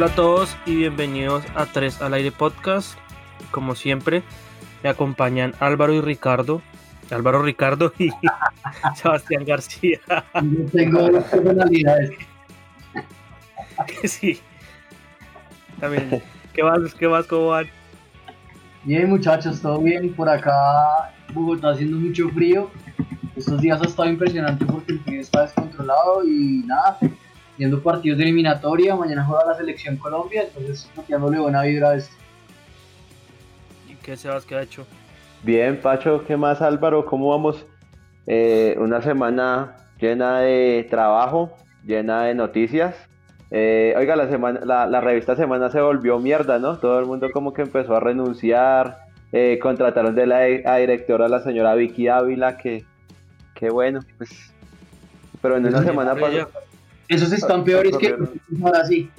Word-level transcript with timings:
Hola 0.00 0.12
a 0.12 0.14
todos 0.14 0.56
y 0.64 0.76
bienvenidos 0.76 1.44
a 1.54 1.66
3 1.66 2.00
al 2.00 2.14
aire 2.14 2.32
podcast. 2.32 2.96
Como 3.50 3.74
siempre, 3.74 4.22
me 4.82 4.88
acompañan 4.88 5.52
Álvaro 5.60 5.92
y 5.92 6.00
Ricardo. 6.00 6.62
Álvaro 7.10 7.42
Ricardo 7.42 7.92
y 7.98 8.08
Sebastián 8.96 9.44
García. 9.44 10.00
Yo 10.42 10.64
tengo 10.72 11.06
las 11.10 11.24
personalidades. 11.24 12.12
sí. 14.04 14.40
También. 15.78 16.22
¿Qué 16.54 16.64
más? 16.64 16.94
¿Qué 16.94 17.06
más? 17.06 17.26
¿Cómo 17.26 17.48
van? 17.48 17.66
Bien, 18.84 19.06
muchachos, 19.06 19.60
todo 19.60 19.82
bien. 19.82 20.14
Por 20.14 20.30
acá, 20.30 21.12
Bogotá 21.34 21.72
haciendo 21.72 21.98
mucho 21.98 22.30
frío. 22.30 22.70
Estos 23.36 23.60
días 23.60 23.82
ha 23.82 23.84
estado 23.84 24.08
impresionante 24.08 24.64
porque 24.64 24.92
el 24.92 25.00
frío 25.00 25.20
está 25.20 25.42
descontrolado 25.42 26.24
y 26.24 26.64
nada, 26.64 26.98
viendo 27.56 27.82
partidos 27.82 28.18
de 28.18 28.24
eliminatoria. 28.24 28.96
Mañana 28.96 29.24
juega 29.24 29.46
la 29.46 29.54
selección 29.54 29.96
Colombia, 29.96 30.42
entonces 30.42 30.90
dándole 31.08 31.38
buena 31.38 31.62
vibra 31.62 31.90
a 31.90 31.96
esto. 31.96 32.14
¿Y 33.88 33.94
qué 33.96 34.16
Sebas 34.16 34.44
que 34.44 34.54
ha 34.54 34.62
hecho? 34.62 34.86
Bien, 35.42 35.80
Pacho, 35.80 36.24
¿qué 36.26 36.36
más 36.36 36.60
Álvaro? 36.60 37.06
¿Cómo 37.06 37.30
vamos? 37.30 37.64
Eh, 38.26 38.76
una 38.78 39.00
semana 39.02 39.76
llena 39.98 40.40
de 40.40 40.86
trabajo, 40.90 41.56
llena 41.84 42.24
de 42.24 42.34
noticias. 42.34 42.94
Eh, 43.50 43.94
oiga, 43.96 44.14
la, 44.16 44.28
semana, 44.28 44.60
la, 44.64 45.00
revista 45.00 45.34
Semana 45.34 45.70
se 45.70 45.80
volvió 45.80 46.18
mierda, 46.18 46.58
¿no? 46.58 46.78
Todo 46.78 47.00
el 47.00 47.06
mundo 47.06 47.30
como 47.32 47.52
que 47.52 47.62
empezó 47.62 47.96
a 47.96 48.00
renunciar. 48.00 48.98
Eh, 49.32 49.58
contrataron 49.60 50.14
de 50.14 50.26
la 50.26 50.76
directora 50.76 51.28
la 51.28 51.40
señora 51.40 51.74
Vicky 51.74 52.08
Ávila, 52.08 52.56
que, 52.56 52.84
que 53.54 53.70
bueno, 53.70 54.00
pues... 54.18 54.52
Pero 55.40 55.56
en 55.56 55.66
una 55.66 55.82
semana 55.82 56.14
pasó... 56.14 56.48
Esos 57.10 57.32
están 57.32 57.64
peores 57.64 57.96
que 57.98 58.16
ahora 58.62 58.84
sí. 58.84 59.10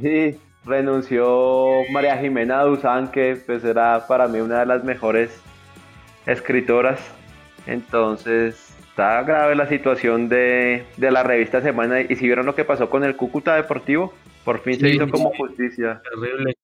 Sí, 0.00 0.36
renunció 0.64 1.82
María 1.90 2.18
Jimena 2.18 2.62
Duzán, 2.62 3.10
que 3.10 3.36
pues 3.46 3.64
era 3.64 4.06
para 4.06 4.28
mí 4.28 4.40
una 4.40 4.60
de 4.60 4.66
las 4.66 4.84
mejores 4.84 5.40
escritoras. 6.26 7.00
Entonces, 7.66 8.76
está 8.90 9.22
grave 9.22 9.54
la 9.54 9.66
situación 9.68 10.28
de, 10.28 10.84
la 10.98 11.22
revista 11.22 11.62
Semana. 11.62 12.02
Y 12.02 12.14
si 12.14 12.26
vieron 12.26 12.44
lo 12.44 12.54
que 12.54 12.66
pasó 12.66 12.90
con 12.90 13.04
el 13.04 13.16
Cúcuta 13.16 13.56
Deportivo, 13.56 14.12
por 14.44 14.60
fin 14.60 14.78
se 14.78 14.90
hizo 14.90 15.08
como 15.08 15.32
justicia. 15.34 16.02
Terrible. 16.10 16.58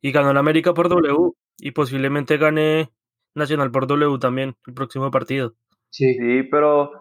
Y 0.00 0.12
ganó 0.12 0.32
la 0.32 0.40
América 0.40 0.72
por 0.72 0.88
W. 0.88 1.32
Y 1.58 1.72
posiblemente 1.72 2.38
gane 2.38 2.90
Nacional 3.34 3.72
por 3.72 3.88
W 3.88 4.18
también 4.18 4.54
el 4.68 4.74
próximo 4.74 5.10
partido. 5.10 5.54
Sí, 5.90 6.14
sí 6.14 6.44
pero 6.44 6.99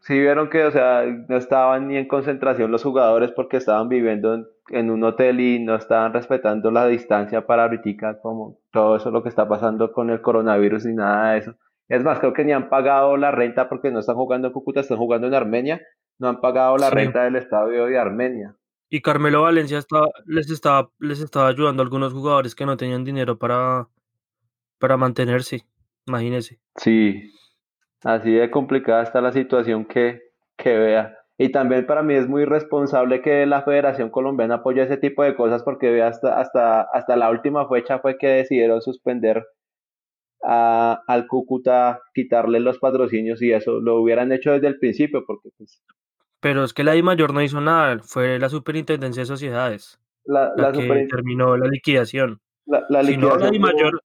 sí 0.00 0.18
vieron 0.18 0.48
que, 0.48 0.64
o 0.64 0.70
sea, 0.70 1.04
no 1.04 1.36
estaban 1.36 1.88
ni 1.88 1.96
en 1.96 2.08
concentración 2.08 2.70
los 2.70 2.82
jugadores 2.82 3.32
porque 3.32 3.58
estaban 3.58 3.88
viviendo 3.88 4.46
en, 4.68 4.90
un 4.90 5.04
hotel 5.04 5.40
y 5.40 5.58
no 5.58 5.74
estaban 5.74 6.12
respetando 6.12 6.70
la 6.70 6.86
distancia 6.86 7.46
para 7.46 7.64
ahorita, 7.64 8.20
como 8.20 8.58
todo 8.70 8.96
eso 8.96 9.10
lo 9.10 9.22
que 9.22 9.28
está 9.28 9.48
pasando 9.48 9.92
con 9.92 10.10
el 10.10 10.20
coronavirus 10.20 10.86
y 10.86 10.94
nada 10.94 11.32
de 11.32 11.38
eso. 11.38 11.54
Es 11.88 12.04
más, 12.04 12.20
creo 12.20 12.32
que 12.32 12.44
ni 12.44 12.52
han 12.52 12.68
pagado 12.68 13.16
la 13.16 13.32
renta 13.32 13.68
porque 13.68 13.90
no 13.90 13.98
están 13.98 14.16
jugando 14.16 14.48
en 14.48 14.52
Cúcuta, 14.52 14.80
están 14.80 14.98
jugando 14.98 15.26
en 15.26 15.34
Armenia, 15.34 15.82
no 16.18 16.28
han 16.28 16.40
pagado 16.40 16.76
la 16.76 16.88
renta 16.90 17.24
del 17.24 17.36
estadio 17.36 17.86
de 17.86 17.98
Armenia. 17.98 18.54
Y 18.88 19.02
Carmelo 19.02 19.42
Valencia 19.42 19.78
estaba, 19.78 20.08
les, 20.24 20.50
estaba, 20.50 20.90
les 20.98 21.20
estaba 21.20 21.48
ayudando 21.48 21.82
a 21.82 21.84
algunos 21.84 22.12
jugadores 22.12 22.54
que 22.54 22.66
no 22.66 22.76
tenían 22.76 23.04
dinero 23.04 23.38
para, 23.38 23.88
para 24.78 24.96
mantenerse, 24.96 25.64
imagínense. 26.06 26.60
Sí, 26.76 27.32
Así 28.04 28.32
de 28.32 28.50
complicada 28.50 29.02
está 29.02 29.20
la 29.20 29.32
situación 29.32 29.84
que, 29.84 30.20
que 30.56 30.78
vea. 30.78 31.16
Y 31.38 31.50
también 31.50 31.86
para 31.86 32.02
mí 32.02 32.14
es 32.14 32.28
muy 32.28 32.44
responsable 32.44 33.22
que 33.22 33.46
la 33.46 33.62
Federación 33.62 34.10
Colombiana 34.10 34.56
apoye 34.56 34.82
ese 34.82 34.96
tipo 34.98 35.22
de 35.22 35.34
cosas 35.34 35.62
porque 35.62 35.90
vea 35.90 36.08
hasta, 36.08 36.38
hasta, 36.38 36.82
hasta 36.82 37.16
la 37.16 37.30
última 37.30 37.66
fecha 37.68 37.98
fue 37.98 38.18
que 38.18 38.28
decidieron 38.28 38.82
suspender 38.82 39.46
a, 40.42 41.02
al 41.06 41.26
Cúcuta, 41.26 42.00
quitarle 42.14 42.60
los 42.60 42.78
patrocinios 42.78 43.40
y 43.42 43.52
eso 43.52 43.80
lo 43.80 44.00
hubieran 44.00 44.32
hecho 44.32 44.52
desde 44.52 44.68
el 44.68 44.78
principio 44.78 45.24
porque 45.26 45.48
pues... 45.56 45.82
Pero 46.40 46.64
es 46.64 46.72
que 46.72 46.84
la 46.84 46.96
I 46.96 47.02
mayor 47.02 47.34
no 47.34 47.42
hizo 47.42 47.60
nada, 47.60 47.98
fue 48.02 48.38
la 48.38 48.48
Superintendencia 48.48 49.22
de 49.22 49.26
Sociedades 49.26 49.98
la, 50.24 50.52
la, 50.56 50.72
que 50.72 51.06
terminó 51.08 51.56
la 51.56 51.66
liquidación. 51.66 52.40
La, 52.66 52.84
la 52.88 53.02
liquidación 53.02 53.52
la 53.54 53.58
mayor 53.58 54.02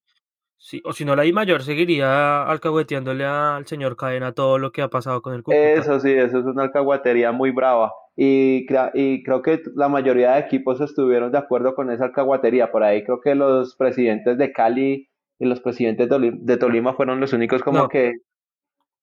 Sí, 0.66 0.82
o 0.84 0.94
si 0.94 1.06
no, 1.06 1.16
la 1.16 1.28
I 1.28 1.32
mayor 1.32 1.62
seguiría 1.62 2.42
alcahueteándole 2.42 3.24
al 3.24 3.68
señor 3.68 3.96
Cadena 3.96 4.32
todo 4.32 4.58
lo 4.58 4.72
que 4.72 4.82
ha 4.82 4.88
pasado 4.88 5.22
con 5.22 5.36
el 5.36 5.44
Cúcuta. 5.44 5.60
Eso 5.60 6.00
sí, 6.00 6.12
eso 6.12 6.40
es 6.40 6.46
una 6.46 6.64
alcahuetería 6.64 7.32
muy 7.32 7.52
brava. 7.52 7.94
Y, 8.16 8.66
y 8.96 9.22
creo 9.22 9.44
que 9.44 9.62
la 9.76 9.90
mayoría 9.90 10.32
de 10.32 10.40
equipos 10.40 10.82
estuvieron 10.82 11.32
de 11.32 11.38
acuerdo 11.38 11.76
con 11.76 11.92
esa 11.92 12.06
alcahuetería. 12.06 12.72
Por 12.72 12.84
ahí 12.84 13.04
creo 13.04 13.22
que 13.22 13.36
los 13.36 13.76
presidentes 13.76 14.40
de 14.40 14.52
Cali 14.52 15.08
y 15.38 15.46
los 15.46 15.60
presidentes 15.60 16.10
de 16.10 16.58
Tolima 16.58 16.96
fueron 16.96 17.20
los 17.20 17.32
únicos 17.34 17.62
como 17.62 17.88
que... 17.88 18.14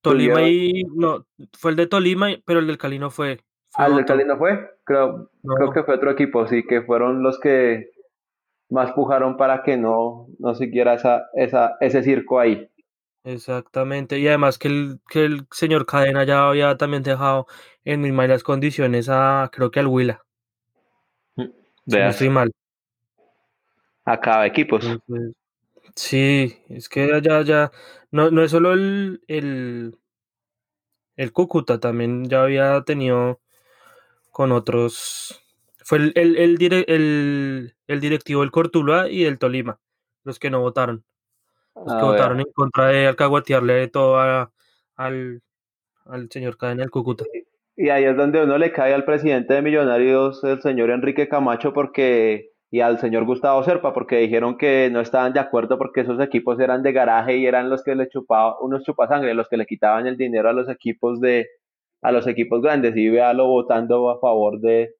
Tolima 0.00 0.42
y... 0.42 0.82
No, 0.96 1.26
fue 1.56 1.70
el 1.70 1.76
de 1.76 1.86
Tolima, 1.86 2.30
pero 2.44 2.58
el 2.58 2.66
del 2.66 2.78
Cali 2.78 2.98
no 2.98 3.10
fue. 3.10 3.38
ah, 3.76 3.86
el 3.86 3.94
del 3.94 4.04
Cali 4.04 4.24
no 4.24 4.36
fue. 4.36 4.68
Creo, 4.82 5.30
creo 5.44 5.70
que 5.70 5.84
fue 5.84 5.94
otro 5.94 6.10
equipo, 6.10 6.44
sí, 6.48 6.64
que 6.66 6.82
fueron 6.82 7.22
los 7.22 7.38
que 7.38 7.92
más 8.72 8.92
pujaron 8.92 9.36
para 9.36 9.62
que 9.62 9.76
no, 9.76 10.28
no 10.38 10.54
siguiera 10.54 10.94
esa, 10.94 11.26
esa, 11.34 11.76
ese 11.80 12.02
circo 12.02 12.40
ahí. 12.40 12.68
Exactamente, 13.24 14.18
y 14.18 14.26
además 14.26 14.58
que 14.58 14.68
el, 14.68 15.00
que 15.08 15.24
el 15.24 15.46
señor 15.52 15.86
Cadena 15.86 16.24
ya 16.24 16.48
había 16.48 16.76
también 16.76 17.04
dejado 17.04 17.46
en 17.84 18.00
muy 18.00 18.10
malas 18.10 18.42
condiciones 18.42 19.08
a, 19.08 19.48
creo 19.52 19.70
que 19.70 19.78
al 19.78 19.86
Huila. 19.86 20.24
Mm, 21.36 21.44
si 21.86 21.98
no 21.98 22.08
estoy 22.08 22.28
mal. 22.30 22.50
A 24.04 24.18
cada 24.18 24.46
equipos. 24.46 24.98
sí, 25.94 26.56
es 26.68 26.88
que 26.88 27.20
ya, 27.22 27.42
ya, 27.42 27.70
no, 28.10 28.30
no 28.30 28.42
es 28.42 28.50
solo 28.50 28.72
el, 28.72 29.22
el, 29.28 29.98
el 31.16 31.32
Cúcuta, 31.32 31.78
también 31.78 32.24
ya 32.28 32.42
había 32.42 32.82
tenido 32.82 33.40
con 34.32 34.50
otros 34.50 35.41
fue 35.92 35.98
el, 35.98 36.12
el, 36.16 36.56
el, 36.88 37.74
el, 37.86 38.00
directivo 38.00 38.40
del 38.40 38.50
Cortuluá 38.50 39.10
y 39.10 39.24
del 39.24 39.38
Tolima, 39.38 39.78
los 40.24 40.38
que 40.38 40.48
no 40.48 40.62
votaron. 40.62 41.04
Los 41.74 41.92
que 41.92 42.00
ah, 42.00 42.04
votaron 42.04 42.40
en 42.40 42.46
contra 42.54 42.86
de 42.86 43.08
alcahuatearle 43.08 43.88
todo 43.88 44.18
al, 44.96 45.42
al 46.06 46.30
señor 46.30 46.56
Cadena 46.56 46.80
del 46.80 46.90
Cúcuta. 46.90 47.24
Y 47.76 47.90
ahí 47.90 48.04
es 48.04 48.16
donde 48.16 48.42
uno 48.42 48.56
le 48.56 48.72
cae 48.72 48.94
al 48.94 49.04
presidente 49.04 49.52
de 49.52 49.60
Millonarios, 49.60 50.42
el 50.44 50.62
señor 50.62 50.88
Enrique 50.88 51.28
Camacho, 51.28 51.74
porque 51.74 52.52
y 52.70 52.80
al 52.80 52.98
señor 52.98 53.26
Gustavo 53.26 53.62
Serpa, 53.62 53.92
porque 53.92 54.16
dijeron 54.16 54.56
que 54.56 54.88
no 54.90 55.02
estaban 55.02 55.34
de 55.34 55.40
acuerdo 55.40 55.76
porque 55.76 56.00
esos 56.00 56.18
equipos 56.20 56.58
eran 56.58 56.82
de 56.82 56.92
garaje 56.92 57.36
y 57.36 57.44
eran 57.44 57.68
los 57.68 57.84
que 57.84 57.94
le 57.94 58.08
chupaban, 58.08 58.54
unos 58.62 58.82
chupasangre, 58.82 59.34
los 59.34 59.46
que 59.46 59.58
le 59.58 59.66
quitaban 59.66 60.06
el 60.06 60.16
dinero 60.16 60.48
a 60.48 60.54
los 60.54 60.70
equipos 60.70 61.20
de 61.20 61.48
a 62.00 62.12
los 62.12 62.26
equipos 62.26 62.62
grandes 62.62 62.96
y 62.96 63.10
véalo 63.10 63.46
votando 63.46 64.08
a 64.08 64.18
favor 64.18 64.58
de, 64.58 64.94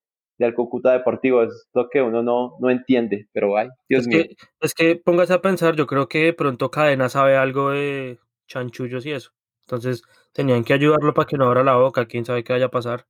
del 0.47 0.55
Cúcuta 0.55 0.93
Deportivo, 0.93 1.43
es 1.43 1.69
lo 1.75 1.89
que 1.89 2.03
uno 2.03 2.23
no, 2.23 2.57
no 2.61 2.71
entiende, 2.71 3.29
pero 3.33 3.57
ay, 3.57 3.69
Dios 3.89 4.03
es 4.03 4.09
mío. 4.09 4.25
Que, 4.25 4.37
es 4.61 4.75
que 4.75 4.97
póngase 4.97 5.33
a 5.33 5.43
pensar, 5.43 5.77
yo 5.77 5.87
creo 5.87 6.09
que 6.09 6.25
de 6.25 6.33
pronto 6.33 6.71
Cadena 6.71 7.09
sabe 7.09 7.37
algo 7.37 7.71
de 7.71 8.19
chanchullos 8.47 9.07
y 9.07 9.13
eso, 9.13 9.33
entonces 9.63 10.03
tenían 10.33 10.65
que 10.65 10.75
ayudarlo 10.75 11.15
para 11.15 11.27
que 11.27 11.37
no 11.37 11.47
abra 11.47 11.65
la 11.65 11.77
boca, 11.77 12.07
quién 12.07 12.25
sabe 12.25 12.45
qué 12.45 12.53
vaya 12.53 12.67
a 12.67 12.71
pasar. 12.71 13.07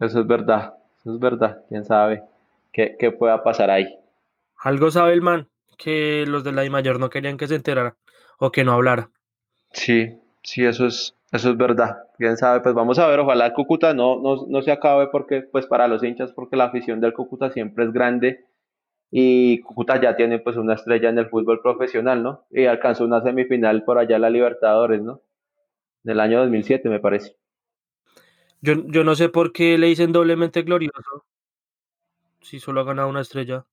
Eso 0.00 0.20
es 0.20 0.26
verdad, 0.26 0.74
eso 0.98 1.14
es 1.14 1.18
verdad, 1.18 1.64
quién 1.68 1.84
sabe 1.84 2.22
qué, 2.76 2.94
qué 2.98 3.10
pueda 3.10 3.42
pasar 3.42 3.70
ahí. 3.70 3.98
Algo 4.58 4.90
sabe 4.90 5.14
el 5.14 5.22
man, 5.22 5.48
que 5.78 6.26
los 6.26 6.44
de 6.44 6.52
la 6.52 6.64
I 6.64 6.70
mayor 6.70 7.00
no 7.00 7.08
querían 7.08 7.38
que 7.38 7.48
se 7.48 7.54
enterara 7.54 7.96
o 8.38 8.52
que 8.52 8.64
no 8.64 8.72
hablara. 8.72 9.10
Sí, 9.72 10.18
sí, 10.42 10.64
eso 10.64 10.86
es, 10.86 11.15
eso 11.32 11.50
es 11.50 11.56
verdad, 11.56 12.04
quién 12.18 12.36
sabe, 12.36 12.60
pues 12.60 12.74
vamos 12.74 12.98
a 12.98 13.08
ver, 13.08 13.18
ojalá 13.20 13.52
Cúcuta 13.52 13.94
no, 13.94 14.20
no, 14.20 14.46
no, 14.46 14.62
se 14.62 14.70
acabe 14.70 15.08
porque, 15.08 15.42
pues 15.42 15.66
para 15.66 15.88
los 15.88 16.02
hinchas, 16.02 16.32
porque 16.32 16.56
la 16.56 16.64
afición 16.64 17.00
del 17.00 17.12
Cúcuta 17.12 17.50
siempre 17.50 17.84
es 17.84 17.92
grande 17.92 18.46
y 19.10 19.60
Cúcuta 19.60 20.00
ya 20.00 20.16
tiene 20.16 20.38
pues 20.38 20.56
una 20.56 20.74
estrella 20.74 21.08
en 21.08 21.18
el 21.18 21.28
fútbol 21.28 21.60
profesional, 21.60 22.22
¿no? 22.22 22.46
Y 22.50 22.66
alcanzó 22.66 23.04
una 23.04 23.22
semifinal 23.22 23.84
por 23.84 23.98
allá 23.98 24.18
la 24.18 24.30
Libertadores, 24.30 25.02
¿no? 25.02 25.20
Del 26.02 26.20
año 26.20 26.40
2007 26.40 26.88
me 26.88 27.00
parece. 27.00 27.36
Yo, 28.60 28.74
yo 28.86 29.04
no 29.04 29.14
sé 29.14 29.28
por 29.28 29.52
qué 29.52 29.78
le 29.78 29.88
dicen 29.88 30.12
doblemente 30.12 30.62
glorioso 30.62 31.24
si 32.40 32.60
solo 32.60 32.80
ha 32.80 32.84
ganado 32.84 33.08
una 33.08 33.20
estrella. 33.20 33.66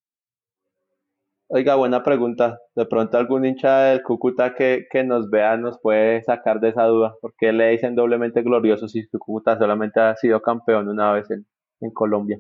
Oiga, 1.56 1.76
buena 1.76 2.02
pregunta. 2.02 2.58
De 2.74 2.88
pronto 2.88 3.16
algún 3.16 3.46
hincha 3.46 3.82
del 3.84 4.02
Cúcuta 4.02 4.56
que, 4.56 4.88
nos 5.06 5.30
vea 5.30 5.56
nos 5.56 5.80
puede 5.80 6.24
sacar 6.24 6.60
de 6.60 6.70
esa 6.70 6.86
duda. 6.86 7.14
porque 7.22 7.54
le 7.54 7.70
dicen 7.70 7.94
doblemente 7.94 8.42
glorioso 8.42 8.88
si 8.88 9.08
Cúcuta 9.08 9.56
solamente 9.60 10.00
ha 10.00 10.16
sido 10.16 10.42
campeón 10.42 10.90
una 10.90 11.12
vez 11.12 11.30
en, 11.30 11.46
Colombia? 11.94 12.40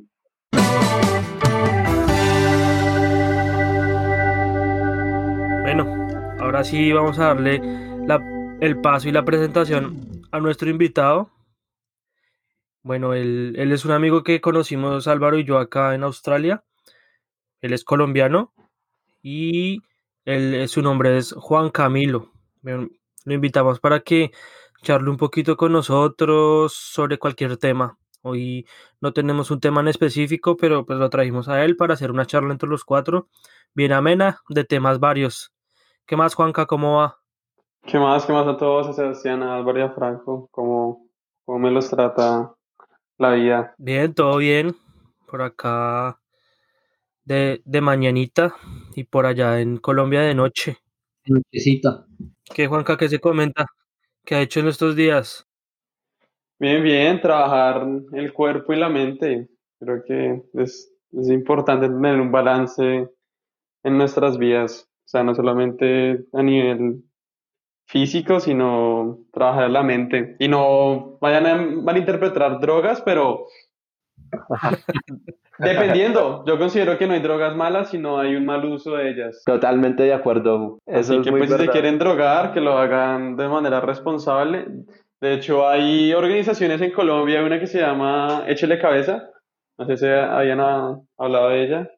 Bueno, 5.62 6.07
ahora 6.39 6.63
sí 6.63 6.92
vamos 6.92 7.19
a 7.19 7.25
darle 7.25 7.62
el 8.62 8.81
paso 8.81 9.09
y 9.09 9.12
la 9.12 9.24
presentación 9.24 10.24
a 10.31 10.39
nuestro 10.39 10.71
invitado. 10.71 11.30
Bueno, 12.81 13.13
él, 13.13 13.54
él 13.59 13.74
es 13.74 13.86
un 13.86 13.92
amigo 13.92 14.24
que 14.24 14.42
conocimos 14.42 15.07
Álvaro 15.07 15.38
y 15.38 15.44
yo 15.44 15.59
acá 15.59 15.94
en 15.94 16.01
Australia. 16.01 16.63
Él 17.62 17.74
es 17.74 17.83
colombiano 17.83 18.54
y 19.23 19.81
él, 20.25 20.53
eh, 20.53 20.67
su 20.67 20.83
nombre 20.83 21.17
es 21.17 21.33
Juan 21.33 21.71
Camilo. 21.71 22.29
Lo 22.61 23.33
invitamos 23.33 23.79
para 23.79 24.01
que 24.01 24.31
charle 24.83 25.09
un 25.09 25.17
poquito 25.17 25.57
con 25.57 25.71
nosotros 25.71 26.73
sobre 26.73 27.17
cualquier 27.17 27.57
tema. 27.57 27.97
Hoy 28.21 28.67
no 29.01 29.11
tenemos 29.11 29.49
un 29.51 29.59
tema 29.59 29.81
en 29.81 29.87
específico, 29.87 30.55
pero 30.55 30.85
pues 30.85 30.99
lo 30.99 31.09
trajimos 31.09 31.49
a 31.49 31.63
él 31.63 31.75
para 31.75 31.93
hacer 31.93 32.11
una 32.11 32.25
charla 32.25 32.51
entre 32.51 32.69
los 32.69 32.85
cuatro, 32.85 33.27
bien 33.73 33.91
amena, 33.91 34.39
de 34.49 34.63
temas 34.63 34.99
varios. 34.99 35.51
¿Qué 36.05 36.15
más, 36.15 36.35
Juanca? 36.35 36.65
¿Cómo 36.65 36.97
va? 36.97 37.17
¿Qué 37.85 37.99
más? 37.99 38.25
¿Qué 38.25 38.33
más 38.33 38.47
a 38.47 38.57
todos? 38.57 38.87
A 38.87 38.93
Sebastián, 38.93 39.43
a 39.43 39.55
Álvaro 39.55 39.79
y 39.79 39.81
a 39.81 39.89
Franco. 39.89 40.47
¿Cómo, 40.51 41.07
cómo 41.45 41.59
me 41.59 41.71
los 41.71 41.89
trata 41.89 42.53
la 43.17 43.31
vida? 43.31 43.73
Bien, 43.77 44.13
todo 44.13 44.37
bien. 44.37 44.75
Por 45.27 45.41
acá 45.41 46.19
de, 47.25 47.61
de 47.65 47.81
mañanita 47.81 48.55
y 48.95 49.05
por 49.05 49.25
allá 49.25 49.59
en 49.59 49.77
Colombia 49.77 50.21
de 50.21 50.35
noche. 50.35 50.77
Nochecita. 51.25 52.05
¿Qué, 52.53 52.67
Juanca, 52.67 52.97
qué 52.97 53.09
se 53.09 53.19
comenta? 53.19 53.65
¿Qué 54.25 54.35
ha 54.35 54.41
hecho 54.41 54.59
en 54.59 54.67
estos 54.67 54.95
días? 54.95 55.47
Bien, 56.59 56.83
bien, 56.83 57.19
trabajar 57.19 57.85
el 58.13 58.33
cuerpo 58.33 58.73
y 58.73 58.77
la 58.77 58.89
mente. 58.89 59.49
Creo 59.79 60.03
que 60.05 60.43
es, 60.53 60.93
es 61.11 61.29
importante 61.29 61.87
tener 61.87 62.19
un 62.19 62.31
balance 62.31 63.09
en 63.83 63.97
nuestras 63.97 64.37
vidas. 64.37 64.89
O 65.05 65.07
sea, 65.07 65.23
no 65.23 65.35
solamente 65.35 66.25
a 66.31 66.41
nivel 66.41 67.03
físico, 67.85 68.39
sino 68.39 69.19
trabajar 69.31 69.69
la 69.69 69.83
mente. 69.83 70.35
Y 70.39 70.47
no 70.47 71.17
vayan 71.19 71.45
a 71.47 71.55
malinterpretar 71.55 72.59
drogas, 72.59 73.01
pero 73.01 73.47
dependiendo. 75.57 76.44
Yo 76.45 76.57
considero 76.57 76.97
que 76.97 77.07
no 77.07 77.13
hay 77.13 77.21
drogas 77.21 77.55
malas, 77.55 77.89
sino 77.89 78.19
hay 78.19 78.35
un 78.35 78.45
mal 78.45 78.63
uso 78.65 78.95
de 78.95 79.09
ellas. 79.09 79.41
Totalmente 79.45 80.03
de 80.03 80.13
acuerdo. 80.13 80.79
Eso 80.85 81.00
Así 81.00 81.15
es 81.17 81.21
que 81.23 81.31
muy 81.31 81.39
pues 81.41 81.51
si 81.51 81.57
se 81.57 81.69
quieren 81.69 82.00
drogar, 82.00 82.53
que 82.53 82.61
lo 82.61 82.77
hagan 82.77 83.35
de 83.35 83.47
manera 83.47 83.81
responsable. 83.81 84.65
De 85.21 85.33
hecho, 85.33 85.67
hay 85.67 86.13
organizaciones 86.13 86.81
en 86.81 86.91
Colombia, 86.91 87.44
una 87.44 87.59
que 87.59 87.67
se 87.67 87.79
llama 87.79 88.44
Échele 88.47 88.79
Cabeza. 88.79 89.29
No 89.77 89.85
sé 89.85 89.97
si 89.97 90.05
habían 90.07 90.59
hablado 90.59 91.50
de 91.50 91.63
ella. 91.63 91.89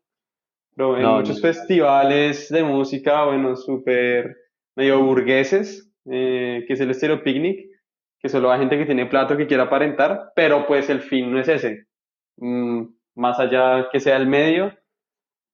Pero 0.75 0.97
en 0.97 1.03
No, 1.03 1.15
muchos 1.17 1.37
no. 1.37 1.41
festivales 1.41 2.49
de 2.49 2.63
música, 2.63 3.23
bueno, 3.25 3.55
súper 3.55 4.35
medio 4.75 5.01
burgueses, 5.01 5.89
eh, 6.11 6.65
que 6.67 6.73
es 6.73 6.81
el 6.81 6.91
estilo 6.91 7.23
picnic, 7.23 7.65
que 8.19 8.29
solo 8.29 8.51
hay 8.51 8.59
gente 8.59 8.77
que 8.77 8.85
tiene 8.85 9.05
plato 9.05 9.37
que 9.37 9.47
quiera 9.47 9.63
aparentar, 9.63 10.31
pero 10.35 10.67
pues 10.67 10.89
el 10.89 10.99
fin 10.99 11.31
no 11.31 11.39
es 11.39 11.47
ese. 11.47 11.85
Mm, 12.37 12.83
más 13.15 13.39
allá 13.39 13.89
que 13.91 13.99
sea 13.99 14.17
el 14.17 14.27
medio. 14.27 14.73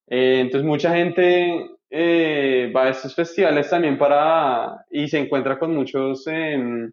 Eh, 0.08 0.40
entonces 0.42 0.68
mucha 0.68 0.94
gente 0.96 1.72
eh, 1.90 2.72
va 2.76 2.84
a 2.84 2.90
estos 2.90 3.16
festivales 3.16 3.70
también 3.70 3.98
para 3.98 4.86
y 4.92 5.08
se 5.08 5.20
encuentra 5.20 5.58
con 5.60 5.76
muchos 5.76 6.28
em, 6.28 6.92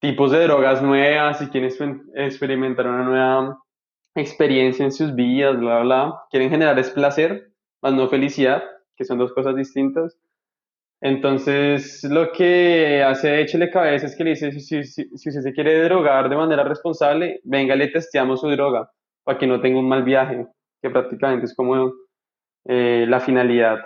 tipos 0.00 0.32
de 0.32 0.44
drogas 0.44 0.82
nuevas 0.82 1.40
y 1.42 1.48
quieren 1.48 1.70
exper- 1.70 2.02
experimentar 2.14 2.86
una 2.86 3.04
nueva 3.04 3.58
experiencia 4.14 4.84
en 4.84 4.92
sus 4.92 5.14
vidas, 5.14 5.58
bla, 5.58 5.80
bla. 5.80 6.14
Quieren 6.30 6.50
generar 6.50 6.78
es 6.78 6.90
placer, 6.90 7.52
más 7.82 7.94
no 7.94 8.08
felicidad, 8.08 8.62
que 8.96 9.04
son 9.04 9.18
dos 9.18 9.32
cosas 9.32 9.56
distintas. 9.56 10.18
Entonces, 11.02 12.04
lo 12.04 12.30
que 12.32 13.02
hace 13.02 13.40
Échele 13.40 13.70
Cabeza 13.70 14.06
es 14.06 14.16
que 14.16 14.24
le 14.24 14.30
dice, 14.30 14.52
si, 14.52 14.84
si, 14.84 15.04
si 15.16 15.28
usted 15.30 15.42
se 15.42 15.52
quiere 15.52 15.82
drogar 15.84 16.28
de 16.28 16.36
manera 16.36 16.62
responsable, 16.64 17.40
venga, 17.44 17.74
le 17.74 17.88
testeamos 17.88 18.40
su 18.40 18.48
droga 18.50 18.90
para 19.24 19.38
que 19.38 19.46
no 19.46 19.60
tenga 19.60 19.78
un 19.78 19.88
mal 19.88 20.02
viaje, 20.02 20.46
que 20.82 20.90
prácticamente 20.90 21.46
es 21.46 21.54
como 21.54 21.92
eh, 22.66 23.06
la 23.08 23.20
finalidad 23.20 23.78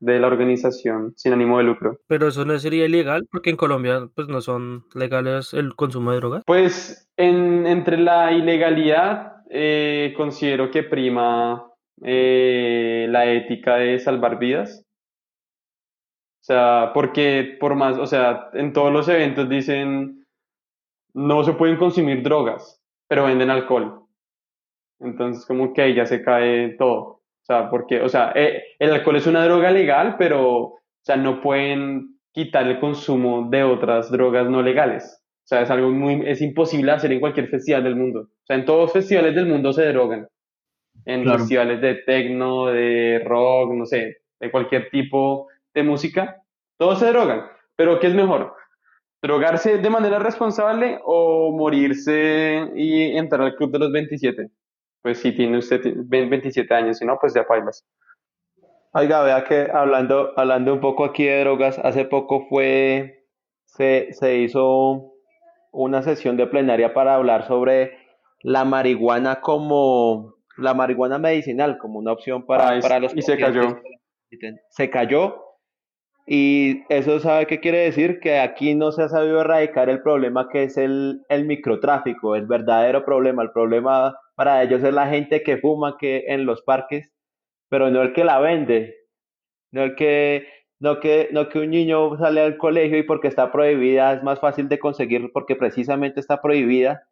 de 0.00 0.18
la 0.18 0.26
organización 0.26 1.14
sin 1.16 1.32
ánimo 1.32 1.58
de 1.58 1.64
lucro. 1.64 1.98
Pero 2.06 2.28
eso 2.28 2.44
no 2.44 2.58
sería 2.58 2.84
ilegal 2.84 3.26
porque 3.30 3.50
en 3.50 3.56
Colombia 3.56 4.08
pues 4.14 4.28
no 4.28 4.40
son 4.40 4.84
legales 4.94 5.54
el 5.54 5.74
consumo 5.74 6.10
de 6.12 6.18
drogas. 6.18 6.42
Pues 6.46 7.08
en, 7.16 7.66
entre 7.66 7.96
la 7.96 8.32
ilegalidad 8.32 9.36
eh, 9.50 10.12
considero 10.16 10.70
que 10.70 10.82
prima 10.82 11.70
eh, 12.02 13.06
la 13.08 13.32
ética 13.32 13.76
de 13.76 13.98
salvar 13.98 14.38
vidas. 14.38 14.84
O 16.42 16.46
sea, 16.46 16.90
porque 16.92 17.56
por 17.58 17.74
más, 17.74 17.96
o 17.96 18.06
sea, 18.06 18.50
en 18.52 18.74
todos 18.74 18.92
los 18.92 19.08
eventos 19.08 19.48
dicen 19.48 20.26
no 21.14 21.44
se 21.44 21.52
pueden 21.52 21.76
consumir 21.76 22.22
drogas, 22.22 22.82
pero 23.08 23.24
venden 23.24 23.50
alcohol. 23.50 24.03
Entonces, 25.04 25.44
como 25.46 25.72
que 25.72 25.82
ahí 25.82 25.94
ya 25.94 26.06
se 26.06 26.22
cae 26.22 26.70
todo. 26.78 27.00
O 27.00 27.46
sea, 27.46 27.68
porque, 27.70 28.00
o 28.00 28.08
sea, 28.08 28.32
eh, 28.34 28.62
el 28.78 28.92
alcohol 28.92 29.16
es 29.16 29.26
una 29.26 29.44
droga 29.44 29.70
legal, 29.70 30.16
pero, 30.18 30.58
o 30.58 30.80
sea, 31.02 31.16
no 31.16 31.40
pueden 31.40 32.18
quitar 32.32 32.66
el 32.66 32.80
consumo 32.80 33.48
de 33.50 33.62
otras 33.62 34.10
drogas 34.10 34.48
no 34.48 34.62
legales. 34.62 35.20
O 35.44 35.46
sea, 35.46 35.60
es 35.60 35.70
algo 35.70 35.90
muy, 35.90 36.22
es 36.26 36.40
imposible 36.40 36.90
hacer 36.92 37.12
en 37.12 37.20
cualquier 37.20 37.48
festival 37.48 37.84
del 37.84 37.96
mundo. 37.96 38.20
O 38.20 38.46
sea, 38.46 38.56
en 38.56 38.64
todos 38.64 38.80
los 38.82 38.92
festivales 38.92 39.34
del 39.34 39.46
mundo 39.46 39.72
se 39.72 39.86
drogan. 39.92 40.26
En 41.04 41.22
Claro. 41.24 41.38
festivales 41.38 41.80
de 41.82 41.96
techno, 41.96 42.66
de 42.66 43.22
rock, 43.26 43.72
no 43.74 43.84
sé, 43.84 44.16
de 44.40 44.50
cualquier 44.50 44.88
tipo 44.90 45.48
de 45.74 45.82
música, 45.82 46.36
todos 46.78 46.98
se 46.98 47.08
drogan. 47.08 47.42
Pero 47.76 48.00
¿qué 48.00 48.06
es 48.06 48.14
mejor? 48.14 48.54
¿Drogarse 49.20 49.78
de 49.78 49.90
manera 49.90 50.18
responsable 50.18 50.98
o 51.04 51.52
morirse 51.52 52.70
y 52.74 53.16
entrar 53.16 53.42
al 53.42 53.54
club 53.56 53.70
de 53.72 53.78
los 53.80 53.92
27? 53.92 54.48
Pues 55.04 55.20
si 55.20 55.32
tiene 55.32 55.58
usted 55.58 55.82
27 55.84 56.72
años, 56.72 56.96
si 56.96 57.04
no, 57.04 57.18
pues 57.20 57.34
ya 57.34 57.44
bailas. 57.46 57.86
Oiga, 58.94 59.22
vea 59.22 59.44
que 59.44 59.68
hablando, 59.70 60.32
hablando 60.34 60.72
un 60.72 60.80
poco 60.80 61.04
aquí 61.04 61.24
de 61.24 61.40
drogas, 61.40 61.78
hace 61.78 62.06
poco 62.06 62.46
fue, 62.48 63.26
se, 63.66 64.14
se 64.14 64.38
hizo 64.38 65.12
una 65.72 66.00
sesión 66.00 66.38
de 66.38 66.46
plenaria 66.46 66.94
para 66.94 67.16
hablar 67.16 67.46
sobre 67.46 67.98
la 68.40 68.64
marihuana 68.64 69.42
como, 69.42 70.36
la 70.56 70.72
marihuana 70.72 71.18
medicinal, 71.18 71.76
como 71.76 71.98
una 71.98 72.12
opción 72.12 72.46
para, 72.46 72.70
Ah, 72.70 72.78
para 72.80 72.98
los 72.98 73.14
y 73.14 73.20
se 73.20 73.36
cayó. 73.36 73.76
Se 74.70 74.88
cayó 74.88 75.43
y 76.26 76.82
eso 76.88 77.20
sabe 77.20 77.46
qué 77.46 77.60
quiere 77.60 77.78
decir, 77.78 78.20
que 78.20 78.38
aquí 78.38 78.74
no 78.74 78.92
se 78.92 79.02
ha 79.02 79.08
sabido 79.08 79.40
erradicar 79.42 79.88
el 79.90 80.02
problema 80.02 80.48
que 80.50 80.64
es 80.64 80.76
el, 80.78 81.22
el 81.28 81.44
microtráfico, 81.46 82.34
el 82.36 82.46
verdadero 82.46 83.04
problema. 83.04 83.42
El 83.42 83.52
problema 83.52 84.16
para 84.34 84.62
ellos 84.62 84.82
es 84.82 84.94
la 84.94 85.06
gente 85.08 85.42
que 85.42 85.58
fuma 85.58 85.96
que 85.98 86.24
en 86.28 86.46
los 86.46 86.62
parques 86.62 87.10
pero 87.70 87.90
no 87.90 88.02
el 88.02 88.12
que 88.14 88.24
la 88.24 88.40
vende, 88.40 88.94
no 89.72 89.82
el 89.84 89.94
que, 89.96 90.46
no 90.80 91.00
que, 91.00 91.28
no 91.32 91.48
que 91.48 91.58
un 91.60 91.70
niño 91.70 92.16
sale 92.18 92.40
al 92.42 92.56
colegio 92.58 92.98
y 92.98 93.02
porque 93.04 93.28
está 93.28 93.52
prohibida 93.52 94.12
es 94.14 94.22
más 94.22 94.40
fácil 94.40 94.68
de 94.68 94.78
conseguir 94.78 95.30
porque 95.32 95.56
precisamente 95.56 96.20
está 96.20 96.40
prohibida. 96.42 97.04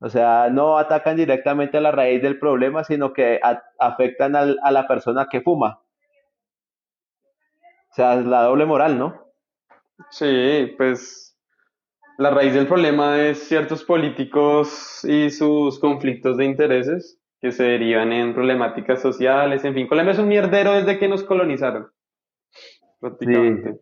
O 0.00 0.08
sea, 0.10 0.48
no 0.50 0.78
atacan 0.78 1.16
directamente 1.16 1.78
a 1.78 1.80
la 1.82 1.92
raíz 1.92 2.22
del 2.22 2.38
problema, 2.38 2.84
sino 2.84 3.12
que 3.14 3.40
afectan 3.78 4.36
al- 4.36 4.58
a 4.62 4.72
la 4.72 4.88
persona 4.88 5.28
que 5.30 5.42
fuma. 5.42 5.80
O 7.90 7.94
sea, 7.94 8.16
la 8.16 8.44
doble 8.44 8.66
moral, 8.66 8.98
¿no? 8.98 9.14
Sí, 10.10 10.72
pues 10.76 11.36
la 12.18 12.30
raíz 12.30 12.54
del 12.54 12.66
problema 12.66 13.20
es 13.20 13.48
ciertos 13.48 13.84
políticos 13.84 15.04
y 15.04 15.30
sus 15.30 15.78
conflictos 15.78 16.36
de 16.36 16.44
intereses 16.44 17.20
que 17.40 17.52
se 17.52 17.64
derivan 17.64 18.12
en 18.12 18.34
problemáticas 18.34 19.00
sociales. 19.00 19.64
En 19.64 19.74
fin, 19.74 19.88
Colombia 19.88 20.12
es 20.12 20.18
un 20.18 20.28
mierdero 20.28 20.72
desde 20.72 20.98
que 20.98 21.08
nos 21.08 21.24
colonizaron, 21.24 21.88
prácticamente. 23.00 23.80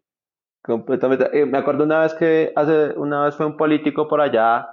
Completamente. 0.63 1.29
Eh, 1.33 1.47
me 1.47 1.59
acuerdo 1.59 1.85
una 1.85 2.01
vez 2.01 2.15
que 2.15 2.53
hace 2.55 2.97
una 2.97 3.25
vez 3.25 3.37
fue 3.37 3.47
un 3.47 3.57
político 3.57 4.07
por 4.07 4.21
allá 4.21 4.69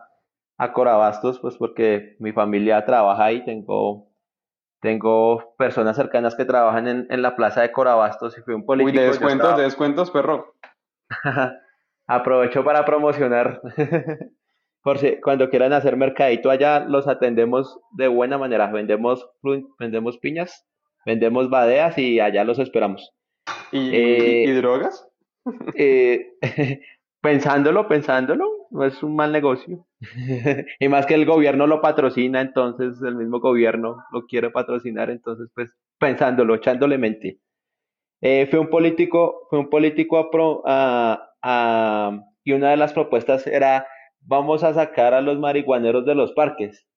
a 0.57 0.73
Corabastos, 0.73 1.39
pues 1.39 1.57
porque 1.57 2.15
mi 2.19 2.31
familia 2.31 2.85
trabaja 2.85 3.25
ahí, 3.25 3.43
tengo, 3.45 4.11
tengo 4.85 5.55
personas 5.57 5.95
cercanas 5.95 6.35
que 6.35 6.45
trabajan 6.45 6.87
en, 6.87 7.07
en 7.09 7.23
la 7.23 7.35
plaza 7.35 7.61
de 7.61 7.71
Corabastos 7.71 8.37
y 8.37 8.41
fue 8.41 8.53
un 8.53 8.61
Uy, 8.61 8.67
político. 8.67 8.99
de 8.99 9.05
yo 9.07 9.11
descuentos, 9.13 9.57
de 9.57 9.63
descuentos, 9.63 10.11
perro. 10.11 10.53
Aprovecho 12.07 12.63
para 12.63 12.85
promocionar. 12.85 13.61
Por 14.83 14.99
si 14.99 15.19
cuando 15.21 15.49
quieran 15.49 15.73
hacer 15.73 15.97
mercadito 15.97 16.51
allá, 16.51 16.81
los 16.81 17.07
atendemos 17.07 17.79
de 17.93 18.07
buena 18.07 18.37
manera. 18.37 18.67
Vendemos, 18.67 19.27
vendemos 19.79 20.19
piñas, 20.19 20.63
vendemos 21.03 21.49
badeas 21.49 21.97
y 21.97 22.19
allá 22.19 22.43
los 22.43 22.59
esperamos. 22.59 23.11
¿Y, 23.71 23.89
Eh, 23.91 24.43
y 24.47 24.51
drogas? 24.51 25.09
Eh, 25.73 26.31
pensándolo, 27.21 27.87
pensándolo, 27.87 28.47
no 28.69 28.85
es 28.85 29.01
un 29.01 29.15
mal 29.15 29.31
negocio. 29.31 29.83
Y 30.79 30.87
más 30.89 31.05
que 31.05 31.15
el 31.15 31.25
gobierno 31.25 31.67
lo 31.67 31.81
patrocina, 31.81 32.41
entonces 32.41 33.01
el 33.01 33.15
mismo 33.15 33.39
gobierno 33.39 33.97
lo 34.11 34.25
quiere 34.25 34.49
patrocinar, 34.51 35.09
entonces 35.09 35.49
pues 35.55 35.73
pensándolo, 35.99 36.55
echándole 36.55 36.97
mente. 36.97 37.39
Eh, 38.21 38.47
fue 38.49 38.59
un 38.59 38.69
político, 38.69 39.47
fue 39.49 39.59
un 39.59 39.69
político 39.69 40.17
a 40.17 40.31
pro- 40.31 40.63
a- 40.65 41.29
a- 41.43 42.19
y 42.43 42.53
una 42.53 42.71
de 42.71 42.77
las 42.77 42.93
propuestas 42.93 43.47
era 43.47 43.87
vamos 44.21 44.63
a 44.63 44.73
sacar 44.73 45.13
a 45.13 45.21
los 45.21 45.37
marihuaneros 45.39 46.05
de 46.05 46.15
los 46.15 46.33
parques. 46.33 46.87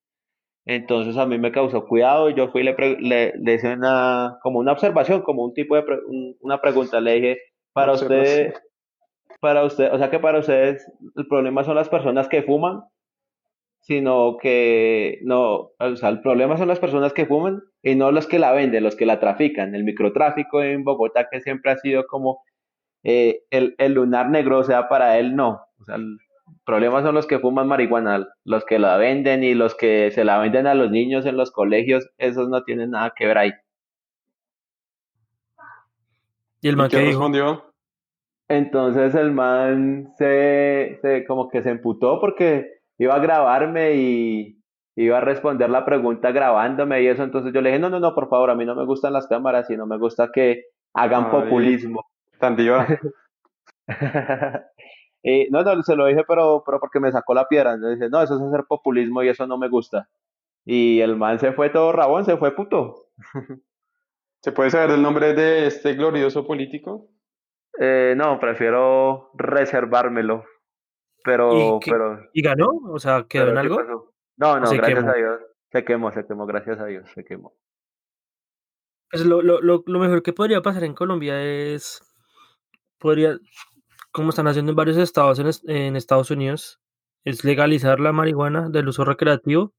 Entonces 0.67 1.17
a 1.17 1.27
mí 1.27 1.39
me 1.39 1.53
causó 1.53 1.87
cuidado 1.87 2.31
y 2.31 2.35
yo 2.35 2.49
fui 2.51 2.63
y 2.63 2.65
le, 2.65 2.75
le, 3.01 3.33
le 3.39 3.55
hice 3.55 3.73
una, 3.75 4.39
como 4.43 4.59
una 4.61 4.73
observación, 4.73 5.23
como 5.23 5.45
un 5.45 5.55
tipo 5.55 5.77
de 5.77 5.83
pre- 5.83 6.01
un- 6.07 6.37
una 6.41 6.61
pregunta. 6.61 7.01
Le 7.01 7.15
dije, 7.15 7.39
para 7.73 7.93
usted, 7.95 8.55
para 9.41 9.65
usted, 9.65 9.93
o 9.93 9.99
sea 9.99 10.11
que 10.11 10.19
para 10.19 10.39
ustedes 10.41 10.87
el 11.17 11.27
problema 11.29 11.65
son 11.65 11.77
las 11.77 11.89
personas 11.89 12.29
que 12.29 12.43
fuman, 12.43 12.83
sino 13.89 14.37
que 14.37 15.19
no, 15.25 15.73
o 15.79 15.97
sea, 15.97 16.11
el 16.11 16.21
problema 16.21 16.59
son 16.59 16.69
las 16.69 16.79
personas 16.79 17.15
que 17.15 17.25
fuman 17.25 17.63
y 17.83 17.95
no 17.95 18.13
los 18.13 18.27
que 18.27 18.39
la 18.39 18.53
venden, 18.53 18.85
los 18.85 18.97
que 18.97 19.07
la 19.07 19.19
trafican. 19.19 19.75
El 19.75 19.85
microtráfico 19.85 20.63
en 20.63 20.85
Bogotá 20.85 21.29
que 21.31 21.41
siempre 21.41 21.73
ha 21.73 21.79
sido 21.79 22.07
como 22.07 22.43
eh, 23.03 23.45
el, 23.51 23.75
el 23.79 23.95
lunar 23.95 24.29
negro, 24.29 24.59
o 24.59 24.65
sea, 24.65 24.91
para 24.91 25.19
él 25.19 25.35
no. 25.37 25.63
O 25.81 25.85
sea, 25.87 25.97
el 25.97 26.19
problema 26.67 27.03
son 27.03 27.15
los 27.15 27.27
que 27.27 27.39
fuman 27.39 27.67
marihuana, 27.67 28.29
los 28.45 28.67
que 28.67 28.79
la 28.79 28.99
venden 28.99 29.43
y 29.43 29.55
los 29.55 29.75
que 29.75 30.11
se 30.11 30.25
la 30.25 30.39
venden 30.39 30.67
a 30.67 30.75
los 30.75 30.91
niños 30.91 31.25
en 31.25 31.39
los 31.39 31.51
colegios, 31.51 32.11
esos 32.19 32.51
no 32.51 32.65
tienen 32.65 32.91
nada 32.91 33.15
que 33.17 33.27
ver 33.27 33.39
ahí. 33.39 33.53
¿Y 36.61 36.69
el 36.69 36.77
¿Y 36.77 36.77
man 36.77 36.91
dijo? 36.91 37.01
respondió? 37.07 37.75
Entonces 38.49 39.15
el 39.15 39.33
man 39.33 40.13
se, 40.19 40.99
se 41.03 41.25
como 41.27 41.49
que 41.49 41.63
se 41.63 41.71
emputó 41.71 42.21
porque 42.21 42.78
iba 42.99 43.15
a 43.15 43.21
grabarme 43.21 43.95
y 43.95 44.59
iba 44.97 45.19
a 45.19 45.21
responder 45.21 45.71
la 45.71 45.85
pregunta 45.85 46.33
grabándome 46.33 47.03
y 47.03 47.07
eso. 47.07 47.23
Entonces 47.23 47.53
yo 47.53 47.61
le 47.61 47.71
dije, 47.71 47.81
no, 47.81 47.89
no, 47.89 48.01
no, 48.01 48.15
por 48.15 48.29
favor, 48.29 48.51
a 48.51 48.55
mí 48.55 48.65
no 48.65 48.75
me 48.75 48.85
gustan 48.85 49.13
las 49.13 49.29
cámaras 49.29 49.71
y 49.71 49.77
no 49.77 49.87
me 49.87 49.97
gusta 49.97 50.31
que 50.33 50.65
hagan 50.93 51.27
Ay. 51.27 51.31
populismo. 51.31 52.05
Tan 52.39 52.57
diva. 52.57 52.87
Y, 55.23 55.49
no, 55.51 55.63
no, 55.63 55.83
se 55.83 55.97
lo 55.97 56.07
dije, 56.07 56.25
pero, 56.27 56.63
pero 56.67 56.81
porque 56.81 57.01
me 57.01 57.13
sacó 57.13 57.35
la 57.35 57.49
piedra. 57.49 57.75
Entonces 57.75 57.99
dice, 57.99 58.11
no, 58.11 58.23
eso 58.23 58.37
es 58.37 58.43
hacer 58.43 58.65
populismo 58.69 59.23
y 59.23 59.29
eso 59.29 59.47
no 59.47 59.57
me 59.57 59.69
gusta. 59.69 60.09
Y 60.65 61.01
el 61.01 61.17
man 61.17 61.39
se 61.39 61.53
fue 61.53 61.71
todo 61.71 61.93
rabón, 61.93 62.25
se 62.25 62.37
fue 62.37 62.55
puto. 62.55 63.07
¿Se 64.43 64.53
puede 64.53 64.71
saber 64.71 64.91
el 64.91 65.03
nombre 65.03 65.35
de 65.35 65.67
este 65.67 65.95
glorioso 65.95 66.47
político? 66.47 67.09
Eh, 67.79 68.15
no, 68.17 68.39
prefiero 68.39 69.31
reservármelo. 69.35 70.45
Pero, 71.25 71.77
¿Y 71.77 71.81
qué- 71.81 71.91
pero, 71.93 72.21
¿Y 72.33 72.43
ganó? 72.43 72.69
O 72.91 72.99
sea, 72.99 73.25
¿quedó 73.29 73.49
en 73.49 73.55
¿qué 73.55 73.61
algo? 73.61 73.77
pasó? 73.77 74.15
No, 74.37 74.61
no, 74.61 74.67
Se 74.67 74.77
gracias 74.77 74.99
quemó. 75.01 75.11
a 75.11 75.15
Dios. 75.15 75.41
Se 75.73 75.85
quemó, 75.85 76.13
se 76.13 76.27
quemó, 76.27 76.47
gracias 76.47 76.79
a 76.81 76.87
Dios, 76.87 77.09
se 77.15 77.25
quemó. 77.25 77.55
Pues 79.11 79.25
lo, 79.25 79.43
lo, 79.43 79.61
lo, 79.61 79.83
lo 79.87 79.99
mejor 79.99 80.23
que 80.23 80.33
podría 80.33 80.61
pasar 80.63 80.85
en 80.85 80.95
Colombia 80.95 81.43
es, 81.43 82.03
podría, 82.99 83.39
como 84.13 84.31
están 84.31 84.47
haciendo 84.49 84.71
en 84.73 84.77
varios 84.77 84.97
estados 84.99 85.39
en, 85.39 85.51
en 85.75 85.97
Estados 85.97 86.31
Unidos, 86.31 86.81
es 87.25 87.45
legalizar 87.45 88.01
la 88.01 88.13
marihuana 88.13 88.69
del 88.69 88.89
uso 88.89 89.05
recreativo, 89.05 89.73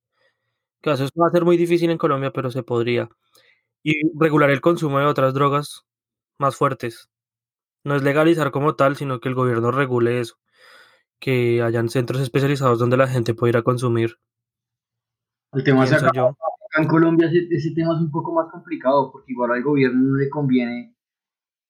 que 0.82 0.92
eso 0.92 1.08
va 1.20 1.28
a 1.28 1.32
ser 1.32 1.46
muy 1.46 1.58
difícil 1.58 1.90
en 1.92 1.98
Colombia, 1.98 2.32
pero 2.32 2.50
se 2.52 2.64
podría. 2.64 3.10
Y 3.84 4.02
regular 4.20 4.50
el 4.50 4.62
consumo 4.62 5.00
de 5.00 5.06
otras 5.06 5.34
drogas 5.34 5.86
más 6.38 6.56
fuertes. 6.56 7.10
No 7.84 7.96
es 7.96 8.04
legalizar 8.04 8.52
como 8.52 8.76
tal, 8.76 8.96
sino 8.98 9.20
que 9.20 9.30
el 9.30 9.36
gobierno 9.36 9.72
regule 9.72 10.20
eso. 10.20 10.36
Que 11.20 11.62
hayan 11.62 11.90
centros 11.90 12.22
especializados 12.22 12.80
donde 12.80 12.98
la 12.98 13.08
gente 13.08 13.34
pueda 13.34 13.50
ir 13.50 13.58
a 13.58 13.62
consumir. 13.64 14.18
El 15.52 15.64
tema 15.64 15.84
Pienso 15.86 16.06
acá, 16.06 16.12
yo. 16.16 16.36
en 16.78 16.88
Colombia 16.88 17.28
ese, 17.28 17.48
ese 17.50 17.72
tema 17.74 17.94
es 17.96 18.00
un 18.02 18.12
poco 18.12 18.34
más 18.34 18.50
complicado 18.52 19.12
porque 19.12 19.32
igual 19.32 19.52
al 19.52 19.64
gobierno 19.64 20.00
no 20.02 20.16
le 20.16 20.30
conviene 20.30 20.96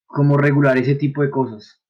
como 0.06 0.38
regular 0.38 0.78
ese 0.78 0.96
tipo 0.96 1.22
de 1.22 1.30
cosas. 1.32 1.82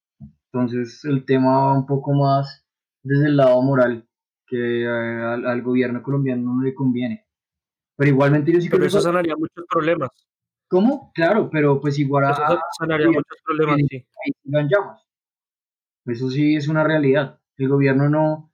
Entonces 0.51 1.03
el 1.05 1.25
tema 1.25 1.57
va 1.65 1.73
un 1.73 1.85
poco 1.85 2.13
más 2.13 2.65
desde 3.03 3.27
el 3.27 3.37
lado 3.37 3.61
moral 3.61 4.07
que 4.47 4.83
eh, 4.83 4.87
al, 4.87 5.45
al 5.45 5.61
gobierno 5.61 6.01
colombiano 6.03 6.53
no 6.55 6.61
le 6.63 6.73
conviene. 6.73 7.25
Pero 7.97 8.11
igualmente 8.11 8.51
yo 8.53 8.61
sí 8.61 8.67
Pero 8.69 8.79
creo 8.79 8.87
eso 8.87 8.97
que... 8.99 9.03
sanaría 9.03 9.35
muchos 9.35 9.65
problemas. 9.69 10.09
¿Cómo? 10.69 11.11
Claro, 11.15 11.49
pero 11.51 11.81
pues 11.81 11.97
igual 11.99 12.25
a, 12.25 12.31
Eso 12.31 12.41
sa- 12.41 12.61
sanaría 12.77 13.07
bien. 13.07 13.19
muchos 13.19 13.41
problemas, 13.43 13.79
sí. 13.89 14.05
Eso 16.05 16.29
sí 16.29 16.55
es 16.55 16.67
una 16.67 16.83
realidad. 16.83 17.38
El 17.59 17.67
gobierno 17.67 18.09
no, 18.09 18.53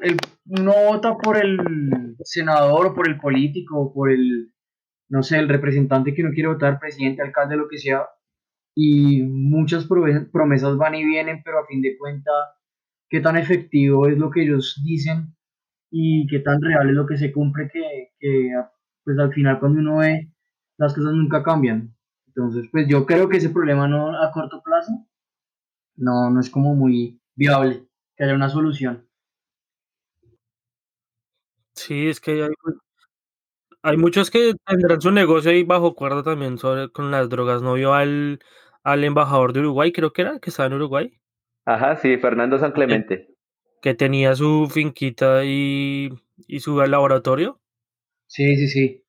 el, 0.00 0.16
no 0.44 0.72
vota 0.88 1.16
por 1.16 1.36
el 1.36 2.16
senador 2.24 2.94
por 2.94 3.08
el 3.08 3.18
político 3.18 3.92
por 3.94 4.10
el, 4.10 4.52
no 5.08 5.22
sé, 5.22 5.38
el 5.38 5.48
representante 5.48 6.14
que 6.14 6.24
no 6.24 6.32
quiere 6.32 6.48
votar, 6.48 6.80
presidente, 6.80 7.22
alcalde, 7.22 7.56
lo 7.56 7.68
que 7.68 7.78
sea. 7.78 8.06
Y 8.74 9.22
muchas 9.22 9.86
promesas 9.86 10.76
van 10.76 10.94
y 10.96 11.04
vienen, 11.04 11.42
pero 11.44 11.60
a 11.60 11.66
fin 11.66 11.80
de 11.80 11.96
cuentas, 11.96 12.34
qué 13.08 13.20
tan 13.20 13.36
efectivo 13.36 14.08
es 14.08 14.18
lo 14.18 14.30
que 14.30 14.42
ellos 14.42 14.80
dicen 14.84 15.36
y 15.90 16.26
qué 16.26 16.40
tan 16.40 16.60
real 16.60 16.88
es 16.88 16.94
lo 16.94 17.06
que 17.06 17.16
se 17.16 17.32
cumple 17.32 17.70
que, 17.72 18.10
que 18.18 18.50
pues 19.04 19.18
al 19.18 19.32
final 19.32 19.60
cuando 19.60 19.80
uno 19.80 19.98
ve 19.98 20.32
las 20.76 20.94
cosas 20.94 21.12
nunca 21.14 21.42
cambian. 21.42 21.94
Entonces, 22.26 22.68
pues 22.70 22.86
yo 22.88 23.06
creo 23.06 23.28
que 23.28 23.38
ese 23.38 23.50
problema 23.50 23.88
no 23.88 24.20
a 24.20 24.30
corto 24.32 24.60
plazo 24.62 24.92
no, 25.96 26.30
no 26.30 26.40
es 26.40 26.50
como 26.50 26.74
muy 26.74 27.20
viable 27.34 27.87
que 28.18 28.24
haya 28.24 28.34
una 28.34 28.50
solución. 28.50 29.08
Sí, 31.74 32.08
es 32.08 32.20
que 32.20 32.32
hay, 32.42 32.48
mu- 32.64 32.78
hay 33.82 33.96
muchos 33.96 34.30
que 34.30 34.54
tendrán 34.66 35.00
su 35.00 35.12
negocio 35.12 35.52
ahí 35.52 35.62
bajo 35.62 35.94
cuerda 35.94 36.24
también 36.24 36.58
sobre, 36.58 36.90
con 36.90 37.12
las 37.12 37.28
drogas. 37.28 37.62
¿No 37.62 37.74
vio 37.74 37.94
al, 37.94 38.40
al 38.82 39.04
embajador 39.04 39.52
de 39.52 39.60
Uruguay, 39.60 39.92
creo 39.92 40.12
que 40.12 40.22
era, 40.22 40.40
que 40.40 40.50
estaba 40.50 40.66
en 40.66 40.72
Uruguay? 40.74 41.20
Ajá, 41.64 41.96
sí, 41.96 42.16
Fernando 42.18 42.58
San 42.58 42.72
Clemente. 42.72 43.36
Que 43.80 43.94
tenía 43.94 44.34
su 44.34 44.68
finquita 44.68 45.44
y, 45.44 46.10
y 46.48 46.58
su 46.60 46.80
laboratorio. 46.84 47.60
Sí, 48.26 48.56
sí, 48.56 48.66
sí. 48.68 49.04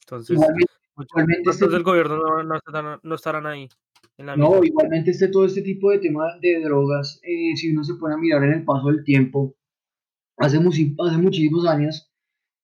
Entonces, 0.00 0.36
Igualmente, 0.36 0.72
igualmente 0.98 1.38
muchos 1.40 1.62
este 1.62 1.68
del 1.74 1.82
gobierno 1.82 2.16
no, 2.18 2.42
no 2.42 2.56
estarán, 2.56 3.00
no 3.02 3.14
estarán 3.14 3.46
ahí. 3.46 3.68
En 4.18 4.26
la 4.26 4.36
No, 4.36 4.50
misma. 4.50 4.66
igualmente 4.66 5.10
este, 5.10 5.28
todo 5.28 5.46
este 5.46 5.62
tipo 5.62 5.90
de 5.90 5.98
tema 5.98 6.36
de 6.40 6.60
drogas, 6.60 7.20
eh, 7.22 7.56
si 7.56 7.70
uno 7.72 7.84
se 7.84 7.94
pone 7.94 8.14
a 8.14 8.18
mirar 8.18 8.44
en 8.44 8.52
el 8.54 8.64
paso 8.64 8.88
del 8.88 9.04
tiempo, 9.04 9.56
hace, 10.38 10.58
hace 10.58 11.18
muchísimos 11.18 11.66
años 11.66 12.12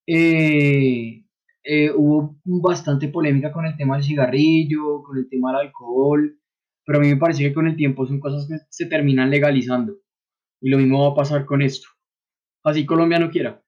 eh, 0.07 1.25
eh, 1.65 1.91
hubo 1.97 2.39
bastante 2.45 3.09
polémica 3.09 3.53
con 3.53 3.67
el 3.67 3.77
tema 3.77 3.97
del 3.97 4.05
cigarrillo, 4.05 5.03
con 5.03 5.19
el 5.19 5.29
tema 5.29 5.53
del 5.53 5.69
alcohol, 5.69 6.39
pero 6.85 6.99
a 6.99 7.03
mí 7.03 7.09
me 7.09 7.17
parece 7.19 7.45
que 7.45 7.55
con 7.55 7.67
el 7.69 7.77
tiempo 7.77 8.07
son 8.07 8.21
cosas 8.21 8.49
que 8.49 8.57
se 8.71 8.87
terminan 8.87 9.31
legalizando. 9.31 9.99
Y 10.61 10.71
lo 10.71 10.79
mismo 10.79 11.03
va 11.07 11.13
a 11.13 11.17
pasar 11.17 11.45
con 11.47 11.63
esto. 11.63 11.89
Así 12.65 12.87
Colombia 12.87 13.19
no 13.21 13.31
quiera. 13.31 13.62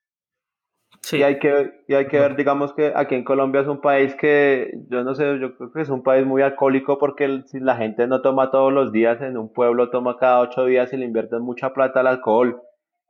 Sí, 1.01 1.19
Y 1.19 1.23
hay 1.23 1.39
que, 1.39 1.73
y 1.87 1.95
hay 1.95 2.07
que 2.09 2.19
ver, 2.19 2.35
digamos 2.37 2.73
que 2.73 2.93
aquí 2.97 3.15
en 3.15 3.25
Colombia 3.25 3.61
es 3.61 3.67
un 3.67 3.81
país 3.81 4.15
que, 4.15 4.73
yo 4.89 5.05
no 5.05 5.15
sé, 5.15 5.39
yo 5.39 5.55
creo 5.57 5.73
que 5.73 5.83
es 5.83 5.91
un 5.91 6.03
país 6.03 6.25
muy 6.27 6.41
alcohólico 6.43 6.99
porque 6.99 7.43
si 7.47 7.61
la 7.61 7.77
gente 7.77 8.07
no 8.07 8.23
toma 8.23 8.51
todos 8.51 8.73
los 8.73 8.91
días, 8.93 9.21
en 9.21 9.37
un 9.37 9.53
pueblo 9.53 9.91
toma 9.91 10.17
cada 10.19 10.41
ocho 10.41 10.65
días 10.65 10.93
y 10.93 10.97
le 10.97 11.05
invierten 11.05 11.43
mucha 11.43 11.73
plata 11.75 12.01
al 12.01 12.07
alcohol. 12.07 12.61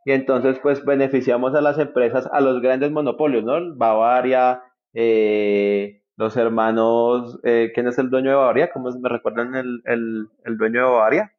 Y 0.04 0.12
entonces 0.12 0.58
pues 0.60 0.84
beneficiamos 0.84 1.54
a 1.54 1.60
las 1.60 1.78
empresas, 1.78 2.28
a 2.32 2.40
los 2.40 2.60
grandes 2.60 2.90
monopolios, 2.90 3.44
¿no? 3.44 3.74
Bavaria, 3.76 4.62
eh, 4.92 6.02
los 6.16 6.36
hermanos, 6.36 7.38
eh, 7.44 7.70
¿quién 7.74 7.88
es 7.88 7.98
el 7.98 8.10
dueño 8.10 8.30
de 8.30 8.36
Bavaria? 8.36 8.70
¿Cómo 8.72 8.88
es- 8.88 8.96
me 8.96 9.08
recuerdan 9.08 9.54
el, 9.54 9.82
el, 9.84 10.28
el 10.44 10.56
dueño 10.58 10.80
de 10.80 10.90
Bavaria? 10.90 11.32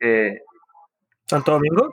Eh, 0.00 0.40
Santo 1.26 1.52
Domingo. 1.52 1.90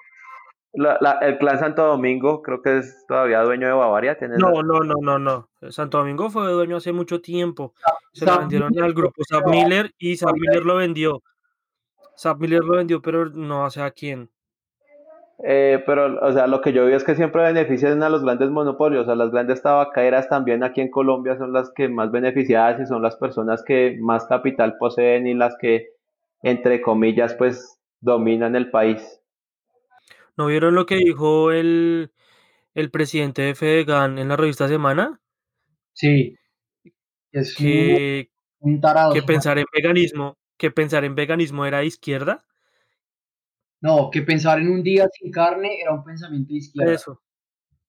La- 0.77 0.97
la- 1.01 1.19
el 1.21 1.37
clan 1.37 1.59
Santo 1.59 1.85
Domingo, 1.85 2.41
creo 2.41 2.61
que 2.61 2.77
es 2.77 3.05
todavía 3.07 3.41
dueño 3.41 3.67
de 3.67 3.73
Bavaria. 3.73 4.17
No, 4.37 4.61
no, 4.63 4.79
no, 4.79 4.95
no, 5.01 5.19
no. 5.19 5.49
Santo 5.71 5.97
Domingo 5.97 6.29
fue 6.29 6.51
dueño 6.51 6.77
hace 6.77 6.93
mucho 6.93 7.19
tiempo. 7.21 7.73
Se 8.13 8.25
lo 8.25 8.39
vendieron 8.39 8.69
Miller 8.69 8.83
al 8.85 8.93
grupo 8.93 9.23
Sam 9.27 9.43
Miller 9.47 9.91
y 9.97 10.15
Sam 10.17 10.35
Miller 10.35 10.65
lo 10.65 10.75
vendió. 10.75 11.21
Sam 12.15 12.37
Miller 12.39 12.63
lo 12.63 12.77
vendió, 12.77 13.01
pero 13.01 13.25
no 13.25 13.69
sé 13.69 13.81
a 13.81 13.91
quién. 13.91 14.29
Eh, 15.43 15.83
pero, 15.85 16.19
o 16.19 16.31
sea, 16.31 16.47
lo 16.47 16.61
que 16.61 16.73
yo 16.73 16.85
veo 16.85 16.97
es 16.97 17.03
que 17.03 17.13
siempre 17.15 17.43
benefician 17.43 18.01
a 18.01 18.09
los 18.09 18.23
grandes 18.23 18.49
monopolios, 18.49 19.03
o 19.03 19.05
sea, 19.05 19.15
las 19.15 19.29
grandes 19.29 19.61
tabacaleras 19.61 20.27
también 20.29 20.63
aquí 20.63 20.81
en 20.81 20.89
Colombia 20.89 21.37
son 21.37 21.53
las 21.53 21.71
que 21.75 21.89
más 21.89 22.09
beneficiadas 22.11 22.81
y 22.81 22.87
son 22.87 23.03
las 23.03 23.15
personas 23.17 23.63
que 23.63 23.97
más 24.01 24.25
capital 24.25 24.77
poseen 24.79 25.27
y 25.27 25.35
las 25.35 25.55
que, 25.59 25.89
entre 26.41 26.81
comillas, 26.81 27.35
pues 27.35 27.79
dominan 28.01 28.55
el 28.55 28.71
país. 28.71 29.21
¿No 30.37 30.45
vieron 30.45 30.75
lo 30.75 30.85
que 30.85 30.95
dijo 30.97 31.51
el, 31.51 32.11
el 32.75 32.91
presidente 32.91 33.41
de 33.41 33.55
Fedegan 33.55 34.19
en 34.19 34.27
la 34.27 34.35
revista 34.37 34.67
Semana? 34.67 35.19
Sí. 35.93 36.37
Es 37.31 37.55
Que, 37.55 38.29
un 38.59 38.79
tarado. 38.79 39.13
que 39.13 39.19
ese 39.19 39.27
pensar 39.27 39.57
en 39.57 39.65
veganismo, 39.73 40.37
que 40.57 40.71
pensar 40.71 41.03
en 41.03 41.15
veganismo 41.15 41.65
era 41.65 41.79
de 41.79 41.87
izquierda. 41.87 42.45
No, 43.81 44.09
que 44.11 44.21
pensar 44.21 44.59
en 44.59 44.69
un 44.71 44.83
día 44.83 45.07
sin 45.13 45.31
carne 45.31 45.81
era 45.81 45.93
un 45.93 46.03
pensamiento 46.03 46.49
de 46.53 46.57
izquierda. 46.59 46.93
Eso, 46.93 47.21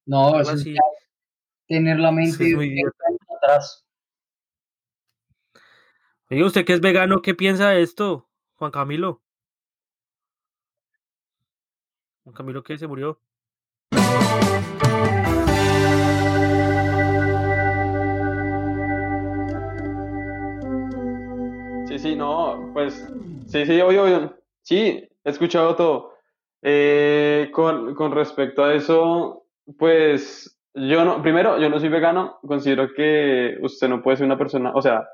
No, 0.07 0.41
eso 0.41 0.53
es 0.53 0.61
así. 0.61 0.75
ya 0.75 0.81
tener 1.67 1.99
la 1.99 2.11
mente 2.11 2.31
es 2.31 2.55
muy 2.55 2.69
30 2.69 2.75
idiota. 2.75 3.05
años 3.09 3.21
atrás. 3.37 3.87
Oiga, 6.31 6.47
usted 6.47 6.65
que 6.65 6.75
es 6.75 6.81
vegano, 6.81 7.21
¿qué 7.23 7.35
piensa 7.35 7.71
de 7.71 7.83
esto, 7.83 8.29
Juan 8.57 8.71
Camilo? 8.71 9.23
Camilo 12.33 12.63
que 12.63 12.79
se 12.79 12.87
murió. 12.87 13.21
Sí, 21.89 21.99
sí, 21.99 22.17
no, 22.17 22.71
pues, 22.75 23.11
sí, 23.47 23.65
sí, 23.65 23.81
obvio, 23.81 24.05
obvio. 24.05 24.39
Sí, 24.63 25.09
he 25.25 25.31
escuchado 25.31 25.75
todo. 25.75 26.13
Eh, 26.63 27.51
con, 27.53 27.95
con 27.95 28.13
respecto 28.13 28.65
a 28.65 28.75
eso, 28.75 29.47
pues, 29.79 30.59
yo 30.75 31.05
no, 31.05 31.23
primero, 31.23 31.59
yo 31.59 31.71
no 31.71 31.81
soy 31.81 31.89
vegano, 31.89 32.39
considero 32.47 32.93
que 32.95 33.57
usted 33.63 33.89
no 33.89 34.03
puede 34.03 34.19
ser 34.19 34.27
una 34.27 34.39
persona, 34.39 34.73
o 34.75 34.83
sea, 34.83 35.09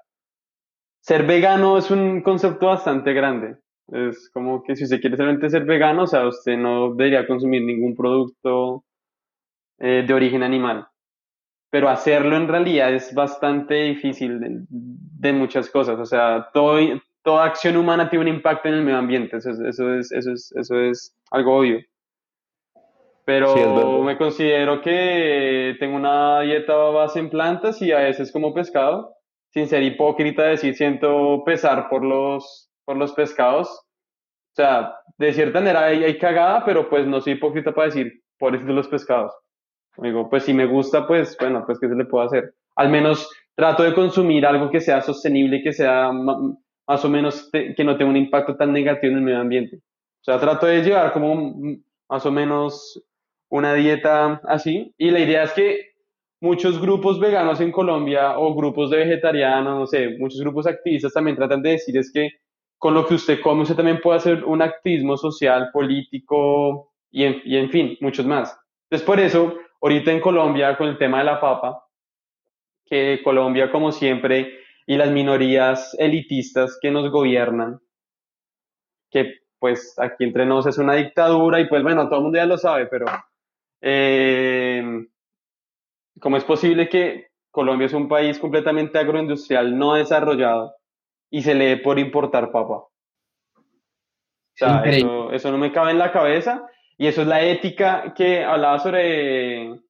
ser 1.00 1.25
vegano 1.26 1.78
es 1.78 1.90
un 1.90 2.23
concepto 2.23 2.66
bastante 2.66 3.12
grande. 3.12 3.59
Es 3.92 4.30
como 4.30 4.62
que 4.62 4.76
si 4.76 4.84
usted 4.84 5.00
quiere 5.00 5.16
realmente 5.16 5.50
ser 5.50 5.64
vegano, 5.64 6.04
o 6.04 6.06
sea, 6.06 6.26
usted 6.26 6.56
no 6.56 6.94
debería 6.94 7.26
consumir 7.26 7.62
ningún 7.62 7.94
producto 7.94 8.84
eh, 9.78 10.04
de 10.06 10.14
origen 10.14 10.42
animal. 10.42 10.86
Pero 11.70 11.88
hacerlo 11.88 12.36
en 12.36 12.48
realidad 12.48 12.94
es 12.94 13.12
bastante 13.14 13.74
difícil 13.74 14.40
de, 14.40 14.64
de 14.68 15.32
muchas 15.32 15.68
cosas. 15.68 15.98
O 15.98 16.06
sea, 16.06 16.48
todo, 16.52 16.78
toda 17.22 17.44
acción 17.44 17.76
humana 17.76 18.08
tiene 18.08 18.26
un 18.26 18.36
impacto 18.36 18.68
en 18.68 18.74
el 18.74 18.84
medio 18.84 18.98
ambiente. 18.98 19.38
Eso 19.38 19.50
es, 19.50 19.58
eso 19.58 19.94
es, 19.94 20.12
eso 20.12 20.32
es, 20.32 20.52
eso 20.54 20.78
es 20.78 21.16
algo 21.30 21.58
obvio. 21.58 21.80
Pero 23.24 23.54
Sí, 23.54 23.60
me 24.04 24.18
considero 24.18 24.82
que 24.82 25.76
tengo 25.80 25.96
una 25.96 26.40
dieta 26.40 26.74
base 26.74 27.18
en 27.18 27.30
plantas 27.30 27.80
y 27.80 27.90
a 27.90 28.00
veces 28.00 28.30
como 28.30 28.52
pescado, 28.52 29.16
sin 29.50 29.66
ser 29.66 29.82
hipócrita 29.82 30.42
decir 30.44 30.74
siento 30.74 31.42
pesar 31.44 31.88
por 31.88 32.04
los, 32.04 32.70
por 32.84 32.96
los 32.96 33.12
pescados. 33.12 33.68
O 33.70 34.02
sea, 34.56 34.94
de 35.18 35.32
cierta 35.32 35.60
manera 35.60 35.86
hay, 35.86 36.04
hay 36.04 36.18
cagada, 36.18 36.64
pero 36.64 36.88
pues 36.88 37.06
no 37.06 37.20
soy 37.20 37.34
hipócrita 37.34 37.74
para 37.74 37.86
decir 37.86 38.22
de 38.40 38.72
los 38.74 38.88
pescados. 38.88 39.32
Digo, 39.98 40.28
pues 40.28 40.44
si 40.44 40.52
me 40.54 40.66
gusta, 40.66 41.06
pues 41.06 41.36
bueno, 41.38 41.64
pues 41.66 41.78
¿qué 41.78 41.88
se 41.88 41.94
le 41.94 42.04
puede 42.04 42.26
hacer? 42.26 42.54
Al 42.76 42.90
menos 42.90 43.28
trato 43.54 43.82
de 43.84 43.94
consumir 43.94 44.44
algo 44.46 44.70
que 44.70 44.80
sea 44.80 45.00
sostenible, 45.02 45.62
que 45.62 45.72
sea 45.72 46.12
más 46.12 47.04
o 47.04 47.08
menos, 47.08 47.50
te- 47.50 47.74
que 47.74 47.84
no 47.84 47.96
tenga 47.96 48.10
un 48.10 48.16
impacto 48.16 48.56
tan 48.56 48.72
negativo 48.72 49.12
en 49.12 49.18
el 49.18 49.24
medio 49.24 49.40
ambiente. 49.40 49.76
O 49.78 50.24
sea, 50.24 50.38
trato 50.40 50.66
de 50.66 50.82
llevar 50.82 51.12
como 51.12 51.34
mm, 51.36 51.82
más 52.08 52.26
o 52.26 52.30
menos 52.32 53.02
una 53.48 53.74
dieta 53.74 54.40
así. 54.48 54.92
Y 54.98 55.10
la 55.10 55.20
idea 55.20 55.44
es 55.44 55.52
que 55.52 55.92
muchos 56.40 56.80
grupos 56.80 57.20
veganos 57.20 57.60
en 57.60 57.72
Colombia 57.72 58.38
o 58.38 58.54
grupos 58.54 58.90
de 58.90 58.98
vegetarianos, 58.98 59.78
no 59.78 59.86
sé, 59.86 60.16
muchos 60.18 60.40
grupos 60.40 60.66
activistas 60.66 61.12
también 61.12 61.36
tratan 61.36 61.62
de 61.62 61.70
decir 61.72 61.96
es 61.96 62.12
que 62.12 62.28
con 62.78 62.94
lo 62.94 63.06
que 63.06 63.14
usted 63.14 63.40
come, 63.40 63.62
usted 63.62 63.76
también 63.76 64.00
puede 64.00 64.18
hacer 64.18 64.44
un 64.44 64.62
activismo 64.62 65.16
social, 65.16 65.70
político 65.72 66.92
y 67.10 67.24
en, 67.24 67.42
y 67.44 67.56
en 67.56 67.70
fin, 67.70 67.96
muchos 68.00 68.26
más. 68.26 68.58
Entonces, 68.84 69.06
por 69.06 69.20
eso, 69.20 69.54
ahorita 69.80 70.12
en 70.12 70.20
Colombia, 70.20 70.76
con 70.76 70.88
el 70.88 70.98
tema 70.98 71.18
de 71.18 71.24
la 71.24 71.40
papa, 71.40 71.84
que 72.84 73.20
Colombia, 73.24 73.70
como 73.70 73.92
siempre, 73.92 74.58
y 74.86 74.96
las 74.96 75.10
minorías 75.10 75.96
elitistas 75.98 76.78
que 76.80 76.90
nos 76.90 77.10
gobiernan, 77.10 77.80
que 79.10 79.40
pues 79.58 79.94
aquí 79.98 80.24
entre 80.24 80.44
nos 80.44 80.66
es 80.66 80.76
una 80.76 80.94
dictadura 80.94 81.60
y 81.60 81.68
pues 81.68 81.82
bueno, 81.82 82.06
todo 82.06 82.16
el 82.16 82.22
mundo 82.24 82.37
ya 82.37 82.44
lo 82.44 82.58
sabe, 82.58 82.87
pero 82.87 83.06
eh, 83.80 85.06
¿cómo 86.20 86.37
es 86.37 86.44
posible 86.44 86.88
que 86.88 87.28
Colombia 87.50 87.87
es 87.87 87.94
un 87.94 88.08
país 88.08 88.38
completamente 88.38 88.98
agroindustrial, 88.98 89.78
no 89.78 89.94
desarrollado, 89.94 90.74
y 91.35 91.42
se 91.42 91.57
le 91.57 91.64
dé 91.66 91.77
por 91.79 91.99
importar 91.99 92.53
papa? 92.53 92.75
O 92.75 92.90
sea, 94.55 94.85
eso, 94.85 95.33
eso 95.33 95.51
no 95.51 95.59
me 95.59 95.73
cabe 95.73 95.90
en 95.90 95.99
la 95.99 96.12
cabeza 96.12 96.64
y 96.97 97.09
eso 97.09 97.23
es 97.23 97.27
la 97.27 97.42
ética 97.42 98.14
que 98.16 98.44
hablaba 98.44 98.79
sobre 98.79 99.81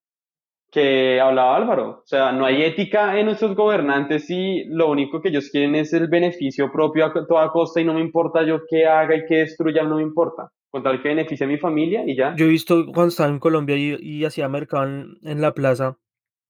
que 0.73 1.21
hablaba 1.21 1.55
Álvaro. 1.55 1.89
O 2.03 2.07
sea, 2.07 2.33
no 2.33 2.47
hay 2.47 2.63
ética 2.63 3.19
en 3.21 3.27
nuestros 3.27 3.55
gobernantes 3.55 4.31
y 4.31 4.65
lo 4.71 4.89
único 4.91 5.21
que 5.21 5.29
ellos 5.29 5.51
quieren 5.51 5.75
es 5.75 5.93
el 5.93 6.09
beneficio 6.09 6.73
propio 6.73 7.05
a 7.05 7.27
toda 7.27 7.51
costa 7.51 7.79
y 7.79 7.85
no 7.85 7.93
me 7.93 8.01
importa 8.01 8.43
yo 8.43 8.63
qué 8.67 8.87
haga 8.87 9.15
y 9.15 9.27
qué 9.27 9.41
destruya, 9.41 9.83
no 9.83 9.97
me 9.97 10.03
importa. 10.03 10.49
Con 10.71 10.83
tal 10.83 11.03
que 11.03 11.11
beneficie 11.11 11.45
a 11.45 11.49
mi 11.49 11.59
familia 11.59 12.05
y 12.07 12.17
ya. 12.17 12.35
Yo 12.37 12.47
he 12.47 12.49
visto 12.49 12.87
cuando 12.87 13.09
estaba 13.09 13.29
en 13.29 13.39
Colombia 13.39 13.77
y, 13.77 13.99
y 14.01 14.25
hacía 14.25 14.49
mercado 14.49 14.85
en, 14.85 15.19
en 15.23 15.43
la 15.43 15.53
plaza, 15.53 15.99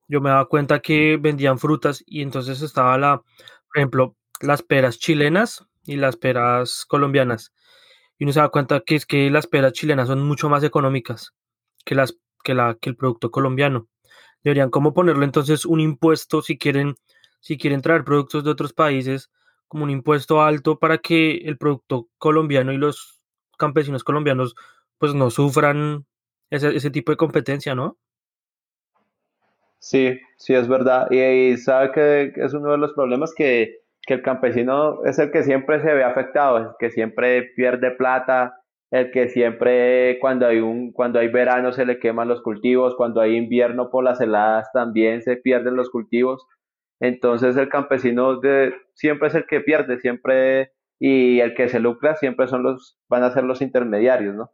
yo 0.06 0.20
me 0.20 0.30
daba 0.30 0.46
cuenta 0.46 0.78
que 0.78 1.18
vendían 1.20 1.58
frutas 1.58 2.04
y 2.06 2.22
entonces 2.22 2.62
estaba 2.62 2.96
la, 2.96 3.16
por 3.18 3.76
ejemplo, 3.76 4.16
las 4.44 4.62
peras 4.62 4.98
chilenas 4.98 5.66
y 5.84 5.96
las 5.96 6.16
peras 6.16 6.84
colombianas. 6.86 7.52
Y 8.18 8.24
uno 8.24 8.32
se 8.32 8.40
da 8.40 8.48
cuenta 8.48 8.80
que 8.80 8.94
es 8.94 9.06
que 9.06 9.30
las 9.30 9.46
peras 9.46 9.72
chilenas 9.72 10.08
son 10.08 10.22
mucho 10.22 10.48
más 10.48 10.62
económicas 10.64 11.34
que 11.84 11.94
las 11.94 12.16
que 12.42 12.54
la 12.54 12.76
que 12.80 12.90
el 12.90 12.96
producto 12.96 13.30
colombiano. 13.30 13.88
Deberían 14.42 14.70
como 14.70 14.94
ponerle 14.94 15.24
entonces 15.24 15.64
un 15.64 15.80
impuesto 15.80 16.42
si 16.42 16.58
quieren 16.58 16.94
si 17.40 17.58
quieren 17.58 17.82
traer 17.82 18.04
productos 18.04 18.44
de 18.44 18.50
otros 18.50 18.72
países 18.72 19.30
como 19.68 19.84
un 19.84 19.90
impuesto 19.90 20.42
alto 20.42 20.78
para 20.78 20.98
que 20.98 21.36
el 21.38 21.58
producto 21.58 22.08
colombiano 22.18 22.72
y 22.72 22.78
los 22.78 23.20
campesinos 23.58 24.04
colombianos 24.04 24.54
pues 24.98 25.14
no 25.14 25.30
sufran 25.30 26.06
ese, 26.50 26.76
ese 26.76 26.90
tipo 26.90 27.12
de 27.12 27.16
competencia, 27.16 27.74
¿no? 27.74 27.98
Sí, 29.78 30.18
sí, 30.38 30.54
es 30.54 30.66
verdad. 30.68 31.08
Y, 31.10 31.18
y 31.18 31.56
sabe 31.58 31.92
que 31.92 32.32
es 32.36 32.54
uno 32.54 32.70
de 32.72 32.78
los 32.78 32.92
problemas 32.94 33.34
que, 33.34 33.83
que 34.06 34.14
el 34.14 34.22
campesino 34.22 35.04
es 35.04 35.18
el 35.18 35.30
que 35.30 35.42
siempre 35.42 35.80
se 35.80 35.92
ve 35.92 36.04
afectado, 36.04 36.58
el 36.58 36.68
que 36.78 36.90
siempre 36.90 37.50
pierde 37.56 37.90
plata, 37.90 38.54
el 38.90 39.10
que 39.10 39.28
siempre 39.28 40.18
cuando 40.20 40.46
hay 40.46 40.60
un, 40.60 40.92
cuando 40.92 41.18
hay 41.18 41.28
verano 41.28 41.72
se 41.72 41.86
le 41.86 41.98
queman 41.98 42.28
los 42.28 42.42
cultivos, 42.42 42.94
cuando 42.96 43.20
hay 43.20 43.36
invierno 43.36 43.90
por 43.90 44.04
las 44.04 44.20
heladas 44.20 44.70
también 44.72 45.22
se 45.22 45.36
pierden 45.36 45.76
los 45.76 45.90
cultivos. 45.90 46.46
Entonces 47.00 47.56
el 47.56 47.68
campesino 47.68 48.38
de, 48.40 48.74
siempre 48.94 49.28
es 49.28 49.34
el 49.34 49.46
que 49.46 49.60
pierde, 49.60 49.98
siempre, 49.98 50.72
y 51.00 51.40
el 51.40 51.54
que 51.54 51.68
se 51.68 51.80
lucra 51.80 52.14
siempre 52.16 52.46
son 52.46 52.62
los, 52.62 52.98
van 53.08 53.24
a 53.24 53.30
ser 53.30 53.44
los 53.44 53.62
intermediarios, 53.62 54.34
¿no? 54.34 54.50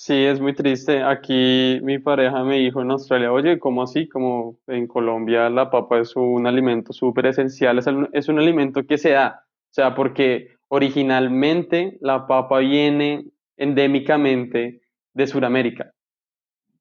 Sí, 0.00 0.14
es 0.14 0.40
muy 0.40 0.54
triste. 0.54 1.02
Aquí 1.02 1.80
mi 1.82 1.98
pareja 1.98 2.44
me 2.44 2.58
dijo 2.58 2.80
en 2.80 2.90
Australia, 2.92 3.32
oye, 3.32 3.58
¿cómo 3.58 3.82
así? 3.82 4.08
Como 4.08 4.58
en 4.68 4.86
Colombia 4.86 5.50
la 5.50 5.70
papa 5.70 5.98
es 5.98 6.14
un 6.14 6.46
alimento 6.46 6.92
súper 6.92 7.26
esencial, 7.26 7.78
es, 7.78 7.86
un- 7.88 8.08
es 8.12 8.28
un 8.28 8.38
alimento 8.38 8.84
que 8.86 8.96
se 8.96 9.10
da. 9.10 9.44
O 9.44 9.74
sea, 9.74 9.94
porque 9.96 10.50
originalmente 10.68 11.98
la 12.00 12.26
papa 12.28 12.58
viene 12.60 13.24
endémicamente 13.56 14.82
de 15.14 15.26
Sudamérica. 15.26 15.92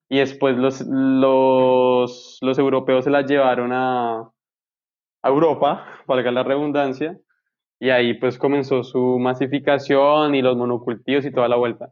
Y 0.10 0.20
después 0.20 0.58
los, 0.58 0.82
los, 0.88 2.38
los 2.42 2.60
europeos 2.60 3.06
se 3.06 3.12
la 3.12 3.24
llevaron 3.24 3.72
a, 3.74 4.20
a 4.22 5.30
Europa, 5.30 5.86
valga 6.08 6.32
la 6.32 6.44
redundancia, 6.44 7.18
y 7.80 7.90
ahí 7.92 8.16
pues 8.16 8.38
comenzó 8.40 8.84
su 8.84 9.20
masificación 9.20 10.36
y 10.36 10.42
los 10.44 10.58
monocultivos 10.58 11.26
y 11.26 11.32
toda 11.32 11.48
la 11.50 11.58
vuelta. 11.58 11.92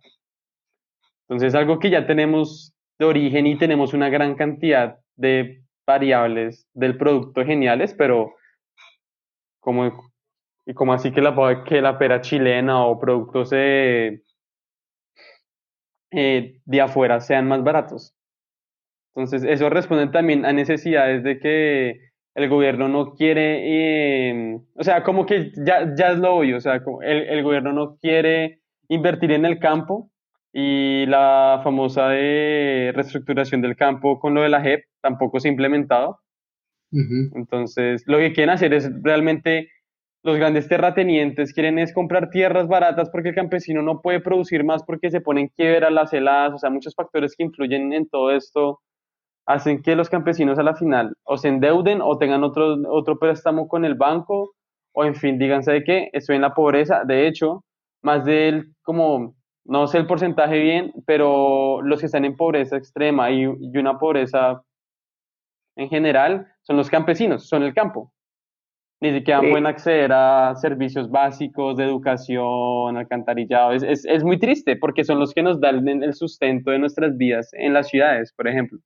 Entonces, 1.28 1.56
algo 1.56 1.80
que 1.80 1.90
ya 1.90 2.06
tenemos 2.06 2.74
de 3.00 3.06
origen 3.06 3.48
y 3.48 3.58
tenemos 3.58 3.94
una 3.94 4.10
gran 4.10 4.36
cantidad 4.36 5.00
de 5.16 5.64
variables 5.86 6.68
del 6.74 6.98
producto 6.98 7.44
geniales, 7.46 7.94
pero 7.98 8.34
como, 9.60 10.12
y 10.66 10.74
como 10.74 10.94
así 10.94 11.12
que 11.12 11.22
la, 11.22 11.64
que 11.68 11.82
la 11.82 11.98
pera 11.98 12.22
chilena 12.22 12.86
o 12.86 13.00
productos 13.00 13.52
eh, 13.54 14.22
de 16.12 16.82
afuera 16.82 17.20
sean 17.20 17.48
más 17.48 17.64
baratos. 17.64 18.14
Entonces, 19.16 19.44
eso 19.44 19.70
responde 19.70 20.08
también 20.08 20.46
a 20.46 20.54
necesidades 20.54 21.24
de 21.24 21.40
que 21.40 22.00
el 22.36 22.50
gobierno 22.50 22.90
no 22.90 23.16
quiere, 23.16 24.30
eh, 24.30 24.60
o 24.76 24.84
sea, 24.84 25.04
como 25.04 25.26
que 25.26 25.52
ya, 25.56 25.96
ya 25.96 26.12
es 26.12 26.20
lo 26.20 26.36
obvio, 26.36 26.58
o 26.58 26.62
sea, 26.62 26.82
el, 27.02 27.22
el 27.30 27.44
gobierno 27.44 27.72
no 27.72 27.98
quiere 27.98 28.60
invertir 28.90 29.32
en 29.32 29.46
el 29.46 29.58
campo 29.58 30.12
y 30.58 31.06
la 31.08 31.60
famosa 31.65 32.08
de 32.08 32.94
reestructuración 32.96 33.62
del 33.62 33.76
campo 33.76 34.20
con 34.22 34.34
lo 34.34 34.41
de 34.41 34.48
la 34.48 34.62
JEP 34.62 34.86
tampoco 35.02 35.41
se 35.41 35.50
ha 35.50 35.52
implementado. 35.52 36.22
Entonces, 36.91 38.04
lo 38.06 38.20
que 38.20 38.32
quieren 38.32 38.52
hacer 38.54 38.74
es 38.74 38.89
realmente, 39.04 39.70
los 40.24 40.38
grandes 40.38 40.70
terratenientes 40.70 41.52
quieren 41.52 41.78
es 41.78 41.94
comprar 41.94 42.30
tierras 42.30 42.70
baratas 42.70 43.10
porque 43.10 43.30
el 43.30 43.36
campesino 43.36 43.82
no 43.82 44.02
puede 44.02 44.22
producir 44.22 44.63
más 44.63 44.82
porque 44.86 45.12
se 45.12 45.20
ponen 45.20 45.50
quiebra 45.58 45.89
las 45.89 46.13
heladas, 46.13 46.54
o 46.54 46.58
sea, 46.58 46.70
muchos 46.70 46.96
factores 46.96 47.36
que 47.36 47.44
influyen 47.44 47.91
en 47.91 48.08
todo 48.08 48.32
esto 48.32 48.80
hacen 49.46 49.82
que 49.82 49.98
los 49.98 50.10
campesinos 50.10 50.58
a 50.58 50.63
la 50.63 50.76
final 50.76 51.15
o 51.26 51.38
se 51.38 51.50
endeuden 51.50 52.00
o 52.02 52.18
tengan 52.18 52.46
otro, 52.46 52.78
otro 52.89 53.20
préstamo 53.20 53.68
con 53.68 53.84
el 53.84 53.96
banco 53.96 54.54
o 54.94 55.04
en 55.04 55.15
fin, 55.15 55.38
díganse 55.38 55.74
de 55.74 55.84
que 55.84 56.10
estoy 56.13 56.38
en 56.38 56.44
la 56.44 56.54
pobreza. 56.54 57.04
De 57.06 57.28
hecho, 57.28 57.65
más 58.02 58.24
del, 58.24 58.74
como, 58.84 59.36
no 59.65 59.88
sé 59.88 59.97
el 59.99 60.08
porcentaje 60.08 60.60
bien, 60.60 60.93
pero 61.06 61.82
los 61.82 61.99
que 61.99 62.06
están 62.08 62.25
en 62.25 62.36
pobreza 62.36 62.78
extrema 62.78 63.32
y, 63.32 63.43
y 63.43 63.78
una 63.78 63.97
pobreza 63.99 64.63
en 65.75 65.89
general 65.89 66.47
son 66.62 66.78
los 66.78 66.89
campesinos, 66.89 67.47
son 67.47 67.63
el 67.63 67.73
campo. 67.73 68.12
Ni 69.01 69.12
siquiera 69.12 69.41
Sí. 69.41 69.47
pueden 69.49 69.67
acceder 69.67 70.12
a 70.13 70.56
servicios 70.56 71.10
básicos 71.12 71.75
de 71.78 71.84
educación, 71.84 72.95
alcantarillado. 72.97 73.73
Es, 73.73 73.84
es, 73.84 74.06
es 74.06 74.23
muy 74.23 74.39
triste 74.39 74.78
porque 74.78 75.04
son 75.04 75.19
los 75.19 75.34
que 75.34 75.43
nos 75.43 75.60
dan 75.60 75.88
el 75.88 76.13
sustento 76.13 76.71
de 76.71 76.80
nuestras 76.80 77.17
vidas 77.17 77.49
en 77.54 77.73
las 77.73 77.89
ciudades, 77.89 78.34
por 78.34 78.47
ejemplo. 78.47 78.80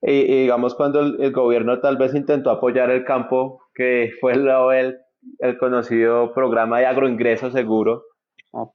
Y, 0.00 0.12
y 0.12 0.42
digamos, 0.42 0.74
cuando 0.74 1.00
el, 1.00 1.20
el 1.20 1.32
gobierno 1.32 1.80
tal 1.80 1.96
vez 1.98 2.14
intentó 2.14 2.50
apoyar 2.50 2.90
el 2.90 3.04
campo, 3.04 3.60
que 3.74 4.12
fue 4.20 4.32
el, 4.32 4.48
el, 4.48 4.96
el 5.40 5.58
conocido 5.58 6.32
programa 6.32 6.78
de 6.78 6.86
agroingreso 6.86 7.50
seguro, 7.50 8.04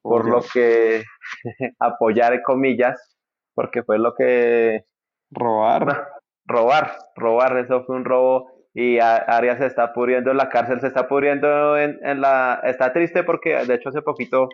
por 0.01 0.29
lo 0.29 0.41
que 0.53 1.03
apoyar 1.79 2.41
comillas, 2.43 3.17
porque 3.55 3.83
fue 3.83 3.99
lo 3.99 4.13
que 4.15 4.85
Robar. 5.31 6.07
robar, 6.47 6.93
robar, 7.15 7.57
eso 7.57 7.83
fue 7.85 7.95
un 7.95 8.05
robo 8.05 8.49
y 8.73 8.99
Arias 8.99 9.59
se 9.59 9.67
está 9.67 9.93
pudriendo 9.93 10.31
en 10.31 10.37
la 10.37 10.49
cárcel, 10.49 10.81
se 10.81 10.87
está 10.87 11.07
pudriendo 11.07 11.77
en, 11.77 11.99
en 12.03 12.21
la, 12.21 12.59
está 12.63 12.91
triste 12.93 13.23
porque 13.23 13.65
de 13.65 13.75
hecho 13.75 13.89
hace 13.89 14.01
poquito, 14.01 14.49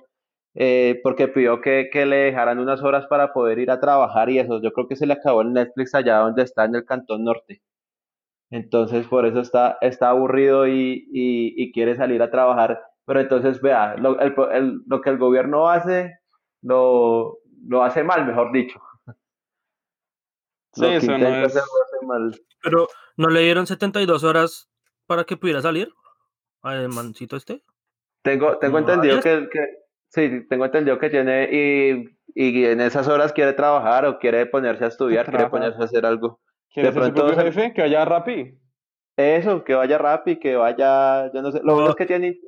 eh, 0.56 1.00
porque 1.04 1.28
pidió 1.30 1.62
que, 1.62 1.90
que 1.92 2.06
le 2.06 2.18
dejaran 2.18 2.60
unas 2.60 2.82
horas 2.84 3.08
para 3.08 3.34
poder 3.34 3.60
ir 3.60 3.72
a 3.72 3.80
trabajar 3.80 4.30
y 4.30 4.40
eso, 4.40 4.62
yo 4.62 4.72
creo 4.74 4.88
que 4.88 4.96
se 4.98 5.08
le 5.08 5.14
acabó 5.14 5.42
el 5.42 5.54
Netflix 5.54 5.96
allá 5.96 6.18
donde 6.18 6.44
está 6.44 6.66
en 6.66 6.76
el 6.76 6.86
Cantón 6.86 7.24
Norte. 7.24 7.62
Entonces 8.52 9.08
por 9.08 9.26
eso 9.26 9.42
está, 9.42 9.78
está 9.82 10.10
aburrido 10.10 10.68
y, 10.68 11.08
y, 11.12 11.54
y 11.58 11.72
quiere 11.72 11.96
salir 11.96 12.22
a 12.22 12.32
trabajar. 12.32 12.82
Pero 13.10 13.22
entonces 13.22 13.60
vea, 13.60 13.96
lo, 13.98 14.20
el- 14.20 14.36
el- 14.52 14.82
lo 14.86 15.02
que 15.02 15.10
el 15.10 15.18
gobierno 15.18 15.68
hace, 15.68 16.20
lo, 16.62 17.40
lo 17.68 17.84
hace 17.84 18.04
mal, 18.04 18.24
mejor 18.28 18.52
dicho. 18.52 18.80
Sí, 20.74 20.82
Lo 20.84 20.88
que 20.90 20.96
eso 20.98 21.18
no 21.18 21.28
es- 21.28 21.56
hace 21.56 22.06
mal. 22.06 22.32
Pero, 22.62 22.88
¿no 23.18 23.30
le 23.30 23.40
dieron 23.42 23.66
72 23.66 24.24
horas 24.24 24.70
para 25.08 25.24
que 25.24 25.38
pudiera 25.38 25.60
salir? 25.60 25.90
Al 26.62 26.88
mancito 26.90 27.36
este. 27.36 27.64
Tengo, 28.22 28.60
tengo 28.60 28.80
No, 28.80 28.88
entendido 28.88 29.22
que, 29.22 29.50
que, 29.52 29.60
sí, 30.10 30.46
tengo 30.48 30.66
entendido 30.66 31.00
que 31.00 31.10
tiene 31.10 31.50
y, 31.52 32.06
y 32.36 32.66
en 32.66 32.80
esas 32.80 33.08
horas 33.08 33.34
quiere 33.34 33.54
trabajar 33.54 34.06
o 34.06 34.20
quiere 34.20 34.46
ponerse 34.46 34.84
a 34.86 34.90
estudiar, 34.90 35.26
quiere 35.28 35.50
ponerse 35.50 35.82
a 35.82 35.86
hacer 35.86 36.06
algo. 36.06 36.42
¿Quieres 36.72 36.94
de 36.94 37.02
ser 37.02 37.10
su 37.10 37.16
pronto 37.16 37.42
jefe? 37.42 37.74
Que 37.74 37.82
vaya 37.82 38.06
Rappi. 38.06 38.56
Eso, 39.18 39.64
que 39.64 39.74
vaya 39.74 39.98
rápido, 39.98 40.40
que 40.40 40.56
vaya, 40.56 41.32
yo 41.34 41.42
no 41.42 41.52
sé, 41.52 41.60
lo 41.64 41.74
bueno 41.74 41.86
No. 41.88 41.90
es 41.90 41.96
que 41.98 42.06
tiene, 42.06 42.40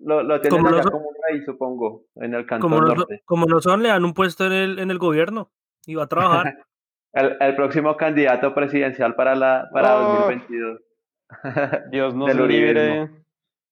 lo, 0.00 0.22
lo 0.22 0.40
tienen 0.40 0.58
Como 0.60 0.70
no 0.70 0.76
allá 0.80 0.90
como 0.90 1.08
un 1.08 1.14
rey, 1.28 1.42
supongo, 1.44 2.04
en 2.16 2.34
el 2.34 2.46
Cantón 2.46 2.70
Como 2.70 2.80
no, 2.82 2.94
Norte. 2.94 3.22
como 3.24 3.46
no 3.46 3.60
son, 3.60 3.82
le 3.82 3.88
dan 3.90 4.04
un 4.04 4.14
puesto 4.14 4.46
en 4.46 4.52
el, 4.52 4.78
en 4.78 4.90
el 4.90 4.98
gobierno 4.98 5.50
y 5.86 5.94
va 5.94 6.04
a 6.04 6.08
trabajar. 6.08 6.54
El, 7.12 7.36
el 7.40 7.56
próximo 7.56 7.96
candidato 7.96 8.54
presidencial 8.54 9.16
para 9.16 9.34
la 9.34 9.68
para 9.72 9.96
Oh. 9.98 10.12
2022. 10.28 10.80
Dios 11.90 12.14
nos 12.14 12.32
libre 12.36 13.10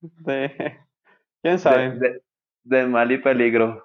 de... 0.00 0.50
¿Quién 1.42 1.58
sabe? 1.60 1.90
De, 1.90 1.98
de- 2.00 2.22
de 2.64 2.86
mal 2.86 3.10
y 3.12 3.18
peligro. 3.18 3.84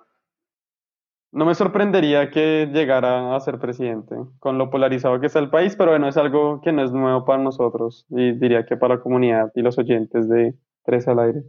No 1.31 1.45
me 1.45 1.53
sorprendería 1.55 2.29
que 2.31 2.67
llegara 2.71 3.35
a 3.35 3.39
ser 3.41 3.59
presidente, 3.59 4.15
con 4.39 4.57
lo 4.57 4.69
polarizado 4.71 5.19
que 5.19 5.27
está 5.27 5.37
el 5.39 5.49
país, 5.51 5.75
pero 5.75 5.91
bueno, 5.91 6.07
es 6.07 6.17
algo 6.17 6.59
que 6.61 6.71
no 6.71 6.83
es 6.83 6.91
nuevo 6.91 7.23
para 7.23 7.41
nosotros 7.41 8.05
y 8.09 8.33
diría 8.33 8.65
que 8.65 8.75
para 8.77 8.95
la 8.95 9.01
comunidad 9.01 9.51
y 9.55 9.61
los 9.61 9.77
oyentes 9.77 10.27
de 10.29 10.55
Tres 10.83 11.07
al 11.07 11.19
Aire. 11.19 11.43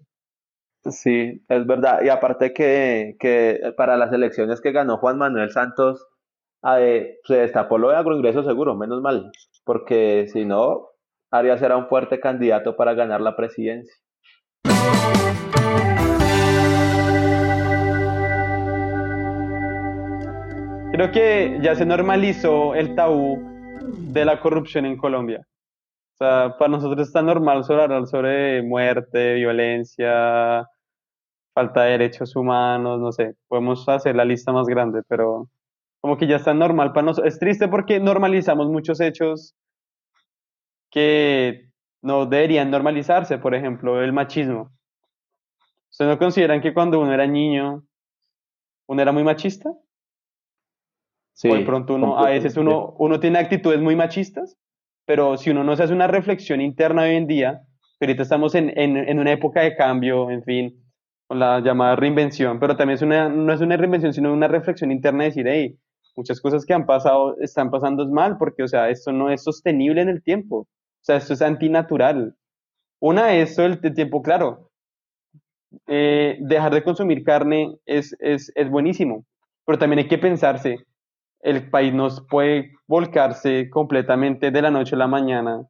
Sí, 0.87 1.43
es 1.49 1.67
verdad. 1.67 2.03
Y 2.03 2.11
aparte 2.11 2.53
que, 2.53 3.17
que 3.19 3.73
para 3.77 3.97
las 3.97 4.13
elecciones 4.13 4.61
que 4.61 4.73
ganó 4.73 4.99
Juan 4.99 5.17
Manuel 5.17 5.51
Santos, 5.51 6.07
eh, 6.79 7.19
se 7.25 7.37
destapó 7.37 7.79
lo 7.79 7.91
de 7.91 7.97
agroingreso 7.97 8.43
seguro, 8.43 8.75
menos 8.75 9.03
mal, 9.03 9.31
porque 9.65 10.27
si 10.33 10.45
no, 10.45 10.89
Arias 11.31 11.61
era 11.63 11.77
un 11.77 11.89
fuerte 11.89 12.21
candidato 12.21 12.77
para 12.77 12.95
ganar 12.95 13.21
la 13.21 13.37
presidencia. 13.37 13.95
Creo 20.93 21.11
que 21.11 21.59
ya 21.61 21.75
se 21.75 21.85
normalizó 21.85 22.75
el 22.75 22.95
tabú 22.95 23.43
de 24.13 24.25
la 24.25 24.41
corrupción 24.41 24.87
en 24.87 24.97
Colombia. 24.97 25.47
O 26.15 26.17
sea, 26.17 26.55
para 26.59 26.71
nosotros 26.71 27.09
está 27.09 27.21
normal 27.21 27.65
hablar 27.69 28.07
sobre 28.07 28.63
muerte, 28.63 29.35
violencia, 29.35 30.69
falta 31.55 31.85
de 31.85 31.93
derechos 31.93 32.35
humanos, 32.37 33.01
no 33.01 33.13
sé, 33.13 33.37
podemos 33.49 33.89
hacer 33.89 34.17
la 34.17 34.25
lista 34.25 34.53
más 34.53 34.67
grande, 34.67 35.03
pero 35.09 35.49
como 36.01 36.19
que 36.19 36.27
ya 36.27 36.37
está 36.37 36.53
normal 36.53 36.93
para 36.93 37.07
nosotros. 37.07 37.33
Es 37.33 37.39
triste 37.39 37.69
porque 37.69 38.01
normalizamos 38.01 38.69
muchos 38.69 39.01
hechos 39.01 39.55
que 40.91 41.71
no 42.03 42.27
deberían 42.27 42.71
normalizarse, 42.71 43.39
por 43.39 43.55
ejemplo, 43.55 44.03
el 44.03 44.13
machismo. 44.13 44.71
¿Ustedes 45.91 46.11
no 46.11 46.19
consideran 46.19 46.61
que 46.61 46.75
cuando 46.75 47.01
uno 47.01 47.15
era 47.15 47.27
niño, 47.27 47.85
uno 48.87 49.01
era 49.03 49.13
muy 49.13 49.25
machista? 49.25 49.71
Sí, 51.33 51.49
o 51.49 51.55
de 51.55 51.65
pronto 51.65 51.95
uno, 51.95 52.19
a 52.19 52.31
veces 52.31 52.57
uno, 52.57 52.95
uno 52.99 53.19
tiene 53.19 53.39
actitudes 53.39 53.81
muy 53.81 53.97
machistas, 53.97 54.57
pero 55.05 55.37
si 55.37 55.51
uno 55.51 55.65
no 55.65 55.75
se 55.77 55.85
hace 55.85 55.93
una 55.93 56.07
reflexión 56.07 56.61
interna 56.61 57.03
hoy 57.03 57.15
en 57.15 57.27
día, 57.27 57.63
ahorita 58.01 58.23
estamos 58.23 58.55
en, 58.55 58.77
en, 58.79 58.97
en 58.97 59.19
una 59.19 59.33
época 59.33 59.63
de 59.63 59.75
cambio, 59.75 60.31
en 60.31 60.43
fin, 60.45 60.84
la 61.31 61.61
llamada 61.61 61.97
reinvención, 61.97 62.61
pero 62.61 62.77
también 62.77 62.97
es 62.97 63.03
una, 63.03 63.29
no 63.29 63.53
es 63.53 63.61
una 63.61 63.77
reinvención, 63.77 64.13
sino 64.13 64.33
una 64.33 64.49
reflexión 64.49 64.93
interna 64.93 65.25
de 65.25 65.31
decir, 65.31 65.47
hey, 65.49 65.79
muchas 66.17 66.41
cosas 66.41 66.65
que 66.65 66.75
han 66.75 66.87
pasado 66.87 67.37
están 67.41 67.71
pasando 67.71 68.07
mal, 68.09 68.37
porque, 68.39 68.63
o 68.63 68.69
sea, 68.69 68.91
esto 68.91 69.13
no 69.13 69.31
es 69.31 69.43
sostenible 69.43 70.01
en 70.03 70.09
el 70.09 70.23
tiempo, 70.23 70.59
o 70.61 70.69
sea, 71.01 71.17
esto 71.17 71.33
es 71.35 71.43
antinatural. 71.43 72.37
Una 73.01 73.35
es 73.35 73.59
el 73.59 73.81
tiempo, 73.81 74.23
claro, 74.23 74.71
eh, 75.87 76.39
dejar 76.41 76.73
de 76.75 76.85
consumir 76.85 77.25
carne 77.25 77.77
es, 77.87 78.17
es, 78.21 78.53
es 78.55 78.71
buenísimo, 78.71 79.25
pero 79.67 79.79
también 79.79 80.01
hay 80.01 80.09
que 80.09 80.19
pensarse, 80.19 80.79
el 81.41 81.69
país 81.71 81.93
nos 81.93 82.27
puede 82.29 82.73
volcarse 82.87 83.69
completamente 83.71 84.51
de 84.51 84.63
la 84.63 84.71
noche 84.71 84.95
a 84.95 84.99
la 84.99 85.09
mañana 85.09 85.67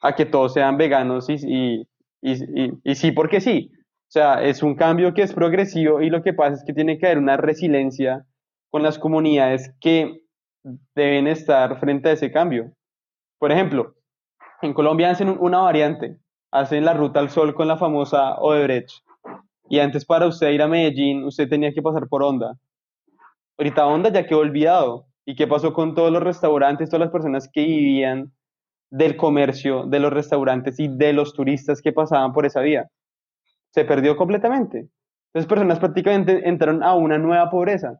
a 0.00 0.14
que 0.14 0.26
todos 0.26 0.54
sean 0.54 0.76
veganos 0.76 1.28
y, 1.28 1.34
y, 1.34 1.88
y, 2.20 2.62
y, 2.62 2.72
y 2.84 2.94
sí, 2.94 3.12
porque 3.12 3.40
sí. 3.40 3.70
Sea, 4.14 4.44
es 4.44 4.62
un 4.62 4.76
cambio 4.76 5.12
que 5.12 5.22
es 5.22 5.34
progresivo 5.34 6.00
y 6.00 6.08
lo 6.08 6.22
que 6.22 6.32
pasa 6.32 6.54
es 6.54 6.62
que 6.64 6.72
tiene 6.72 6.98
que 6.98 7.06
haber 7.06 7.18
una 7.18 7.36
resiliencia 7.36 8.24
con 8.70 8.84
las 8.84 8.96
comunidades 8.96 9.74
que 9.80 10.20
deben 10.94 11.26
estar 11.26 11.80
frente 11.80 12.10
a 12.10 12.12
ese 12.12 12.30
cambio. 12.30 12.70
Por 13.40 13.50
ejemplo, 13.50 13.96
en 14.62 14.72
Colombia 14.72 15.10
hacen 15.10 15.30
un- 15.30 15.38
una 15.40 15.58
variante, 15.62 16.18
hacen 16.52 16.84
la 16.84 16.94
ruta 16.94 17.18
al 17.18 17.28
sol 17.28 17.56
con 17.56 17.66
la 17.66 17.76
famosa 17.76 18.36
Odebrecht. 18.38 18.90
Y 19.68 19.80
antes 19.80 20.04
para 20.04 20.28
usted 20.28 20.50
ir 20.52 20.62
a 20.62 20.68
Medellín, 20.68 21.24
usted 21.24 21.48
tenía 21.48 21.72
que 21.74 21.82
pasar 21.82 22.06
por 22.08 22.22
Honda. 22.22 22.54
Ahorita 23.58 23.84
Honda 23.84 24.10
ya 24.12 24.26
quedó 24.26 24.38
olvidado. 24.38 25.06
¿Y 25.26 25.34
qué 25.34 25.48
pasó 25.48 25.72
con 25.72 25.96
todos 25.96 26.12
los 26.12 26.22
restaurantes, 26.22 26.88
todas 26.88 27.00
las 27.06 27.10
personas 27.10 27.50
que 27.52 27.64
vivían 27.64 28.30
del 28.90 29.16
comercio, 29.16 29.86
de 29.86 29.98
los 29.98 30.12
restaurantes 30.12 30.78
y 30.78 30.86
de 30.86 31.12
los 31.12 31.34
turistas 31.34 31.82
que 31.82 31.92
pasaban 31.92 32.32
por 32.32 32.46
esa 32.46 32.60
vía? 32.60 32.88
Se 33.74 33.84
perdió 33.84 34.16
completamente. 34.16 34.88
Entonces 35.32 35.48
personas 35.48 35.80
prácticamente 35.80 36.48
entraron 36.48 36.84
a 36.84 36.94
una 36.94 37.18
nueva 37.18 37.50
pobreza. 37.50 37.98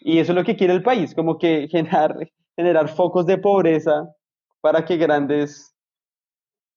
Y 0.00 0.18
eso 0.18 0.32
es 0.32 0.36
lo 0.36 0.42
que 0.42 0.56
quiere 0.56 0.72
el 0.72 0.82
país, 0.82 1.14
como 1.14 1.38
que 1.38 1.68
generar, 1.68 2.16
generar 2.56 2.88
focos 2.88 3.26
de 3.26 3.38
pobreza 3.38 4.08
para 4.60 4.84
que 4.84 4.96
grandes 4.96 5.72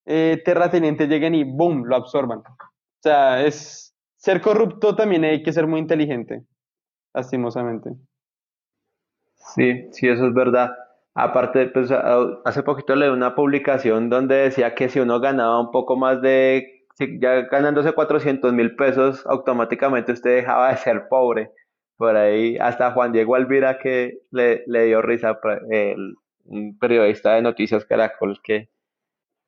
eh, 0.06 0.40
terratenientes 0.46 1.10
lleguen 1.10 1.34
y 1.34 1.44
¡boom! 1.46 1.86
lo 1.86 1.96
absorban. 1.96 2.40
O 2.40 3.02
sea, 3.02 3.44
es 3.44 3.96
ser 4.18 4.40
corrupto 4.40 4.96
también 4.96 5.24
hay 5.24 5.42
que 5.42 5.52
ser 5.52 5.66
muy 5.66 5.80
inteligente, 5.80 6.44
lastimosamente. 7.12 7.90
Sí, 9.36 9.88
sí, 9.94 10.08
eso 10.10 10.28
es 10.28 10.34
verdad. 10.36 10.70
Aparte, 11.16 11.68
pues 11.70 11.90
hace 11.92 12.62
poquito 12.62 12.96
leí 12.96 13.10
una 13.10 13.34
publicación 13.34 14.12
donde 14.12 14.36
decía 14.36 14.76
que 14.76 14.90
si 14.90 15.00
uno 15.00 15.20
ganaba 15.20 15.60
un 15.60 15.72
poco 15.72 15.96
más 15.96 16.22
de, 16.22 16.83
si 16.96 17.20
ya 17.20 17.42
ganándose 17.44 17.94
400 17.94 18.54
mil 18.54 18.76
pesos, 18.76 19.26
automáticamente 19.26 20.12
usted 20.12 20.36
dejaba 20.38 20.70
de 20.72 20.78
ser 20.78 21.08
pobre. 21.10 21.52
Por 21.98 22.16
ahí, 22.18 22.58
hasta 22.58 22.92
Juan 22.92 23.12
Diego 23.12 23.36
Alvira 23.36 23.78
que 23.80 24.20
le, 24.32 24.64
le 24.68 24.86
dio 24.86 25.02
risa, 25.02 25.40
pre- 25.40 25.62
el, 25.70 26.16
un 26.46 26.78
periodista 26.78 27.36
de 27.36 27.42
Noticias 27.44 27.86
Caracol 27.86 28.40
que, 28.44 28.70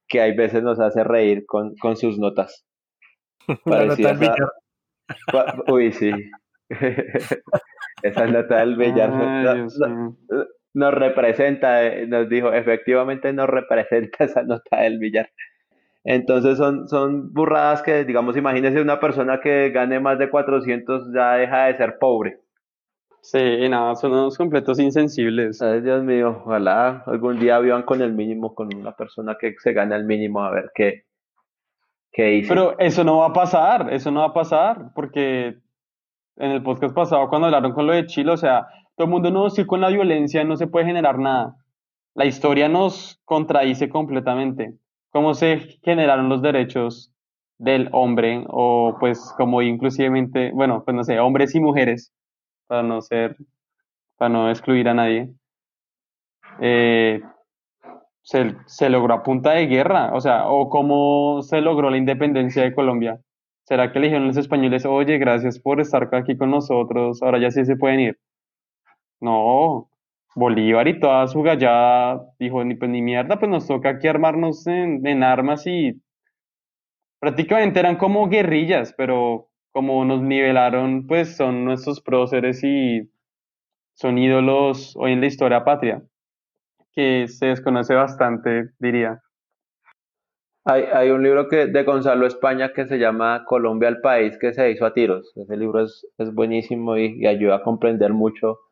que 0.08 0.22
hay 0.22 0.36
veces 0.36 0.62
nos 0.64 0.80
hace 0.80 1.04
reír 1.04 1.46
con, 1.46 1.76
con 1.78 1.96
sus 1.98 2.18
notas. 2.20 2.66
Nota 3.48 3.62
Parecidas 3.66 4.20
del 4.20 4.30
a- 4.30 4.34
Villar. 4.34 4.50
Cua- 5.32 5.64
Uy, 5.74 5.92
sí. 5.92 6.12
Esa 8.04 8.28
nota 8.28 8.58
del 8.58 8.76
Villar 8.76 9.10
Ay, 9.12 9.44
no- 9.44 9.54
Dios 9.56 9.78
no- 9.80 9.88
mío. 9.90 10.16
nos 10.74 10.94
representa, 10.94 11.84
eh, 11.86 12.06
nos 12.08 12.28
dijo, 12.30 12.52
efectivamente 12.54 13.32
nos 13.34 13.48
representa 13.50 14.24
esa 14.26 14.44
nota 14.44 14.82
del 14.82 15.00
Villar. 15.00 15.30
Entonces 16.06 16.58
son, 16.60 16.88
son 16.88 17.34
burradas 17.34 17.82
que, 17.82 18.06
digamos, 18.06 18.38
imagínese 18.38 18.80
una 18.80 19.00
persona 19.00 19.42
que 19.42 19.72
gane 19.72 20.00
más 20.00 20.20
de 20.20 20.30
400 20.30 21.12
ya 21.14 21.34
deja 21.34 21.66
de 21.66 21.78
ser 21.78 21.98
pobre. 22.00 22.40
Sí, 23.22 23.68
nada, 23.68 23.96
son 23.96 24.12
unos 24.12 24.38
completos 24.38 24.80
insensibles. 24.80 25.60
Ay, 25.64 25.82
Dios 25.82 26.04
mío, 26.04 26.44
ojalá 26.46 27.04
algún 27.08 27.40
día 27.40 27.58
vivan 27.58 27.82
con 27.82 28.04
el 28.04 28.14
mínimo, 28.14 28.54
con 28.54 28.74
una 28.76 28.92
persona 28.92 29.36
que 29.40 29.56
se 29.58 29.74
gana 29.74 29.96
el 29.96 30.06
mínimo, 30.06 30.44
a 30.44 30.52
ver 30.52 30.72
qué, 30.76 31.06
¿Qué 32.12 32.36
hice? 32.36 32.50
Pero 32.50 32.78
eso 32.78 33.04
no 33.04 33.18
va 33.18 33.28
a 33.28 33.34
pasar, 33.34 33.92
eso 33.92 34.12
no 34.12 34.20
va 34.22 34.28
a 34.28 34.34
pasar, 34.34 34.92
porque 34.94 35.58
en 36.38 36.52
el 36.52 36.62
podcast 36.62 36.94
pasado 36.94 37.28
cuando 37.30 37.48
hablaron 37.48 37.74
con 37.74 37.88
lo 37.88 37.94
de 37.94 38.06
Chile, 38.06 38.32
o 38.32 38.38
sea, 38.38 38.68
todo 38.96 39.06
el 39.06 39.12
mundo 39.12 39.32
no, 39.32 39.50
si 39.50 39.66
con 39.66 39.82
la 39.82 39.90
violencia 39.90 40.44
no 40.44 40.56
se 40.56 40.68
puede 40.68 40.86
generar 40.86 41.18
nada. 41.18 41.56
La 42.14 42.26
historia 42.26 42.70
nos 42.70 43.20
contradice 43.26 43.90
completamente. 43.90 44.76
¿Cómo 45.16 45.34
se 45.34 45.80
generaron 45.82 46.28
los 46.28 46.42
derechos 46.42 47.10
del 47.58 47.88
hombre 47.94 48.44
o 48.50 48.98
pues 49.00 49.34
como 49.38 49.62
inclusivemente, 49.62 50.52
bueno, 50.52 50.84
pues 50.84 50.94
no 50.94 51.06
sé, 51.06 51.22
hombres 51.22 51.56
y 51.56 51.62
mujeres, 51.62 52.12
para 52.68 52.84
no 52.84 53.02
ser, 53.02 53.38
para 54.18 54.28
no 54.28 54.50
excluir 54.50 54.90
a 54.90 54.94
nadie? 54.94 55.34
Eh, 56.60 57.22
se, 58.24 58.58
se 58.66 58.90
logró 58.90 59.14
a 59.14 59.24
punta 59.24 59.52
de 59.52 59.68
guerra, 59.68 60.14
o 60.14 60.20
sea, 60.20 60.50
o 60.50 60.70
cómo 60.70 61.42
se 61.44 61.62
logró 61.62 61.90
la 61.90 61.98
independencia 61.98 62.64
de 62.64 62.76
Colombia. 62.76 63.22
¿Será 63.64 63.94
que 63.94 64.00
le 64.02 64.08
dijeron 64.08 64.28
los 64.28 64.36
españoles, 64.36 64.86
oye, 64.86 65.18
gracias 65.18 65.62
por 65.62 65.80
estar 65.80 66.14
aquí 66.14 66.36
con 66.36 66.52
nosotros, 66.52 67.24
ahora 67.24 67.40
ya 67.40 67.52
sí 67.52 67.64
se 67.64 67.78
pueden 67.78 68.02
ir? 68.02 68.20
No, 69.22 69.90
Bolívar 70.36 70.86
y 70.90 71.00
toda 71.00 71.28
su 71.28 71.42
gallada 71.42 72.22
dijo, 72.38 72.64
ni, 72.66 72.76
pues 72.76 72.92
ni 72.92 73.02
mierda, 73.02 73.40
pues 73.40 73.50
nos 73.50 73.68
toca 73.68 73.90
aquí 73.92 74.08
armarnos 74.10 74.68
en, 74.68 75.24
armas 75.24 75.66
y 75.66 76.02
prácticamente 77.20 77.80
eran 77.80 77.96
como 77.96 78.28
guerrillas, 78.28 78.94
pero 78.98 79.48
como 79.72 80.04
nos 80.04 80.22
nivelaron, 80.22 81.08
pues 81.08 81.38
son 81.38 81.64
nuestros 81.64 82.02
próceres 82.02 82.62
y 82.66 83.10
son 83.94 84.18
ídolos 84.18 84.94
hoy 84.98 85.14
en 85.14 85.22
la 85.22 85.28
historia 85.28 85.64
patria, 85.64 86.04
que 86.94 87.30
se 87.30 87.48
desconoce 87.48 87.96
bastante, 87.96 88.72
diría. 88.78 89.22
Hay, 90.66 90.84
hay 90.94 91.12
un 91.12 91.24
libro 91.24 91.48
que, 91.48 91.68
de 91.68 91.84
Gonzalo 91.84 92.28
España 92.28 92.74
que 92.74 92.88
se 92.88 92.98
llama 92.98 93.46
Colombia 93.46 93.88
el 93.88 94.02
país 94.02 94.38
que 94.38 94.52
se 94.52 94.70
hizo 94.72 94.86
a 94.86 94.94
tiros. 94.94 95.32
Ese 95.38 95.56
libro 95.56 95.84
es, 95.84 96.06
es 96.18 96.34
buenísimo 96.34 96.98
y 96.98 97.26
ayuda 97.26 97.58
a 97.58 97.64
comprender 97.64 98.12
mucho 98.12 98.65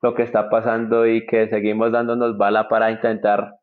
lo 0.00 0.14
que 0.14 0.22
está 0.22 0.48
pasando 0.50 1.06
y 1.06 1.26
que 1.26 1.48
seguimos 1.48 1.92
dándonos 1.92 2.36
bala 2.38 2.68
para 2.68 2.90
intentar 2.90 3.56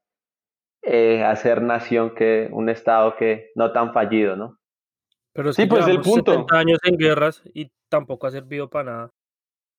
eh, 0.82 1.24
hacer 1.24 1.62
nación 1.62 2.14
que 2.14 2.50
un 2.52 2.70
estado 2.70 3.16
que 3.16 3.52
no 3.56 3.72
tan 3.72 3.94
fallido, 3.94 4.36
¿no? 4.36 4.58
Pero 5.34 5.50
es 5.50 5.56
Sí, 5.56 5.64
que 5.64 5.70
pues, 5.70 5.88
el 5.88 6.02
punto. 6.02 6.32
70 6.32 6.58
años 6.58 6.80
en 6.84 6.98
guerras 6.98 7.42
y 7.54 7.72
tampoco 7.90 8.28
ha 8.28 8.32
servido 8.32 8.70
para 8.70 8.92
nada. 8.92 9.12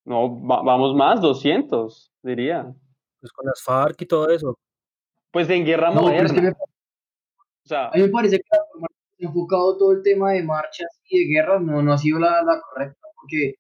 No, 0.05 0.41
va- 0.47 0.63
vamos 0.63 0.95
más, 0.95 1.21
200, 1.21 2.13
diría. 2.23 2.73
Pues 3.21 3.33
con 3.33 3.47
las 3.47 3.63
FARC 3.63 4.03
y 4.03 4.07
todo 4.07 4.29
eso. 4.31 4.59
Pues 5.33 5.49
en 5.51 5.65
guerra 5.65 5.91
No, 5.91 6.05
pero 6.07 6.23
es 6.27 6.33
que 6.33 6.41
moderna. 6.41 6.43
me, 6.59 6.65
O 6.65 7.69
sea, 7.69 7.89
a 7.89 7.93
mí 7.97 8.03
me 8.03 8.09
parece 8.09 8.37
que 8.39 8.45
la 8.51 8.59
forma 8.71 8.87
en 8.91 8.95
que 8.97 9.17
se 9.17 9.25
ha 9.25 9.29
enfocado 9.29 9.79
todo 9.79 9.93
el 9.93 10.03
tema 10.03 10.33
de 10.33 10.43
marchas 10.43 11.01
y 11.09 11.19
de 11.27 11.35
guerras 11.35 11.63
no, 11.63 11.83
no 11.83 11.93
ha 11.93 11.99
sido 11.99 12.19
la, 12.19 12.43
la 12.43 12.61
correcta, 12.61 13.07
porque 13.21 13.55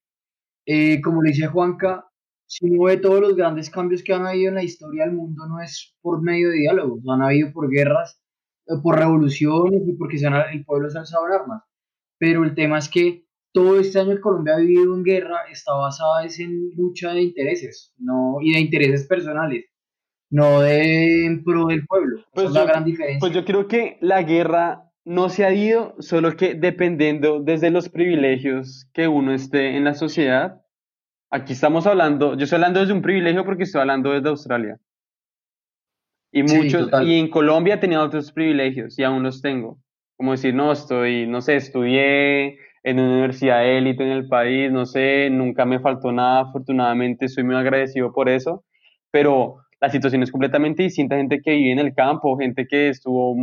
eh, 0.67 1.01
como 1.03 1.23
le 1.23 1.31
dice 1.31 1.47
Juanca, 1.49 2.07
si 2.47 2.67
uno 2.67 2.85
ve 2.85 2.97
todos 2.99 3.21
los 3.21 3.37
grandes 3.37 3.71
cambios 3.71 4.03
que 4.03 4.13
han 4.15 4.27
habido 4.27 4.51
en 4.51 4.55
la 4.57 4.63
historia 4.65 5.05
del 5.05 5.15
mundo, 5.15 5.47
no 5.47 5.61
es 5.61 5.95
por 6.01 6.23
medio 6.23 6.51
de 6.51 6.57
diálogos, 6.59 7.01
han 7.09 7.23
habido 7.23 7.53
por 7.53 7.69
guerras, 7.71 8.21
eh, 8.69 8.75
por 8.83 8.99
revoluciones 8.99 9.83
y 9.87 9.93
porque 9.95 10.19
se 10.19 10.27
han- 10.27 10.51
el 10.53 10.65
pueblo 10.65 10.89
se 10.91 10.99
ha 10.99 11.01
alzado 11.03 11.25
armas. 11.27 11.63
Pero 12.19 12.45
el 12.45 12.55
tema 12.55 12.79
es 12.79 12.89
que 12.89 13.25
todo 13.53 13.79
este 13.81 13.99
año 14.01 14.15
que 14.17 14.21
Colombia 14.21 14.55
ha 14.55 14.59
vivido 14.59 14.95
en 14.95 15.03
guerra 15.03 15.39
está 15.51 15.73
basada 15.75 16.25
es 16.25 16.39
en 16.41 16.71
lucha 16.77 17.13
de 17.13 17.23
intereses, 17.23 17.95
no, 17.99 18.37
y 18.43 18.53
de 18.53 18.61
intereses 18.61 19.07
personales, 19.07 19.65
no 20.31 20.61
de 20.61 21.27
en 21.27 21.43
pro 21.45 21.67
del 21.67 21.87
pueblo. 21.87 22.19
Esa 22.19 22.29
Pues 22.33 22.47
es 22.49 22.53
la 22.53 22.61
yo- 22.61 22.67
gran 22.67 22.85
diferencia. 22.85 23.21
Pues 23.21 23.33
yo 23.33 23.45
creo 23.45 23.67
que 23.69 23.99
la 24.01 24.23
guerra 24.23 24.83
no 25.05 25.29
se 25.29 25.45
ha 25.45 25.53
ido, 25.55 25.95
solo 26.01 26.37
que 26.37 26.55
dependiendo 26.55 27.41
desde 27.41 27.71
los 27.71 27.89
privilegios 27.89 28.89
que 28.93 29.09
uno 29.09 29.33
esté 29.33 29.77
en 29.77 29.85
la 29.85 29.95
sociedad. 29.95 30.63
Aquí 31.31 31.53
estamos 31.55 31.87
hablando, 31.87 32.37
yo 32.37 32.45
estoy 32.45 32.57
hablando 32.57 32.81
desde 32.81 32.93
un 32.93 33.03
privilegio 33.03 33.45
porque 33.45 33.65
estoy 33.65 33.81
hablando 33.81 34.12
desde 34.12 34.29
Australia. 34.29 34.79
Y 36.33 36.47
Sí, 36.47 36.57
muchos, 36.57 36.85
total. 36.85 37.09
y 37.09 37.19
en 37.19 37.29
Colombia 37.31 37.81
tenía 37.81 38.03
otros 38.03 38.33
privilegios 38.33 38.99
y 38.99 39.05
aún 39.05 39.23
los 39.23 39.41
tengo. 39.43 39.79
Como 40.17 40.33
decir, 40.33 40.55
no, 40.55 40.73
estoy, 40.73 41.27
no 41.27 41.41
sé, 41.41 41.57
estudié 41.57 42.59
en 42.83 43.01
una 43.01 43.11
universidad 43.15 43.67
élite 43.67 44.05
en 44.05 44.11
el 44.11 44.29
país, 44.29 44.71
no 44.71 44.87
sé, 44.87 45.29
nunca 45.31 45.65
me 45.65 45.81
faltó 45.81 46.12
nada, 46.12 46.43
afortunadamente, 46.43 47.29
soy 47.29 47.43
muy 47.45 47.57
agradecido 47.57 48.12
por 48.12 48.29
eso, 48.29 48.65
pero 49.11 49.57
la 49.81 49.91
situación 49.91 50.23
es 50.23 50.31
completamente 50.31 50.85
distinta, 50.85 51.17
gente 51.17 51.41
que 51.43 51.51
vive 51.53 51.73
en 51.73 51.81
el 51.81 51.95
campo, 51.95 52.37
gente 52.39 52.67
que 52.69 52.89
estuvo, 52.91 53.35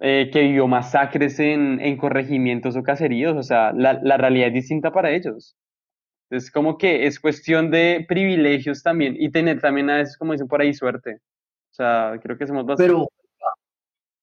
eh, 0.00 0.30
que 0.32 0.40
vivió 0.42 0.66
masacres 0.66 1.38
en, 1.38 1.80
en 1.80 1.96
corregimientos 1.96 2.76
o 2.76 2.82
caseríos, 2.82 3.36
o 3.36 3.42
sea, 3.42 3.72
la, 3.72 4.00
la 4.02 4.16
realidad 4.16 4.48
es 4.48 4.54
distinta 4.54 4.92
para 4.92 5.12
ellos. 5.12 5.56
Es 6.32 6.50
como 6.50 6.78
que 6.78 7.06
es 7.06 7.20
cuestión 7.20 7.70
de 7.70 8.06
privilegios 8.08 8.82
también 8.82 9.16
y 9.18 9.30
tener 9.30 9.60
también 9.60 9.90
a 9.90 9.98
veces, 9.98 10.16
como 10.16 10.32
dicen 10.32 10.48
por 10.48 10.62
ahí, 10.62 10.72
suerte. 10.72 11.20
O 11.70 11.74
sea, 11.74 12.18
creo 12.22 12.38
que 12.38 12.46
somos 12.46 12.64
bastante... 12.64 12.90
Pero, 12.90 13.06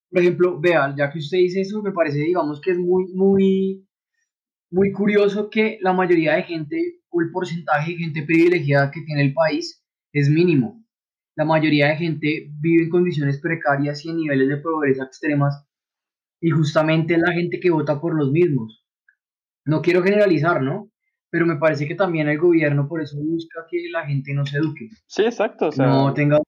por 0.09 0.19
ejemplo, 0.19 0.59
vean, 0.59 0.95
ya 0.97 1.11
que 1.11 1.19
usted 1.19 1.37
dice 1.37 1.61
eso, 1.61 1.83
me 1.83 1.91
parece, 1.91 2.17
digamos, 2.17 2.61
que 2.61 2.71
es 2.71 2.79
muy, 2.79 3.13
muy, 3.13 3.87
muy 4.71 4.91
curioso 4.91 5.51
que 5.51 5.77
la 5.81 5.93
mayoría 5.93 6.33
de 6.33 6.43
gente, 6.43 7.01
o 7.09 7.21
el 7.21 7.29
porcentaje 7.31 7.91
de 7.91 7.97
gente 7.97 8.23
privilegiada 8.23 8.89
que 8.89 9.01
tiene 9.01 9.21
el 9.21 9.33
país, 9.33 9.83
es 10.11 10.31
mínimo. 10.31 10.83
La 11.35 11.45
mayoría 11.45 11.89
de 11.89 11.97
gente 11.97 12.49
vive 12.59 12.85
en 12.85 12.89
condiciones 12.89 13.39
precarias 13.39 14.03
y 14.03 14.09
en 14.09 14.17
niveles 14.17 14.49
de 14.49 14.57
pobreza 14.57 15.03
extremas, 15.03 15.63
y 16.41 16.49
justamente 16.49 17.13
es 17.13 17.19
la 17.19 17.33
gente 17.33 17.59
que 17.59 17.69
vota 17.69 18.01
por 18.01 18.15
los 18.15 18.31
mismos. 18.31 18.83
No 19.63 19.83
quiero 19.83 20.01
generalizar, 20.01 20.63
¿no? 20.63 20.89
Pero 21.31 21.45
me 21.45 21.57
parece 21.57 21.87
que 21.87 21.95
también 21.95 22.27
el 22.27 22.39
gobierno 22.39 22.87
por 22.87 23.01
eso 23.01 23.17
busca 23.19 23.65
que 23.69 23.89
la 23.91 24.05
gente 24.05 24.33
no 24.33 24.45
se 24.45 24.57
eduque 24.57 24.89
Sí, 25.05 25.23
exacto. 25.23 25.67
O 25.67 25.71
sea, 25.71 25.85
no 25.87 26.13
tenga 26.13 26.39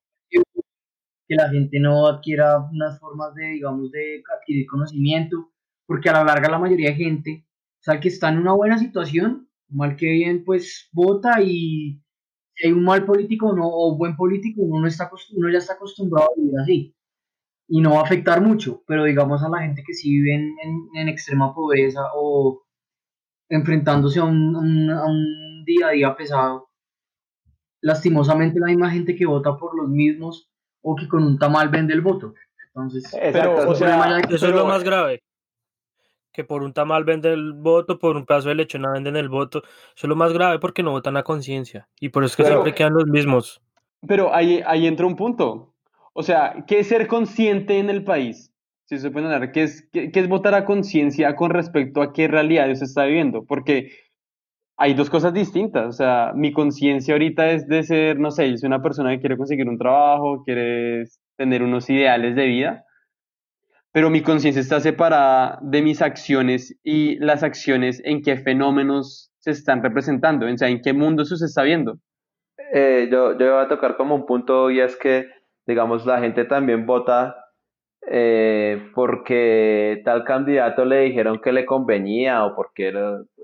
que 1.28 1.36
la 1.36 1.50
gente 1.50 1.80
no 1.80 2.08
adquiera 2.08 2.58
unas 2.60 3.00
formas 3.00 3.34
de, 3.36 3.46
digamos, 3.52 3.92
de 3.92 4.22
adquirir 4.38 4.66
conocimiento, 4.68 5.52
porque 5.86 6.10
a 6.10 6.14
la 6.14 6.24
larga 6.24 6.50
la 6.50 6.60
mayoría 6.60 6.90
de 6.90 6.96
gente, 6.96 7.46
o 7.80 7.84
sea, 7.84 8.00
que 8.00 8.10
está 8.10 8.30
en 8.30 8.40
una 8.40 8.54
buena 8.54 8.78
situación, 8.78 9.48
mal 9.70 9.96
que 9.96 10.08
bien, 10.12 10.44
pues 10.44 10.90
vota 10.92 11.42
y 11.42 12.02
si 12.56 12.68
hay 12.68 12.74
un 12.74 12.84
mal 12.84 13.06
político 13.06 13.54
no, 13.54 13.66
o 13.68 13.94
un 13.94 13.98
buen 13.98 14.16
político, 14.18 14.62
uno, 14.62 14.82
no 14.82 14.88
está, 14.88 15.10
uno 15.36 15.50
ya 15.50 15.60
está 15.60 15.74
acostumbrado 15.74 16.30
a 16.32 16.36
vivir 16.36 16.60
así 16.60 16.96
y 17.70 17.80
no 17.80 17.92
va 17.94 18.02
a 18.02 18.04
afectar 18.04 18.42
mucho, 18.42 18.84
pero 18.86 19.06
digamos 19.06 19.42
a 19.44 19.50
la 19.50 19.62
gente 19.62 19.84
que 19.88 19.94
sí 19.94 20.10
vive 20.12 20.36
en, 20.36 20.42
en- 20.62 20.90
en 21.02 21.08
extrema 21.08 21.54
pobreza 21.56 22.02
o 22.16 22.62
enfrentándose 23.52 24.20
a 24.20 24.24
un, 24.24 24.56
a 24.56 24.60
un- 24.60 24.90
a 24.90 25.06
un 25.06 25.64
día 25.66 25.88
a 25.88 25.92
día 25.92 26.16
pesado, 26.16 26.70
lastimosamente 27.82 28.60
la 28.60 28.68
misma 28.68 28.90
gente 28.92 29.16
que 29.16 29.26
vota 29.26 29.56
por 29.58 29.76
los 29.76 29.90
mismos 29.90 30.50
o 30.82 30.96
que 30.96 31.08
con 31.08 31.24
un 31.24 31.38
tamal 31.38 31.70
vende 31.70 31.94
el 31.94 32.02
voto. 32.02 32.34
Entonces, 32.68 33.06
Exacto. 33.14 33.32
Pero, 33.56 33.70
o 33.70 33.72
o 33.72 33.76
sea, 33.76 34.04
sea, 34.04 34.20
Eso 34.30 34.48
es 34.48 34.54
lo 34.56 34.66
más 34.66 34.84
grave. 34.84 35.22
Que 36.32 36.46
por 36.46 36.64
un 36.64 36.72
tamal 36.74 37.04
venden 37.04 37.34
el 37.34 37.54
voto, 37.54 38.00
por 38.00 38.16
un 38.16 38.26
pedazo 38.26 38.48
de 38.50 38.56
lechona 38.56 38.92
venden 38.94 39.18
el 39.18 39.28
voto. 39.28 39.60
Eso 39.64 40.06
es 40.06 40.10
lo 40.10 40.16
más 40.16 40.32
grave 40.32 40.60
porque 40.60 40.82
no 40.82 40.92
votan 40.92 41.18
a 41.18 41.24
conciencia. 41.24 41.90
Y 42.00 42.10
por 42.10 42.24
eso 42.24 42.32
es 42.32 42.38
que 42.38 42.44
Pero- 42.44 42.56
siempre 42.56 42.74
quedan 42.74 42.94
los 42.94 43.06
mismos. 43.08 43.62
Pero 44.08 44.34
ahí, 44.34 44.64
ahí 44.66 44.88
entra 44.88 45.06
un 45.06 45.16
punto. 45.18 45.76
O 46.14 46.24
sea, 46.24 46.64
¿qué 46.68 46.80
es 46.80 46.88
ser 46.88 47.08
consciente 47.08 47.78
en 47.80 47.90
el 47.90 48.04
país? 48.04 48.51
Si 48.92 49.00
se 49.00 49.10
pueden 49.10 49.32
hablar, 49.32 49.54
¿qué 49.54 49.64
es, 49.64 49.88
qué, 49.94 50.12
qué 50.12 50.20
es 50.20 50.28
votar 50.28 50.54
a 50.54 50.66
conciencia 50.66 51.34
con 51.38 51.50
respecto 51.50 52.02
a 52.02 52.12
qué 52.12 52.28
realidad 52.28 52.74
se 52.74 52.84
está 52.84 53.06
viviendo? 53.06 53.46
Porque 53.46 53.94
hay 54.76 54.96
dos 54.96 55.10
cosas 55.10 55.34
distintas. 55.34 55.88
O 55.88 55.92
sea, 55.94 56.34
mi 56.36 56.52
conciencia 56.52 57.14
ahorita 57.14 57.52
es 57.52 57.70
de 57.70 57.84
ser, 57.84 58.20
no 58.20 58.32
sé, 58.32 58.52
yo 58.52 58.58
soy 58.58 58.68
una 58.68 58.82
persona 58.82 59.12
que 59.12 59.22
quiere 59.22 59.38
conseguir 59.38 59.70
un 59.70 59.78
trabajo, 59.78 60.44
quiere 60.44 61.06
tener 61.38 61.64
unos 61.64 61.90
ideales 61.90 62.36
de 62.36 62.46
vida, 62.48 62.84
pero 63.94 64.10
mi 64.10 64.24
conciencia 64.24 64.60
está 64.60 64.82
separada 64.82 65.58
de 65.62 65.82
mis 65.82 66.02
acciones 66.02 66.78
y 66.84 67.18
las 67.20 67.44
acciones 67.44 68.02
en 68.04 68.22
qué 68.22 68.36
fenómenos 68.36 69.32
se 69.38 69.52
están 69.52 69.82
representando, 69.82 70.48
o 70.48 70.58
sea, 70.58 70.68
en 70.68 70.82
qué 70.82 70.92
mundo 70.92 71.24
eso 71.24 71.38
se 71.38 71.46
está 71.46 71.64
viendo. 71.64 71.98
eh, 72.74 73.08
yo, 73.10 73.38
yo 73.40 73.46
iba 73.46 73.62
a 73.62 73.70
tocar 73.70 73.96
como 73.96 74.16
un 74.16 74.26
punto 74.26 74.70
y 74.70 74.82
es 74.82 74.98
que, 74.98 75.30
digamos, 75.66 76.06
la 76.06 76.20
gente 76.20 76.44
también 76.44 76.86
vota 76.86 77.38
eh, 78.08 78.90
porque 78.96 80.02
tal 80.04 80.24
candidato 80.24 80.86
le 80.86 81.02
dijeron 81.02 81.40
que 81.40 81.52
le 81.52 81.66
convenía 81.66 82.44
o 82.46 82.56
porque 82.56 82.92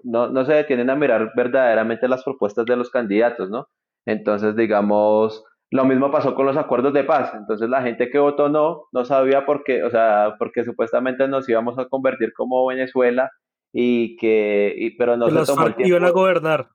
no, 0.03 0.29
no 0.29 0.45
se 0.45 0.53
detienen 0.53 0.89
a 0.89 0.95
mirar 0.95 1.31
verdaderamente 1.35 2.07
las 2.07 2.23
propuestas 2.23 2.65
de 2.65 2.75
los 2.75 2.89
candidatos, 2.89 3.49
¿no? 3.49 3.67
Entonces, 4.05 4.55
digamos, 4.55 5.43
lo 5.71 5.85
mismo 5.85 6.11
pasó 6.11 6.33
con 6.33 6.45
los 6.45 6.57
acuerdos 6.57 6.93
de 6.93 7.03
paz. 7.03 7.33
Entonces, 7.35 7.69
la 7.69 7.81
gente 7.81 8.09
que 8.09 8.19
votó 8.19 8.49
no, 8.49 8.83
no 8.93 9.05
sabía 9.05 9.45
por 9.45 9.63
qué, 9.63 9.83
o 9.83 9.89
sea, 9.89 10.35
porque 10.39 10.63
supuestamente 10.63 11.27
nos 11.27 11.47
íbamos 11.49 11.77
a 11.77 11.85
convertir 11.87 12.33
como 12.33 12.65
Venezuela 12.65 13.29
y 13.73 14.15
que, 14.17 14.73
y- 14.77 14.97
pero 14.97 15.17
no 15.17 15.25
Que 15.25 15.31
se 15.31 15.37
las 15.39 15.47
tomó 15.47 15.67
el 15.67 15.73
FARC 15.73 15.85
iban 15.87 16.05
a 16.05 16.09
gobernar. 16.11 16.67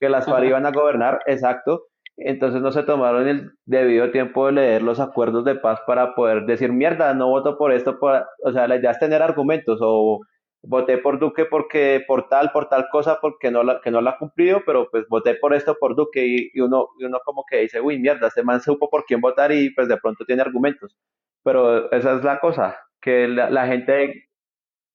que 0.00 0.08
las 0.08 0.24
FARC 0.26 0.44
iban 0.46 0.66
a 0.66 0.70
gobernar, 0.70 1.18
exacto, 1.26 1.82
entonces 2.18 2.60
no 2.60 2.72
se 2.72 2.82
tomaron 2.82 3.28
el 3.28 3.52
debido 3.64 4.10
tiempo 4.10 4.46
de 4.46 4.52
leer 4.52 4.82
los 4.82 5.00
acuerdos 5.00 5.44
de 5.44 5.54
paz 5.54 5.80
para 5.86 6.14
poder 6.14 6.44
decir, 6.46 6.72
mierda, 6.72 7.14
no 7.14 7.28
voto 7.28 7.56
por 7.56 7.72
esto, 7.72 7.98
por... 7.98 8.26
o 8.44 8.52
sea, 8.52 8.66
la 8.68 8.76
idea 8.76 8.90
es 8.90 8.98
tener 8.98 9.22
argumentos, 9.22 9.78
o 9.80 10.20
voté 10.62 10.98
por 10.98 11.18
Duque 11.18 11.44
porque 11.44 12.02
por 12.06 12.28
tal, 12.28 12.50
por 12.50 12.68
tal 12.68 12.88
cosa, 12.90 13.18
porque 13.20 13.50
no 13.50 13.62
la, 13.62 13.80
que 13.80 13.90
no 13.90 14.00
la 14.00 14.10
ha 14.10 14.18
cumplido, 14.18 14.62
pero 14.66 14.88
pues 14.90 15.06
voté 15.08 15.34
por 15.34 15.54
esto 15.54 15.76
por 15.78 15.94
Duque 15.94 16.50
y, 16.52 16.60
uno, 16.60 16.88
y 16.98 17.04
uno 17.04 17.18
como 17.24 17.44
que 17.48 17.58
dice, 17.58 17.80
uy, 17.80 17.98
mierda, 17.98 18.28
este 18.28 18.42
man 18.42 18.60
supo 18.60 18.90
por 18.90 19.04
quién 19.04 19.20
votar 19.20 19.52
y 19.52 19.70
pues 19.70 19.88
de 19.88 19.96
pronto 19.96 20.24
tiene 20.24 20.42
argumentos. 20.42 20.96
Pero 21.44 21.90
esa 21.92 22.16
es 22.16 22.24
la 22.24 22.40
cosa, 22.40 22.76
que 23.00 23.28
la, 23.28 23.48
la 23.50 23.66
gente 23.66 24.28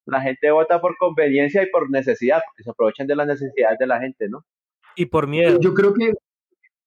la 0.06 0.22
gente 0.22 0.52
vota 0.52 0.82
por 0.82 0.98
conveniencia 0.98 1.64
y 1.64 1.70
por 1.70 1.90
necesidad, 1.90 2.42
porque 2.46 2.64
se 2.64 2.72
aprovechan 2.72 3.08
de 3.08 3.16
las 3.16 3.28
necesidades 3.28 3.80
de 3.80 3.88
la 3.88 4.00
gente, 4.00 4.28
¿no? 4.30 4.44
Y 4.96 5.06
por 5.06 5.28
miedo. 5.28 5.60
Yo 5.62 5.74
creo 5.74 5.94
que, 5.94 6.12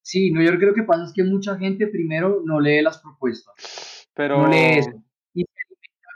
sí, 0.07 0.31
no, 0.31 0.41
yo 0.41 0.57
creo 0.57 0.73
que 0.73 0.83
pasa 0.83 1.03
es 1.03 1.13
que 1.13 1.23
mucha 1.23 1.57
gente 1.57 1.87
primero 1.87 2.41
no 2.45 2.61
lee 2.61 2.81
las 2.81 2.99
propuestas. 2.99 4.07
Pero... 4.15 4.41
No 4.41 4.47
lee 4.47 4.79
eso. 4.79 4.91
Y 5.33 5.43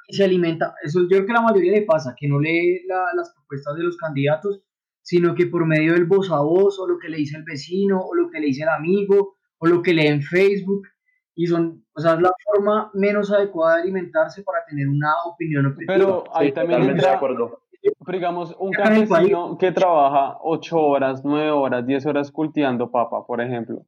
se 0.10 0.24
alimenta, 0.24 0.74
eso 0.84 1.02
yo 1.02 1.08
creo 1.10 1.26
que 1.26 1.34
la 1.34 1.42
mayoría 1.42 1.74
le 1.74 1.82
pasa, 1.84 2.16
que 2.18 2.28
no 2.28 2.40
lee 2.40 2.86
las 2.88 3.34
propuestas 3.34 3.76
de 3.76 3.84
los 3.84 3.98
candidatos, 3.98 4.62
sino 5.02 5.36
que 5.36 5.46
por 5.48 5.66
medio 5.66 5.94
del 5.94 6.06
voz 6.06 6.32
a 6.32 6.40
voz, 6.40 6.80
o 6.80 6.88
lo 6.88 6.98
que 7.00 7.10
le 7.10 7.18
dice 7.18 7.38
el 7.38 7.44
vecino, 7.44 8.00
o 8.00 8.16
lo 8.16 8.30
que 8.30 8.40
le 8.40 8.48
dice 8.48 8.64
el 8.64 8.70
amigo, 8.70 9.36
o 9.58 9.68
lo 9.68 9.82
que 9.82 9.94
lee 9.94 10.08
en 10.08 10.22
Facebook, 10.22 10.88
y 11.36 11.48
son, 11.48 11.86
o 11.94 12.02
sea, 12.02 12.14
es 12.14 12.22
la 12.22 12.32
forma 12.46 12.92
menos 12.94 13.32
adecuada 13.32 13.76
de 13.76 13.84
alimentarse 13.84 14.44
para 14.44 14.66
tener 14.66 14.88
una 14.88 15.12
opinión 15.26 15.66
objetiva. 15.66 15.94
Pero 15.94 16.24
ahí 16.36 16.48
Sí, 16.48 16.54
también 16.54 16.84
de 16.84 16.92
entra, 16.92 17.16
acuerdo. 17.16 17.61
Pero 18.06 18.18
digamos, 18.18 18.56
un 18.60 18.72
campesino 18.72 19.58
que 19.58 19.72
trabaja 19.72 20.38
8 20.42 20.80
horas, 20.80 21.22
9 21.24 21.52
horas, 21.52 21.86
10 21.86 22.06
horas 22.06 22.32
cultivando 22.32 22.92
papa, 22.92 23.26
por 23.26 23.42
ejemplo. 23.42 23.86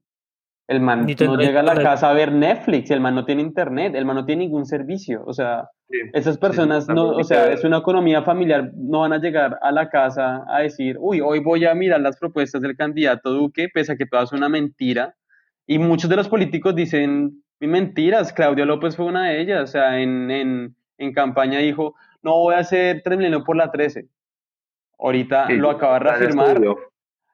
El 0.67 0.79
man 0.79 1.05
Ni 1.05 1.13
no 1.15 1.35
llega 1.35 1.59
a 1.59 1.63
la 1.63 1.75
casa 1.75 2.09
a 2.09 2.13
ver 2.13 2.31
Netflix, 2.31 2.89
el 2.89 3.01
man 3.01 3.15
no 3.15 3.25
tiene 3.25 3.41
internet, 3.41 3.95
el 3.95 4.05
man 4.05 4.15
no 4.15 4.25
tiene 4.25 4.45
ningún 4.45 4.65
servicio. 4.65 5.21
O 5.25 5.33
sea, 5.33 5.69
Sí. 5.89 5.99
esas 6.13 6.37
personas, 6.39 6.87
no, 6.87 7.09
o 7.09 7.23
sea, 7.23 7.51
es 7.51 7.63
una 7.63 7.77
economía 7.77 8.23
familiar, 8.23 8.71
no 8.75 9.01
van 9.01 9.13
a 9.13 9.19
llegar 9.19 9.59
a 9.61 9.71
la 9.71 9.89
casa 9.89 10.43
a 10.47 10.61
decir, 10.61 10.95
uy, 10.99 11.21
hoy 11.21 11.39
voy 11.39 11.65
a 11.65 11.75
mirar 11.75 12.01
las 12.01 12.17
propuestas 12.17 12.61
del 12.61 12.75
candidato 12.75 13.29
Duque, 13.31 13.67
pese 13.71 13.91
a 13.91 13.95
que 13.95 14.07
todas 14.07 14.29
son 14.29 14.39
una 14.39 14.49
mentira. 14.49 15.13
Y 15.67 15.77
muchos 15.77 16.09
de 16.09 16.15
los 16.15 16.29
políticos 16.29 16.73
dicen 16.73 17.43
mentiras, 17.59 18.33
Claudia 18.33 18.65
López 18.65 18.95
fue 18.95 19.05
una 19.05 19.29
de 19.29 19.41
ellas, 19.41 19.63
o 19.63 19.67
sea, 19.67 19.99
en, 19.99 20.31
en, 20.31 20.75
en 20.97 21.13
campaña 21.13 21.59
dijo, 21.59 21.93
no 22.23 22.39
voy 22.39 22.55
a 22.55 22.59
hacer 22.59 23.01
Transmilenio 23.03 23.43
por 23.43 23.55
la 23.55 23.71
13. 23.71 24.09
Ahorita 24.97 25.47
Sí, 25.47 25.57
lo 25.57 25.69
acaba 25.69 25.93
de 25.95 25.99
reafirmar. 25.99 26.61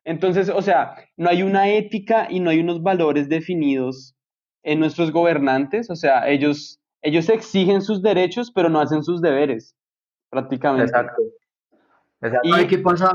Entonces, 0.03 0.49
o 0.49 0.61
sea, 0.61 0.95
no 1.17 1.29
hay 1.29 1.43
una 1.43 1.69
ética 1.69 2.27
y 2.29 2.39
no 2.39 2.49
hay 2.49 2.59
unos 2.59 2.81
valores 2.81 3.29
definidos 3.29 4.15
en 4.63 4.79
nuestros 4.79 5.11
gobernantes, 5.11 5.89
o 5.89 5.95
sea, 5.95 6.27
ellos, 6.27 6.79
ellos 7.01 7.29
exigen 7.29 7.81
sus 7.81 8.01
derechos, 8.01 8.51
pero 8.51 8.69
no 8.69 8.81
hacen 8.81 9.03
sus 9.03 9.21
deberes, 9.21 9.75
prácticamente. 10.29 10.85
Exacto. 10.85 11.21
Exacto. 12.21 12.47
Y- 12.47 12.51
¿Sabe 12.51 12.67
qué 12.67 12.79
pasa? 12.79 13.13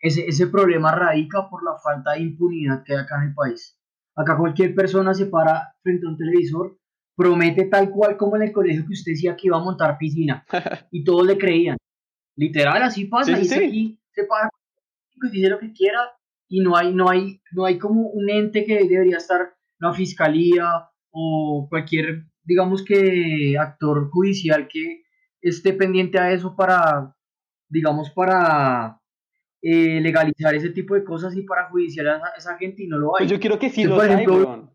Ese, 0.00 0.26
ese 0.26 0.48
problema 0.48 0.94
radica 0.94 1.48
por 1.48 1.64
la 1.64 1.78
falta 1.78 2.12
de 2.12 2.20
impunidad 2.20 2.82
que 2.84 2.92
hay 2.92 3.00
acá 3.00 3.16
en 3.22 3.28
el 3.28 3.34
país. 3.34 3.78
Acá 4.16 4.36
cualquier 4.36 4.74
persona 4.74 5.14
se 5.14 5.26
para 5.26 5.74
frente 5.82 6.06
a 6.06 6.10
un 6.10 6.16
televisor, 6.18 6.76
promete 7.16 7.66
tal 7.66 7.90
cual 7.90 8.16
como 8.16 8.36
en 8.36 8.42
el 8.42 8.52
colegio 8.52 8.84
que 8.86 8.92
usted 8.92 9.12
decía 9.12 9.36
que 9.36 9.46
iba 9.48 9.56
a 9.56 9.62
montar 9.62 9.96
piscina 9.98 10.44
y 10.90 11.04
todos 11.04 11.26
le 11.26 11.38
creían. 11.38 11.76
Literal, 12.36 12.82
así 12.82 13.04
pasa. 13.04 13.36
Sí, 13.36 13.42
y 13.42 13.44
sí, 13.44 13.54
aquí 13.54 14.00
se 14.12 14.24
para 14.24 14.48
y 15.16 15.30
dice 15.30 15.48
lo 15.48 15.58
que 15.58 15.72
quiera 15.72 16.00
y 16.48 16.60
no 16.60 16.76
hay, 16.76 16.92
no 16.92 17.08
hay, 17.08 17.40
no 17.52 17.64
hay 17.64 17.78
como 17.78 18.08
un 18.08 18.28
ente 18.28 18.64
que 18.64 18.84
debería 18.86 19.16
estar, 19.16 19.54
la 19.78 19.92
fiscalía 19.94 20.88
o 21.10 21.66
cualquier, 21.70 22.24
digamos 22.42 22.84
que 22.84 23.56
actor 23.58 24.10
judicial 24.10 24.68
que 24.68 25.02
esté 25.40 25.72
pendiente 25.72 26.18
a 26.18 26.32
eso 26.32 26.54
para, 26.56 27.14
digamos, 27.68 28.10
para 28.10 29.00
eh, 29.62 30.00
legalizar 30.00 30.54
ese 30.54 30.70
tipo 30.70 30.94
de 30.94 31.04
cosas 31.04 31.36
y 31.36 31.42
para 31.42 31.68
judiciar 31.70 32.08
a 32.08 32.16
esa, 32.16 32.28
esa 32.36 32.58
gente 32.58 32.82
y 32.82 32.88
no 32.88 32.98
lo 32.98 33.16
hay. 33.16 33.24
Pues 33.26 33.30
yo 33.30 33.40
quiero 33.40 33.58
que 33.58 33.70
sí 33.70 33.84
los 33.84 33.94
por 33.98 34.04
hay, 34.06 34.14
ejemplo- 34.14 34.36
weón. 34.36 34.73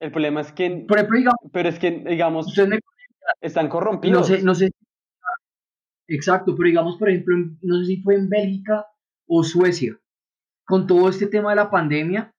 El 0.00 0.10
problema 0.12 0.40
es 0.40 0.52
que, 0.52 0.66
ejemplo, 0.66 1.18
digamos, 1.18 1.38
pero 1.52 1.68
es 1.68 1.78
que, 1.78 1.90
digamos, 1.90 2.56
me 2.66 2.78
están 3.42 3.66
no 3.66 3.70
corrompidos. 3.70 4.26
sé, 4.26 4.42
no 4.42 4.54
sé. 4.54 4.70
Exacto, 6.08 6.56
pero 6.56 6.66
digamos, 6.68 6.96
por 6.96 7.08
ejemplo, 7.08 7.36
no 7.62 7.78
sé 7.80 7.84
si 7.86 8.02
fue 8.02 8.16
en 8.16 8.28
Bélgica 8.28 8.86
o 9.28 9.44
Suecia, 9.44 9.96
con 10.66 10.86
todo 10.86 11.08
este 11.08 11.26
tema 11.26 11.50
de 11.50 11.56
la 11.56 11.70
pandemia, 11.70 12.32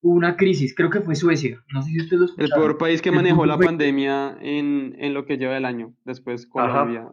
hubo 0.00 0.14
una 0.14 0.36
crisis, 0.36 0.74
creo 0.74 0.88
que 0.90 1.00
fue 1.02 1.14
Suecia, 1.14 1.62
no 1.74 1.82
sé 1.82 1.90
si 1.90 2.00
ustedes 2.00 2.20
lo 2.20 2.24
El 2.26 2.30
escucharon. 2.30 2.62
peor 2.64 2.78
país 2.78 3.02
que 3.02 3.10
El 3.10 3.16
manejó 3.16 3.44
la 3.44 3.56
fue- 3.56 3.66
pandemia 3.66 4.38
en, 4.40 4.94
en 4.98 5.12
lo 5.12 5.26
que 5.26 5.36
lleva 5.36 5.56
el 5.58 5.64
año, 5.66 5.94
después 6.04 6.48
Ajá. 6.54 6.72
Colombia. 6.72 7.08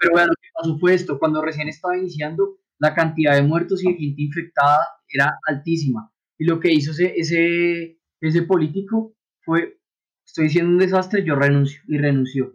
Pero 0.00 0.12
bueno, 0.12 0.32
que 0.40 0.48
pasó 0.54 0.78
fue 0.78 0.94
esto, 0.94 1.18
cuando 1.18 1.40
recién 1.42 1.68
estaba 1.68 1.96
iniciando, 1.96 2.58
la 2.78 2.94
cantidad 2.94 3.34
de 3.34 3.42
muertos 3.42 3.82
y 3.82 3.88
de 3.92 3.98
gente 3.98 4.22
infectada 4.22 4.80
era 5.08 5.38
altísima. 5.46 6.12
Y 6.38 6.44
lo 6.44 6.60
que 6.60 6.72
hizo 6.72 6.92
ese, 6.92 7.14
ese, 7.16 7.97
ese 8.20 8.42
político 8.42 9.12
fue, 9.40 9.78
estoy 10.26 10.44
diciendo 10.44 10.70
un 10.72 10.78
desastre, 10.78 11.24
yo 11.24 11.34
renuncio, 11.34 11.80
y 11.88 11.98
renunció. 11.98 12.52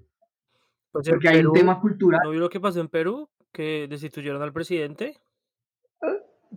Pues 0.92 1.10
Porque 1.10 1.30
hay 1.30 1.44
un 1.46 1.54
tema 1.54 1.80
cultural. 1.82 2.22
¿No 2.24 2.30
vio 2.32 2.40
lo 2.42 2.50
que 2.50 2.60
pasó 2.60 2.80
en 2.80 2.88
Perú? 2.88 3.30
Que 3.52 3.88
destituyeron 3.90 4.42
al 4.42 4.54
presidente. 4.54 5.20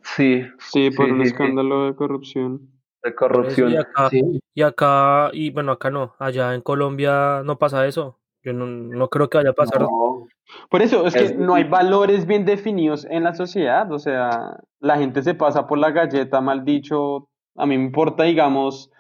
Sí, 0.03 0.45
Sí, 0.59 0.91
por 0.91 1.07
Sí, 1.07 1.13
un 1.13 1.19
sí, 1.21 1.25
sí. 1.27 1.33
escándalo 1.33 1.87
de 1.87 1.95
corrupción. 1.97 2.71
de 3.03 3.15
corrupción. 3.15 3.71
Y 3.71 3.77
acá, 3.77 4.11
Sí. 4.11 4.21
y 4.55 4.63
acá, 4.63 5.31
y 5.33 5.51
bueno, 5.51 5.71
acá 5.73 5.91
no. 5.91 6.15
Allá 6.19 6.55
en 6.55 6.61
Colombia 6.61 7.43
no 7.45 7.57
pasa 7.57 7.87
eso. 7.87 8.19
Yo 8.43 8.53
no, 8.53 8.67
no 8.67 9.09
creo 9.09 9.31
que 9.31 9.39
vaya 9.39 9.51
a 9.51 9.55
pasar. 9.55 9.83
No, 9.83 10.27
Por 10.71 10.83
eso, 10.83 11.07
es 11.07 11.15
que 11.15 11.25
Es- 11.27 11.37
no 11.37 11.55
hay 11.55 11.65
valores 11.65 12.27
bien 12.27 12.45
definidos 12.45 13.05
en 13.09 13.23
la 13.25 13.35
sociedad, 13.35 13.91
o 13.93 13.99
sea, 13.99 14.59
la 14.81 14.97
gente 14.99 15.23
se 15.23 15.35
pasa 15.35 15.67
por 15.67 15.79
la 15.79 15.91
galleta, 15.93 16.41
mal 16.41 16.65
dicho, 16.65 17.29
a 17.57 17.65
mí 17.67 17.77
me 17.79 17.85
importa, 17.85 18.23
digamos, 18.25 18.91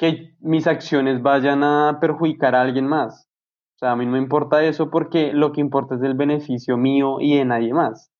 que 0.00 0.32
mis 0.40 0.66
acciones 0.66 1.20
vayan 1.20 1.62
a 1.62 1.98
perjudicar 2.00 2.54
a 2.54 2.62
alguien 2.62 2.86
más. 2.86 3.28
O 3.74 3.78
sea, 3.80 3.90
a 3.92 3.96
mí 3.96 4.06
no 4.06 4.12
me 4.12 4.18
importa 4.18 4.64
eso 4.64 4.88
porque 4.90 5.34
lo 5.34 5.52
que 5.52 5.60
importa 5.60 5.96
es 5.96 6.02
el 6.02 6.14
beneficio 6.14 6.78
mío 6.78 7.18
y 7.20 7.36
de 7.36 7.44
nadie 7.44 7.74
más. 7.74 8.10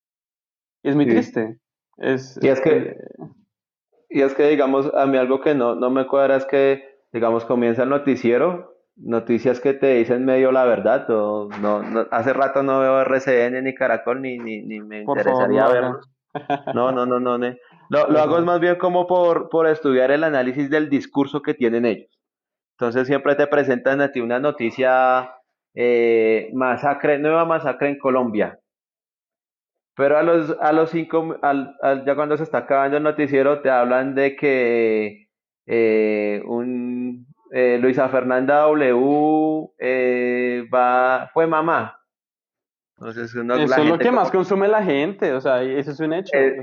Y 0.82 0.90
es 0.90 0.94
muy 0.96 1.06
Sí. 1.06 1.10
triste. 1.12 1.58
Es, 1.96 2.38
Y 2.42 2.48
es 2.48 2.60
que- 2.60 2.96
Y 4.10 4.20
es 4.20 4.34
que, 4.34 4.48
digamos, 4.48 4.92
a 4.94 5.06
mí 5.06 5.16
algo 5.16 5.40
que 5.40 5.54
no, 5.54 5.74
no 5.74 5.88
me 5.88 6.06
cuadra 6.06 6.36
es 6.36 6.44
que, 6.44 6.82
digamos, 7.12 7.44
comienza 7.46 7.84
el 7.84 7.88
noticiero, 7.88 8.74
noticias 8.96 9.60
que 9.60 9.72
te 9.72 9.94
dicen 9.94 10.24
medio 10.26 10.52
la 10.52 10.64
verdad. 10.66 11.08
o 11.10 11.48
no, 11.62 11.82
no- 11.82 12.06
hace 12.10 12.34
rato 12.34 12.62
no 12.62 12.80
veo 12.80 13.00
RCN 13.00 13.62
ni 13.62 13.74
Caracol 13.74 14.20
ni, 14.20 14.36
ni, 14.36 14.60
ni 14.62 14.80
me 14.80 15.04
Por 15.04 15.22
favor, 15.22 15.44
interesaría 15.44 15.64
haga. 15.64 15.72
verlos. 15.80 16.10
No, 16.74 16.92
no, 16.92 17.06
no, 17.06 17.20
no. 17.20 17.38
ne. 17.38 17.58
Lo, 17.90 18.08
lo 18.08 18.20
hago 18.20 18.38
es 18.38 18.44
más 18.44 18.58
bien 18.60 18.76
como 18.76 19.06
por, 19.06 19.50
por 19.50 19.66
estudiar 19.66 20.10
el 20.10 20.24
análisis 20.24 20.70
del 20.70 20.88
discurso 20.88 21.42
que 21.42 21.52
tienen 21.54 21.84
ellos. 21.86 22.18
Entonces 22.78 23.06
siempre 23.08 23.36
te 23.36 23.46
presentan 23.48 24.00
a 24.02 24.12
ti 24.12 24.20
una 24.20 24.40
noticia, 24.40 25.32
eh, 25.74 26.50
masacre, 26.54 27.18
nueva 27.18 27.44
masacre 27.46 27.90
en 27.90 27.98
Colombia. 27.98 28.60
Pero 29.96 30.16
a 30.18 30.22
los, 30.22 30.56
a 30.60 30.72
los 30.72 30.90
cinco, 30.90 31.36
al, 31.42 31.76
al- 31.82 32.04
ya 32.06 32.14
cuando 32.14 32.36
se 32.36 32.44
está 32.44 32.58
acabando 32.58 32.96
el 32.96 33.02
noticiero, 33.02 33.60
te 33.62 33.70
hablan 33.70 34.14
de 34.14 34.36
que 34.36 35.28
eh, 35.66 36.42
un, 36.46 37.26
eh, 37.52 37.78
Luisa 37.80 38.08
Fernanda 38.08 38.60
W 38.62 39.72
eh, 39.78 40.64
va, 40.72 41.30
fue 41.34 41.46
mamá. 41.46 41.99
Entonces, 43.00 43.34
uno- 43.34 43.56
la 43.56 43.64
Eso 43.64 43.80
es 43.82 43.88
lo 43.88 43.98
que 43.98 44.04
como- 44.06 44.20
más 44.20 44.30
consume 44.30 44.68
la 44.68 44.82
gente, 44.82 45.32
o 45.32 45.40
sea, 45.40 45.62
eso 45.62 45.90
es 45.90 46.00
un 46.00 46.12
hecho. 46.12 46.36
Eh, 46.36 46.54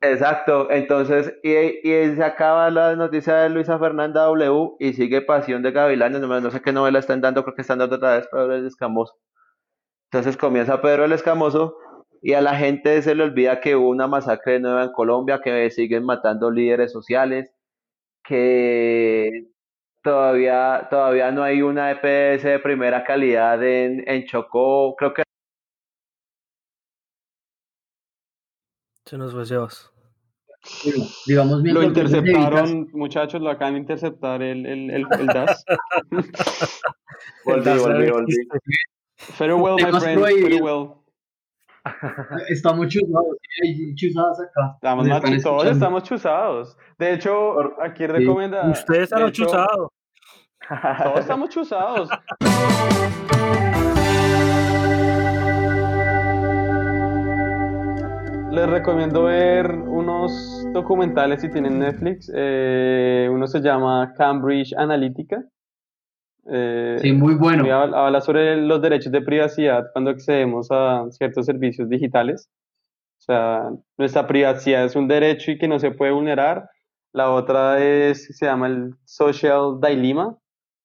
Exacto, 0.00 0.70
entonces, 0.70 1.34
y, 1.42 1.50
y 1.86 2.14
se 2.16 2.24
acaba 2.24 2.70
la 2.70 2.96
noticia 2.96 3.34
de 3.36 3.50
Luisa 3.50 3.78
Fernanda 3.78 4.22
W 4.24 4.70
y 4.78 4.94
sigue 4.94 5.20
Pasión 5.20 5.62
de 5.62 5.70
Gavilanes, 5.70 6.22
no, 6.22 6.40
no 6.40 6.50
sé 6.50 6.62
qué 6.62 6.72
novela 6.72 6.98
están 6.98 7.20
dando, 7.20 7.42
creo 7.44 7.54
que 7.54 7.60
están 7.62 7.78
dando 7.78 7.96
otra 7.96 8.14
vez 8.16 8.26
Pedro 8.32 8.54
el 8.54 8.66
Escamoso. 8.66 9.14
Entonces 10.10 10.38
comienza 10.38 10.80
Pedro 10.80 11.04
el 11.04 11.12
Escamoso 11.12 11.76
y 12.22 12.32
a 12.32 12.40
la 12.40 12.56
gente 12.56 13.02
se 13.02 13.14
le 13.14 13.24
olvida 13.24 13.60
que 13.60 13.76
hubo 13.76 13.90
una 13.90 14.06
masacre 14.06 14.60
nueva 14.60 14.84
en 14.84 14.92
Colombia, 14.92 15.40
que 15.42 15.68
siguen 15.70 16.04
matando 16.06 16.50
líderes 16.50 16.90
sociales, 16.90 17.52
que 18.24 19.48
todavía, 20.02 20.86
todavía 20.90 21.30
no 21.32 21.42
hay 21.42 21.62
una 21.62 21.90
EPS 21.90 22.44
de 22.48 22.58
primera 22.60 23.04
calidad 23.04 23.62
en, 23.62 24.04
en 24.08 24.24
Chocó, 24.24 24.94
creo 24.96 25.12
que 25.14 25.22
Se 29.12 29.18
nos 29.18 29.34
fue 29.34 29.44
Sebas. 29.44 29.92
Bueno, 30.84 31.04
digamos 31.26 31.62
Lo 31.64 31.82
interceptaron, 31.82 32.88
muchachos, 32.94 33.42
lo 33.42 33.50
acaban 33.50 33.74
de 33.74 33.80
interceptar 33.80 34.40
el, 34.40 34.64
el, 34.64 34.90
el, 34.90 35.06
el 35.20 35.26
DAS. 35.26 35.66
volví, 37.44 37.78
volví, 37.78 38.10
volví. 38.10 38.34
Farewell, 39.18 39.74
my 39.74 39.82
Temas 39.82 40.02
friend, 40.02 40.22
farewell. 40.22 40.94
Estamos 42.48 42.88
chuzados, 42.88 43.36
hay 43.62 43.94
chuzadas 43.96 44.40
acá. 44.40 44.72
Estamos 44.76 45.06
más 45.06 45.16
están 45.16 45.30
todos 45.30 45.36
escuchando. 45.36 45.72
estamos 45.72 46.02
chuzados. 46.04 46.78
De 46.98 47.12
hecho, 47.12 47.82
aquí 47.82 48.06
recomienda. 48.06 48.70
Ustedes 48.70 49.10
de 49.10 49.16
han 49.16 49.28
hecho, 49.28 49.44
chuzado. 49.44 49.92
Todos 51.04 51.20
estamos 51.20 51.50
chuzados. 51.50 52.08
Les 58.52 58.68
recomiendo 58.68 59.22
ver 59.24 59.72
unos 59.72 60.66
documentales 60.74 61.40
si 61.40 61.50
tienen 61.50 61.78
Netflix. 61.78 62.30
Eh, 62.34 63.26
uno 63.32 63.46
se 63.46 63.60
llama 63.60 64.12
Cambridge 64.14 64.74
Analytica. 64.76 65.42
Eh, 66.44 66.98
Sí, 67.00 67.12
muy 67.12 67.34
bueno. 67.34 67.64
habla 67.74 68.20
sobre 68.20 68.56
los 68.56 68.82
derechos 68.82 69.10
de 69.10 69.22
privacidad 69.22 69.86
cuando 69.94 70.10
accedemos 70.10 70.68
a 70.70 71.06
ciertos 71.12 71.46
servicios 71.46 71.88
digitales. 71.88 72.50
O 73.20 73.22
sea, 73.22 73.70
nuestra 73.96 74.26
privacidad 74.26 74.84
es 74.84 74.96
un 74.96 75.08
derecho 75.08 75.50
y 75.52 75.56
que 75.58 75.66
no 75.68 75.78
se 75.78 75.90
puede 75.90 76.12
vulnerar. 76.12 76.68
La 77.14 77.30
otra 77.30 77.82
es, 77.82 78.36
se 78.36 78.44
llama 78.44 78.66
el 78.66 78.94
social 79.06 79.80
dilemma, 79.80 80.36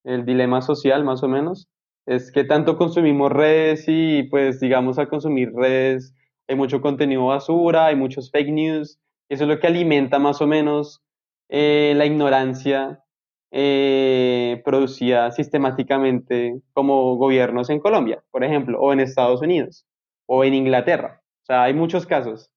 el 0.05 0.23
dilema 0.23 0.61
social 0.61 1.03
más 1.03 1.21
o 1.21 1.27
menos. 1.27 1.67
Es 2.05 2.31
que 2.31 2.45
tanto 2.45 2.77
consumimos 2.77 3.29
redes 3.29 3.83
y 3.89 4.23
pues 4.23 4.61
digamos 4.61 4.97
al 4.99 5.09
consumir 5.09 5.51
redes 5.53 6.13
hay 6.47 6.55
mucho 6.55 6.81
contenido 6.81 7.25
basura, 7.25 7.87
hay 7.87 7.95
muchos 7.95 8.31
fake 8.31 8.51
news. 8.51 8.99
Eso 9.29 9.43
es 9.43 9.49
lo 9.49 9.59
que 9.59 9.67
alimenta 9.67 10.19
más 10.19 10.41
o 10.41 10.47
menos 10.47 11.03
eh, 11.49 11.93
la 11.95 12.05
ignorancia 12.05 13.03
eh, 13.51 14.61
producida 14.65 15.31
sistemáticamente 15.31 16.61
como 16.73 17.15
gobiernos 17.15 17.69
en 17.69 17.79
Colombia, 17.79 18.23
por 18.31 18.43
ejemplo, 18.43 18.79
o 18.79 18.93
en 18.93 18.99
Estados 18.99 19.41
Unidos, 19.41 19.85
o 20.25 20.43
en 20.43 20.53
Inglaterra. 20.53 21.21
O 21.43 21.45
sea, 21.45 21.63
hay 21.63 21.73
muchos 21.73 22.05
casos. 22.05 22.51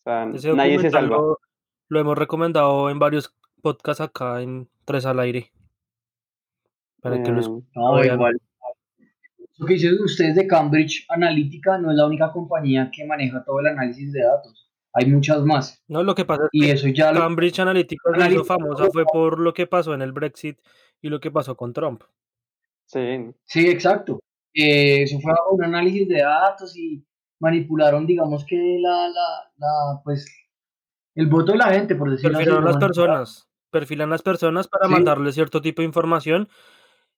O 0.00 0.10
sea, 0.10 0.30
Ese 0.34 0.52
nadie 0.52 0.78
se 0.78 0.88
documental 0.88 1.02
salva. 1.02 1.16
Lo, 1.16 1.38
lo 1.88 2.00
hemos 2.00 2.18
recomendado 2.18 2.90
en 2.90 2.98
varios 2.98 3.34
podcasts 3.62 4.00
acá 4.00 4.42
en 4.42 4.68
Tres 4.84 5.06
al 5.06 5.20
Aire. 5.20 5.52
Para 7.00 7.22
que 7.22 7.30
lo 7.30 7.40
escuchen. 7.40 7.68
No, 7.74 8.04
igual. 8.04 8.40
Lo 9.62 9.66
que 9.68 9.74
dicen 9.74 9.96
ustedes 10.02 10.34
de 10.34 10.46
Cambridge 10.48 11.06
Analytica 11.08 11.78
no 11.78 11.90
es 11.92 11.96
la 11.96 12.06
única 12.06 12.32
compañía 12.32 12.90
que 12.92 13.06
maneja 13.06 13.44
todo 13.44 13.60
el 13.60 13.68
análisis 13.68 14.12
de 14.12 14.22
datos. 14.24 14.68
Hay 14.92 15.06
muchas 15.06 15.42
más. 15.44 15.80
No, 15.86 16.02
lo 16.02 16.14
que 16.16 16.24
pasa 16.24 16.42
es 16.44 16.48
Y 16.52 16.60
que 16.62 16.72
eso 16.72 16.88
ya 16.88 17.12
lo, 17.12 17.20
Cambridge 17.20 17.60
Analytica 17.60 18.02
se 18.10 18.10
hizo 18.10 18.20
Analytica. 18.24 18.44
famosa 18.44 18.90
fue 18.92 19.04
por 19.12 19.38
lo 19.38 19.54
que 19.54 19.68
pasó 19.68 19.94
en 19.94 20.02
el 20.02 20.10
Brexit 20.12 20.58
y 21.00 21.08
lo 21.10 21.20
que 21.20 21.30
pasó 21.30 21.56
con 21.56 21.72
Trump. 21.72 22.02
sí, 22.86 23.30
Sí, 23.44 23.68
exacto. 23.68 24.18
Eh, 24.52 25.04
eso 25.04 25.18
fue 25.20 25.32
un 25.52 25.64
análisis 25.64 26.08
de 26.08 26.18
datos 26.22 26.76
y 26.76 27.02
manipularon, 27.40 28.04
digamos 28.06 28.44
que 28.44 28.56
la, 28.80 29.08
la, 29.08 29.52
la, 29.58 30.00
pues, 30.04 30.26
el 31.14 31.26
voto 31.28 31.52
de 31.52 31.58
la 31.58 31.72
gente, 31.72 31.94
por 31.94 32.10
decirlo 32.10 32.36
así. 32.38 32.44
Perfilan 32.46 32.64
lo 32.64 32.70
las 32.70 32.76
personas, 32.78 33.48
perfilan 33.70 34.10
las 34.10 34.22
personas 34.22 34.68
para 34.68 34.86
Sí. 34.86 34.92
mandarle 34.92 35.32
cierto 35.32 35.62
tipo 35.62 35.82
de 35.82 35.86
información 35.86 36.48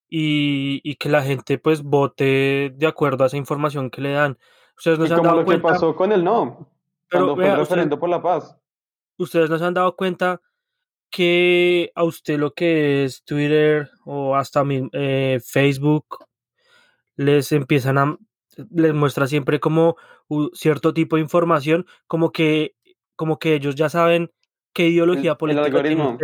y, 0.09 0.81
y 0.83 0.97
que 0.97 1.09
la 1.09 1.23
gente 1.23 1.59
pues 1.59 1.83
vote 1.83 2.73
de 2.75 2.87
acuerdo 2.87 3.25
a 3.25 3.27
esa 3.27 3.37
información 3.37 3.91
que 3.91 4.01
le 4.01 4.13
dan. 4.13 4.39
Ustedes 4.77 4.99
no 4.99 5.05
y 5.05 5.09
se 5.09 5.15
han 5.15 5.19
como 5.19 5.31
dado 5.31 5.41
lo 5.41 5.47
que 5.47 5.61
cuenta, 5.61 5.69
pasó 5.69 5.95
con 5.97 6.13
el 6.13 6.25
no, 6.25 6.69
pero 7.09 7.25
cuando 7.27 7.37
fue 7.37 7.45
vea, 7.45 7.55
el 7.55 7.61
referendo 7.61 7.99
por 7.99 8.09
la 8.09 8.23
paz. 8.23 8.57
ustedes 9.19 9.51
no 9.51 9.59
se 9.59 9.65
han 9.65 9.75
dado 9.75 9.95
cuenta 9.97 10.41
que 11.11 11.93
a 11.95 12.03
usted 12.03 12.39
lo 12.39 12.55
que 12.55 13.05
es 13.05 13.23
Twitter 13.25 13.89
o 14.05 14.35
hasta 14.35 14.65
eh, 14.93 15.41
Facebook 15.45 16.07
les 17.17 17.53
empiezan 17.53 17.99
a 17.99 18.19
les 18.71 18.95
muestra 18.95 19.27
siempre 19.27 19.61
como 19.61 19.97
cierto 20.55 20.93
tipo 20.93 21.17
de 21.17 21.23
información 21.23 21.87
como 22.07 22.33
que 22.33 22.75
como 23.17 23.39
que 23.39 23.55
ellos 23.55 23.75
ya 23.77 23.89
saben 23.89 24.33
qué 24.73 24.87
El, 24.87 24.93
ideología 24.93 25.33
el 25.33 25.37
política 25.37 25.65
tiene 25.83 26.03
algoritmo. 26.03 26.19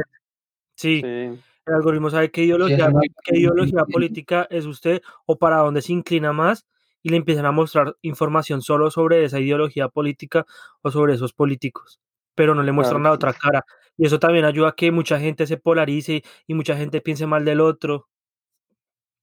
Sí, 0.74 1.00
sí. 1.02 1.40
El 1.66 1.74
algoritmo 1.74 2.10
sabe 2.10 2.30
qué 2.30 2.44
ideología, 2.44 2.90
qué 3.24 3.38
ideología 3.38 3.84
política 3.84 4.46
es 4.50 4.66
usted 4.66 5.02
o 5.26 5.38
para 5.38 5.58
dónde 5.58 5.82
se 5.82 5.92
inclina 5.92 6.32
más 6.32 6.66
y 7.02 7.10
le 7.10 7.16
empiezan 7.16 7.46
a 7.46 7.52
mostrar 7.52 7.96
información 8.02 8.62
solo 8.62 8.90
sobre 8.90 9.24
esa 9.24 9.40
ideología 9.40 9.88
política 9.88 10.46
o 10.82 10.90
sobre 10.90 11.14
esos 11.14 11.32
políticos, 11.32 12.00
pero 12.34 12.54
no 12.54 12.62
le 12.62 12.72
muestran 12.72 13.02
Claro 13.02 13.04
la 13.04 13.10
sí. 13.10 13.14
otra 13.16 13.32
cara. 13.34 13.64
Y 13.96 14.06
eso 14.06 14.18
también 14.18 14.44
ayuda 14.44 14.68
a 14.70 14.72
que 14.72 14.90
mucha 14.92 15.18
gente 15.18 15.46
se 15.46 15.56
polarice 15.58 16.22
y 16.46 16.54
mucha 16.54 16.76
gente 16.76 17.00
piense 17.00 17.26
mal 17.26 17.44
del 17.44 17.60
otro. 17.60 18.06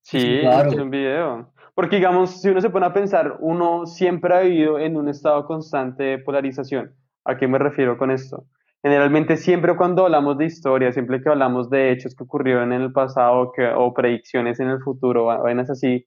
Sí, 0.01 0.39
Claro. 0.41 0.71
es 0.71 0.77
un 0.77 0.89
video. 0.89 1.51
Porque 1.75 1.97
digamos, 1.97 2.41
si 2.41 2.49
uno 2.49 2.61
se 2.61 2.69
pone 2.69 2.85
a 2.87 2.93
pensar, 2.93 3.37
uno 3.39 3.85
siempre 3.85 4.33
ha 4.33 4.39
vivido 4.39 4.79
en 4.79 4.97
un 4.97 5.09
estado 5.09 5.45
constante 5.45 6.03
de 6.03 6.17
polarización. 6.19 6.95
¿A 7.25 7.37
qué 7.37 7.47
me 7.47 7.59
refiero 7.59 7.97
con 7.97 8.09
esto? 8.09 8.45
Generalmente 8.83 9.37
siempre 9.37 9.75
cuando 9.75 10.05
hablamos 10.05 10.37
de 10.37 10.45
historia, 10.45 10.91
siempre 10.91 11.21
que 11.21 11.29
hablamos 11.29 11.69
de 11.69 11.91
hechos 11.91 12.15
que 12.15 12.23
ocurrieron 12.23 12.71
en 12.73 12.81
el 12.81 12.91
pasado 12.91 13.51
que, 13.51 13.67
o 13.67 13.93
predicciones 13.93 14.59
en 14.59 14.69
el 14.69 14.81
futuro, 14.81 15.25
vainas 15.25 15.69
así, 15.69 16.05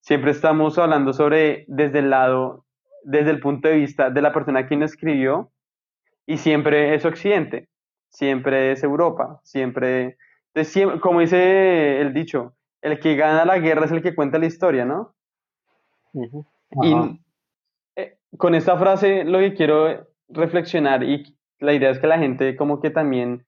siempre 0.00 0.32
estamos 0.32 0.78
hablando 0.78 1.12
sobre 1.12 1.64
desde 1.68 2.00
el 2.00 2.10
lado, 2.10 2.64
desde 3.04 3.30
el 3.30 3.40
punto 3.40 3.68
de 3.68 3.76
vista 3.76 4.10
de 4.10 4.20
la 4.20 4.32
persona 4.32 4.66
quien 4.66 4.80
lo 4.80 4.86
escribió 4.86 5.50
y 6.26 6.38
siempre 6.38 6.94
es 6.94 7.04
Occidente, 7.04 7.68
siempre 8.08 8.72
es 8.72 8.82
Europa, 8.82 9.40
siempre, 9.44 10.16
entonces, 10.48 10.76
siem- 10.76 11.00
como 11.00 11.20
dice 11.20 12.00
el 12.00 12.12
dicho, 12.12 12.54
el 12.82 12.98
que 12.98 13.14
gana 13.14 13.44
la 13.44 13.58
guerra 13.58 13.86
es 13.86 13.92
el 13.92 14.02
que 14.02 14.14
cuenta 14.14 14.38
la 14.38 14.46
historia, 14.46 14.84
¿no? 14.84 15.14
Y 16.82 16.92
Ajá. 16.94 17.16
eh, 17.96 18.18
con 18.36 18.54
esta 18.54 18.76
frase 18.76 19.24
lo 19.24 19.38
que 19.38 19.54
quiero 19.54 20.08
reflexionar 20.28 21.02
y 21.04 21.36
la 21.62 21.72
idea 21.72 21.90
es 21.90 21.98
que 22.00 22.06
la 22.06 22.18
gente 22.18 22.56
como 22.56 22.80
que 22.80 22.90
también 22.90 23.46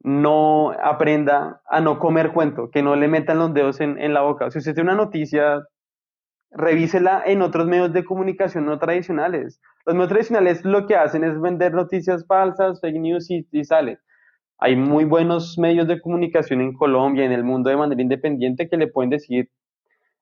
no 0.00 0.72
aprenda 0.72 1.62
a 1.66 1.80
no 1.80 1.98
comer 1.98 2.32
cuento, 2.32 2.70
que 2.70 2.82
no 2.82 2.94
le 2.94 3.08
metan 3.08 3.38
los 3.38 3.54
dedos 3.54 3.80
en, 3.80 4.12
la 4.12 4.20
boca. 4.20 4.50
Si 4.50 4.58
usted 4.58 4.74
tiene 4.74 4.92
una 4.92 5.02
noticia, 5.02 5.62
revísela 6.50 7.22
en 7.24 7.40
otros 7.40 7.66
medios 7.66 7.94
de 7.94 8.04
comunicación 8.04 8.66
no 8.66 8.78
tradicionales. 8.78 9.60
Los 9.86 9.94
medios 9.94 10.10
tradicionales 10.10 10.64
lo 10.64 10.86
que 10.86 10.96
hacen 10.96 11.24
es 11.24 11.40
vender 11.40 11.72
noticias 11.72 12.26
falsas, 12.26 12.80
fake 12.82 13.00
news 13.00 13.30
y, 13.30 13.46
y 13.50 13.64
sale. 13.64 13.98
Hay 14.58 14.76
muy 14.76 15.04
buenos 15.04 15.58
medios 15.58 15.88
de 15.88 16.00
comunicación 16.00 16.60
en 16.60 16.74
Colombia, 16.74 17.24
en 17.24 17.32
el 17.32 17.42
mundo 17.42 17.70
de 17.70 17.76
manera 17.78 18.02
independiente, 18.02 18.68
que 18.68 18.76
le 18.76 18.88
pueden 18.88 19.08
decir 19.10 19.48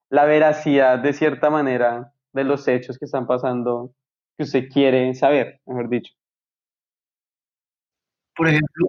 la 0.09 0.25
veracidad 0.25 1.01
de 1.01 1.13
cierta 1.13 1.51
manera 1.51 2.13
de 2.33 2.45
los 2.45 2.69
hechos 2.69 2.99
que 2.99 3.07
están 3.07 3.27
pasando, 3.27 3.93
que 4.37 4.45
usted 4.45 4.69
quiere 4.69 5.13
saber, 5.15 5.61
mejor 5.67 5.89
dicho. 5.89 6.13
Por 8.37 8.49
ejemplo, 8.49 8.89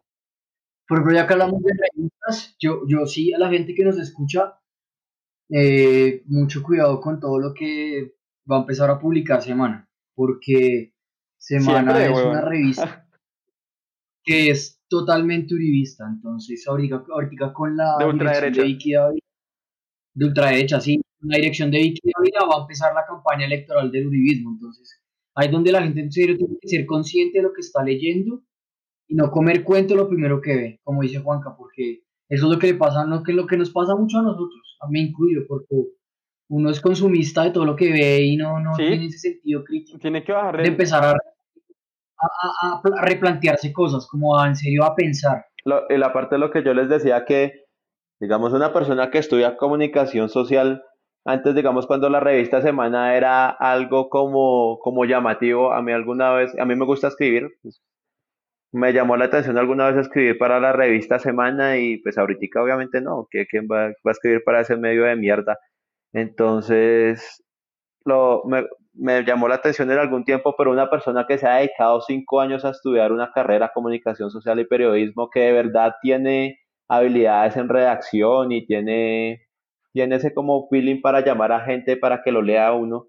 por 0.88 0.98
ejemplo, 0.98 1.16
ya 1.16 1.28
que 1.28 1.34
hablamos 1.34 1.62
de 1.64 1.74
revistas, 1.74 2.56
yo, 2.60 2.82
yo 2.88 3.06
sí 3.06 3.34
a 3.34 3.40
la 3.40 3.50
gente 3.50 3.74
que 3.74 3.84
nos 3.84 3.98
escucha, 3.98 4.60
eh, 5.50 6.24
mucho 6.26 6.62
cuidado 6.64 7.00
con 7.02 7.20
todo 7.20 7.40
lo 7.40 7.54
que 7.54 8.16
va 8.50 8.58
a 8.58 8.62
empezar 8.62 8.90
a 8.90 9.00
publicar 9.00 9.42
Semana, 9.42 9.90
porque 10.16 10.94
Semana 11.38 11.96
Siempre, 11.96 12.20
es 12.20 12.26
una 12.26 12.42
revista 12.42 13.08
que 14.24 14.50
es 14.50 14.82
totalmente 14.88 15.54
uribista, 15.54 16.06
entonces 16.08 16.66
ahorita, 16.68 17.04
ahorita 17.10 17.54
con 17.54 17.76
la 17.76 17.98
De 18.00 18.06
ultraderecha. 18.06 18.62
de 18.62 18.68
Vicky 18.68 18.94
Dávila, 18.94 19.26
de 20.16 20.26
ultraderecha, 20.26 20.80
sí, 20.80 21.02
la 21.22 21.38
dirección 21.38 21.72
de 21.72 21.80
Vicky 21.80 22.12
Dávila 22.16 22.46
va 22.46 22.60
a 22.60 22.62
empezar 22.62 22.94
la 22.94 23.06
campaña 23.06 23.46
electoral 23.46 23.92
del 23.92 24.08
uribismo, 24.08 24.52
entonces 24.52 25.02
ahí 25.36 25.48
es 25.48 25.52
donde 25.52 25.72
la 25.72 25.82
gente 25.82 26.02
en 26.02 26.12
serio 26.12 26.38
tiene 26.38 26.56
que 26.62 26.68
ser 26.68 26.86
consciente 26.86 27.40
de 27.40 27.44
lo 27.44 27.54
que 27.54 27.62
está 27.62 27.84
leyendo 27.84 28.44
y 29.08 29.16
no 29.16 29.32
comer 29.32 29.64
cuento 29.64 29.96
lo 29.96 30.08
primero 30.08 30.42
que 30.42 30.56
ve, 30.56 30.80
como 30.84 31.02
dice 31.02 31.20
Juanca, 31.20 31.56
porque 31.58 32.02
eso 32.30 32.46
es 32.48 32.52
lo 32.54 32.60
que 32.60 32.68
le 32.68 32.74
pasa, 32.76 33.06
lo 33.06 33.22
que, 33.24 33.34
lo 33.34 33.46
que 33.48 33.58
nos 33.58 33.70
pasa 33.72 33.96
mucho 33.96 34.20
a 34.20 34.24
nosotros, 34.24 34.78
a 34.82 34.88
mí 34.90 35.02
incluido, 35.02 35.44
porque 35.48 35.76
uno 36.50 36.70
es 36.70 36.82
consumista 36.82 37.44
de 37.44 37.52
todo 37.52 37.66
lo 37.66 37.76
que 37.76 37.92
ve 37.92 38.22
y 38.22 38.38
no, 38.38 38.60
no 38.60 38.76
Sí. 38.76 38.86
tiene 38.88 39.06
ese 39.08 39.18
sentido 39.20 39.64
crítico 39.64 40.00
Tiene 40.00 40.24
que 40.24 40.32
bajar 40.32 40.62
de 40.62 40.68
empezar 40.68 41.04
a, 41.04 41.10
a, 41.12 41.16
a- 42.62 42.78
a 42.78 42.82
pla- 42.82 43.00
a 43.00 43.06
replantearse 43.06 43.72
cosas, 43.74 44.08
como 44.08 44.38
a, 44.38 44.48
en 44.48 44.56
serio 44.56 44.84
a 44.84 44.96
pensar. 44.96 45.46
Lo- 45.66 45.84
y 45.90 45.98
la 45.98 46.14
parte 46.14 46.36
de 46.36 46.40
lo 46.40 46.52
que 46.52 46.64
yo 46.64 46.74
les 46.74 46.90
decía 46.90 47.26
que, 47.26 47.66
digamos, 48.20 48.54
una 48.54 48.74
persona 48.74 49.10
que 49.12 49.18
estudia 49.20 49.58
comunicación 49.58 50.30
social, 50.30 50.84
antes, 51.26 51.56
digamos, 51.56 51.88
cuando 51.88 52.10
la 52.10 52.20
revista 52.20 52.62
Semana 52.62 53.16
era 53.16 53.50
algo 53.50 54.10
como, 54.10 54.80
como 54.80 55.06
llamativo, 55.06 55.74
a 55.74 55.82
mí 55.82 55.92
alguna 55.92 56.32
vez, 56.34 56.58
a 56.60 56.66
mí 56.66 56.76
me 56.76 56.86
gusta 56.86 57.08
escribir, 57.08 57.50
pues, 57.62 57.82
me 58.74 58.92
llamó 58.92 59.18
la 59.18 59.26
atención 59.26 59.58
alguna 59.58 59.92
vez 59.92 59.98
escribir 59.98 60.38
para 60.38 60.60
la 60.60 60.74
revista 60.74 61.20
Semana 61.20 61.78
y 61.78 61.98
pues 62.00 62.18
ahorita 62.18 62.62
obviamente 62.62 63.02
no, 63.02 63.28
que 63.30 63.46
quién 63.48 63.68
va, 63.72 63.88
a 63.88 64.12
escribir 64.12 64.44
para 64.44 64.62
ese 64.62 64.78
medio 64.78 65.04
de 65.06 65.16
mierda. 65.16 65.60
Entonces, 66.14 67.44
lo, 68.06 68.44
me, 68.46 68.66
me 68.94 69.24
llamó 69.24 69.48
la 69.48 69.56
atención 69.56 69.92
en 69.92 70.00
algún 70.00 70.26
tiempo, 70.26 70.56
pero 70.58 70.72
una 70.72 70.90
persona 70.90 71.26
que 71.28 71.38
se 71.38 71.48
ha 71.48 71.58
dedicado 71.58 72.02
cinco 72.02 72.42
años 72.42 72.66
a 72.66 72.72
estudiar 72.72 73.12
una 73.12 73.32
carrera 73.32 73.72
comunicación 73.74 74.32
social 74.32 74.60
y 74.60 74.66
periodismo, 74.66 75.30
que 75.30 75.42
de 75.42 75.54
verdad 75.54 75.94
tiene 76.02 76.60
habilidades 76.88 77.58
en 77.58 77.70
redacción 77.70 78.52
y 78.52 78.66
tiene, 78.66 79.48
tiene 79.94 80.16
ese 80.16 80.34
como 80.34 80.68
feeling 80.70 81.02
para 81.02 81.22
llamar 81.22 81.52
a 81.52 81.62
gente 81.62 81.98
para 81.98 82.24
que 82.24 82.32
lo 82.32 82.42
lea 82.42 82.74
uno, 82.74 83.08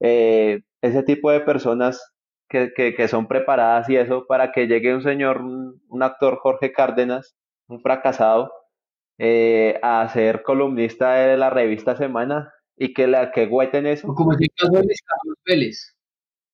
eh, 0.00 0.60
ese 0.82 1.02
tipo 1.04 1.30
de 1.30 1.40
personas 1.40 2.17
que, 2.48 2.72
que, 2.74 2.94
que 2.94 3.08
son 3.08 3.26
preparadas 3.28 3.88
y 3.90 3.96
eso, 3.96 4.26
para 4.26 4.52
que 4.52 4.66
llegue 4.66 4.94
un 4.94 5.02
señor, 5.02 5.40
un, 5.42 5.80
un 5.88 6.02
actor 6.02 6.38
Jorge 6.38 6.72
Cárdenas, 6.72 7.36
un 7.68 7.80
fracasado, 7.80 8.52
eh, 9.18 9.78
a 9.82 10.08
ser 10.08 10.42
columnista 10.42 11.14
de 11.14 11.36
la 11.36 11.50
revista 11.50 11.96
Semana 11.96 12.52
y 12.76 12.94
que 12.94 13.06
la 13.06 13.32
que 13.32 13.42
en 13.44 13.86
eso. 13.86 14.14
Como 14.14 14.32
es 14.32 14.40
el 14.40 14.48
caso 14.56 14.72
de 14.72 14.84
Luis 14.84 15.02
Carlos 15.02 15.36
Vélez, 15.44 15.96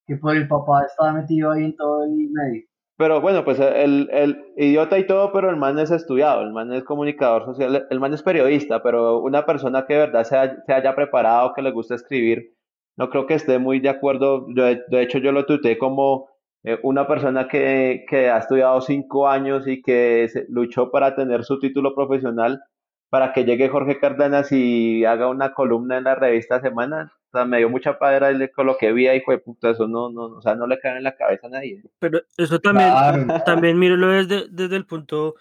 que 0.07 0.17
por 0.17 0.37
el 0.37 0.49
papá 0.49 0.85
estaba 0.87 1.13
metido 1.13 1.53
ahí 1.53 1.65
en 1.65 1.77
todo 1.77 2.05
el 2.05 2.11
medio. 2.11 2.63
Pero 2.97 3.21
bueno, 3.21 3.45
pues 3.45 3.59
el, 3.59 4.09
el 4.13 4.45
idiota 4.57 4.99
y 4.99 5.07
todo, 5.07 5.33
pero 5.33 5.51
el 5.51 5.57
man 5.57 5.79
es 5.81 5.91
estudiado, 5.91 6.43
el 6.43 6.53
man 6.53 6.73
es 6.73 6.85
comunicador 6.85 7.45
social, 7.45 7.87
el 7.91 8.01
man 8.01 8.15
es 8.15 8.23
periodista, 8.23 8.83
pero 8.85 9.19
una 9.21 9.45
persona 9.45 9.85
que 9.85 9.95
de 9.95 10.01
verdad 10.01 10.23
se, 10.25 10.37
ha- 10.37 10.57
se 10.65 10.73
haya 10.73 10.95
preparado, 10.95 11.53
que 11.55 11.63
le 11.63 11.73
gusta 11.73 11.97
escribir, 11.97 12.54
no 12.97 13.11
creo 13.11 13.27
que 13.27 13.35
esté 13.35 13.59
muy 13.59 13.81
de 13.81 13.89
acuerdo. 13.89 14.47
Yo, 14.55 14.65
de 14.65 15.03
hecho, 15.03 15.19
yo 15.19 15.33
lo 15.33 15.47
tuteé 15.47 15.79
como 15.79 16.29
eh, 16.63 16.79
una 16.83 17.07
persona 17.07 17.49
que, 17.49 18.05
que 18.09 18.31
ha 18.31 18.39
estudiado 18.39 18.81
cinco 18.81 19.29
años 19.29 19.67
y 19.67 19.83
que 19.83 20.29
se- 20.33 20.47
luchó 20.49 20.91
para 20.91 21.15
tener 21.15 21.45
su 21.45 21.59
título 21.59 21.95
profesional, 21.95 22.63
para 23.11 23.33
que 23.33 23.45
llegue 23.45 23.69
Jorge 23.69 23.99
Cárdenas 23.99 24.51
y 24.53 25.05
haga 25.05 25.29
una 25.29 25.53
columna 25.53 25.99
en 25.99 26.05
la 26.05 26.15
revista 26.15 26.61
Semana. 26.61 27.13
O 27.29 27.37
sea, 27.37 27.45
me 27.45 27.59
dio 27.59 27.69
mucha 27.69 27.99
padera 27.99 28.31
y 28.31 28.39
le 28.39 28.51
coloqué 28.51 28.93
vía 28.93 29.15
y 29.15 29.21
fue 29.21 29.39
puta, 29.39 29.71
eso 29.71 29.89
no, 29.89 30.09
no, 30.11 30.27
o 30.37 30.41
sea, 30.43 30.55
no 30.55 30.67
le 30.69 30.79
cae 30.79 30.97
en 30.97 31.03
la 31.03 31.17
cabeza 31.17 31.49
a 31.49 31.51
nadie. 31.51 31.83
Pero 31.99 32.21
eso 32.37 32.59
también, 32.61 32.89
Claro, 32.91 33.27
también 33.45 33.79
mírelo 33.79 34.07
desde, 34.09 34.47
desde 34.51 34.77
el 34.77 34.87
punto, 34.87 35.35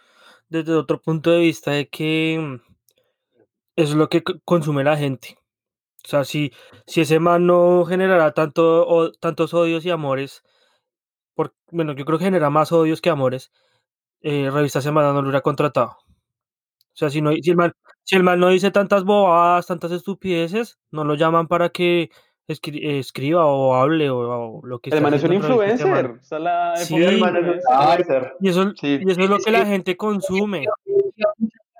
desde 0.49 0.73
otro 0.73 0.99
punto 0.99 1.29
de 1.31 1.39
vista 1.41 1.71
de 1.71 1.87
que 1.87 2.39
mm, 2.41 2.55
eso 3.75 3.91
es 3.91 3.95
lo 3.95 4.09
que 4.09 4.23
consume 4.43 4.83
la 4.83 4.97
gente. 4.97 5.37
O 6.05 6.07
sea, 6.09 6.23
si, 6.25 6.51
si 6.85 7.01
ese 7.01 7.19
man 7.19 7.45
no 7.47 7.85
generará 7.85 8.33
tanto, 8.33 8.85
o- 8.87 9.11
tantos 9.13 9.53
odios 9.53 9.85
y 9.85 9.89
amores, 9.89 10.43
por, 11.35 11.53
bueno, 11.71 11.93
yo 11.93 12.03
creo 12.05 12.19
que 12.19 12.25
genera 12.25 12.49
más 12.49 12.71
odios 12.71 12.99
que 13.01 13.09
amores, 13.09 13.51
eh, 14.21 14.49
Revista 14.51 14.81
Semana 14.81 15.09
no 15.13 15.21
lo 15.21 15.27
hubiera 15.29 15.41
contratado. 15.41 15.97
O 15.99 16.95
sea, 16.95 17.09
si, 17.09 17.21
no, 17.21 17.31
si, 17.31 17.49
el 17.49 17.55
man, 17.55 17.73
si 18.03 18.15
el 18.15 18.23
man 18.23 18.39
no 18.39 18.49
dice 18.49 18.69
tantas 18.69 19.03
bobadas, 19.03 19.65
tantas 19.65 19.91
estupideces, 19.91 20.77
no 20.91 21.03
lo 21.05 21.15
llaman 21.15 21.47
para 21.47 21.69
que 21.69 22.11
escri- 22.47 22.83
eh, 22.83 22.99
escriba 22.99 23.45
o 23.45 23.73
hable 23.75 24.09
o, 24.11 24.19
o 24.59 24.65
lo 24.65 24.79
que 24.79 24.89
del 24.91 24.97
el 24.99 25.03
man 25.03 25.13
es 25.15 25.23
un 25.23 25.33
influencer. 25.33 26.19
Y 28.39 28.49
eso, 28.49 28.71
Sí. 28.75 28.99
y 29.01 29.09
eso 29.11 29.21
es 29.21 29.29
lo 29.29 29.39
que 29.39 29.51
la 29.51 29.65
gente 29.65 29.97
consume. 29.97 30.65
muchas 30.85 31.33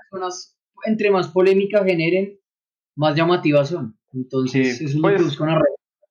personas, 0.10 0.58
entre 0.86 1.12
más 1.12 1.28
polémica 1.28 1.84
generen, 1.84 2.40
más 2.96 3.16
llamativas 3.16 3.70
son. 3.70 3.98
Entonces, 4.14 4.78
Sí, 4.78 4.86
eso 4.86 4.94
es 4.94 4.96
lo 4.96 5.02
pues- 5.02 5.38
que 5.38 5.46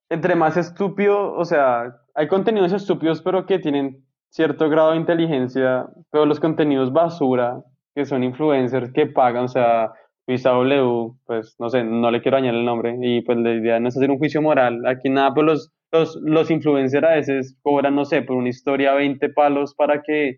entre 0.09 0.35
más 0.35 0.57
estúpido, 0.57 1.33
o 1.33 1.45
sea, 1.45 1.95
hay 2.13 2.27
contenidos 2.27 2.71
estúpidos 2.71 3.21
pero 3.21 3.45
que 3.45 3.57
tienen 3.59 4.05
cierto 4.29 4.69
grado 4.69 4.91
de 4.91 4.97
inteligencia, 4.97 5.87
pero 6.11 6.25
los 6.25 6.39
contenidos 6.39 6.91
basura, 6.93 7.63
que 7.95 8.05
son 8.05 8.23
influencers 8.23 8.91
que 8.91 9.07
pagan, 9.07 9.45
o 9.45 9.47
sea, 9.47 9.91
W, 10.27 11.13
pues 11.25 11.55
no 11.59 11.69
sé, 11.69 11.83
no 11.83 12.09
le 12.11 12.21
quiero 12.21 12.37
dañar 12.37 12.55
el 12.55 12.65
nombre, 12.65 12.95
y 13.01 13.21
pues 13.21 13.37
la 13.39 13.53
idea 13.53 13.79
no 13.79 13.89
es 13.89 13.97
hacer 13.97 14.09
un 14.11 14.17
juicio 14.19 14.41
moral, 14.41 14.85
aquí 14.85 15.09
nada, 15.09 15.33
pues 15.33 15.45
los, 15.45 15.71
los, 15.91 16.15
los 16.23 16.49
influencers 16.51 17.03
a 17.05 17.15
veces 17.15 17.57
cobran, 17.61 17.95
no 17.95 18.05
sé, 18.05 18.21
por 18.21 18.35
una 18.35 18.49
historia 18.49 18.93
20 18.93 19.29
palos 19.29 19.73
para 19.75 20.01
que 20.01 20.37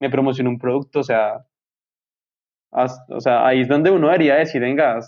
me 0.00 0.10
promocione 0.10 0.50
un 0.50 0.58
producto, 0.58 1.00
o 1.00 1.04
sea, 1.04 1.44
o 3.08 3.20
sea, 3.20 3.46
ahí 3.46 3.60
es 3.60 3.68
donde 3.68 3.90
uno 3.90 4.06
debería 4.08 4.34
decir, 4.36 4.60
venga, 4.60 4.98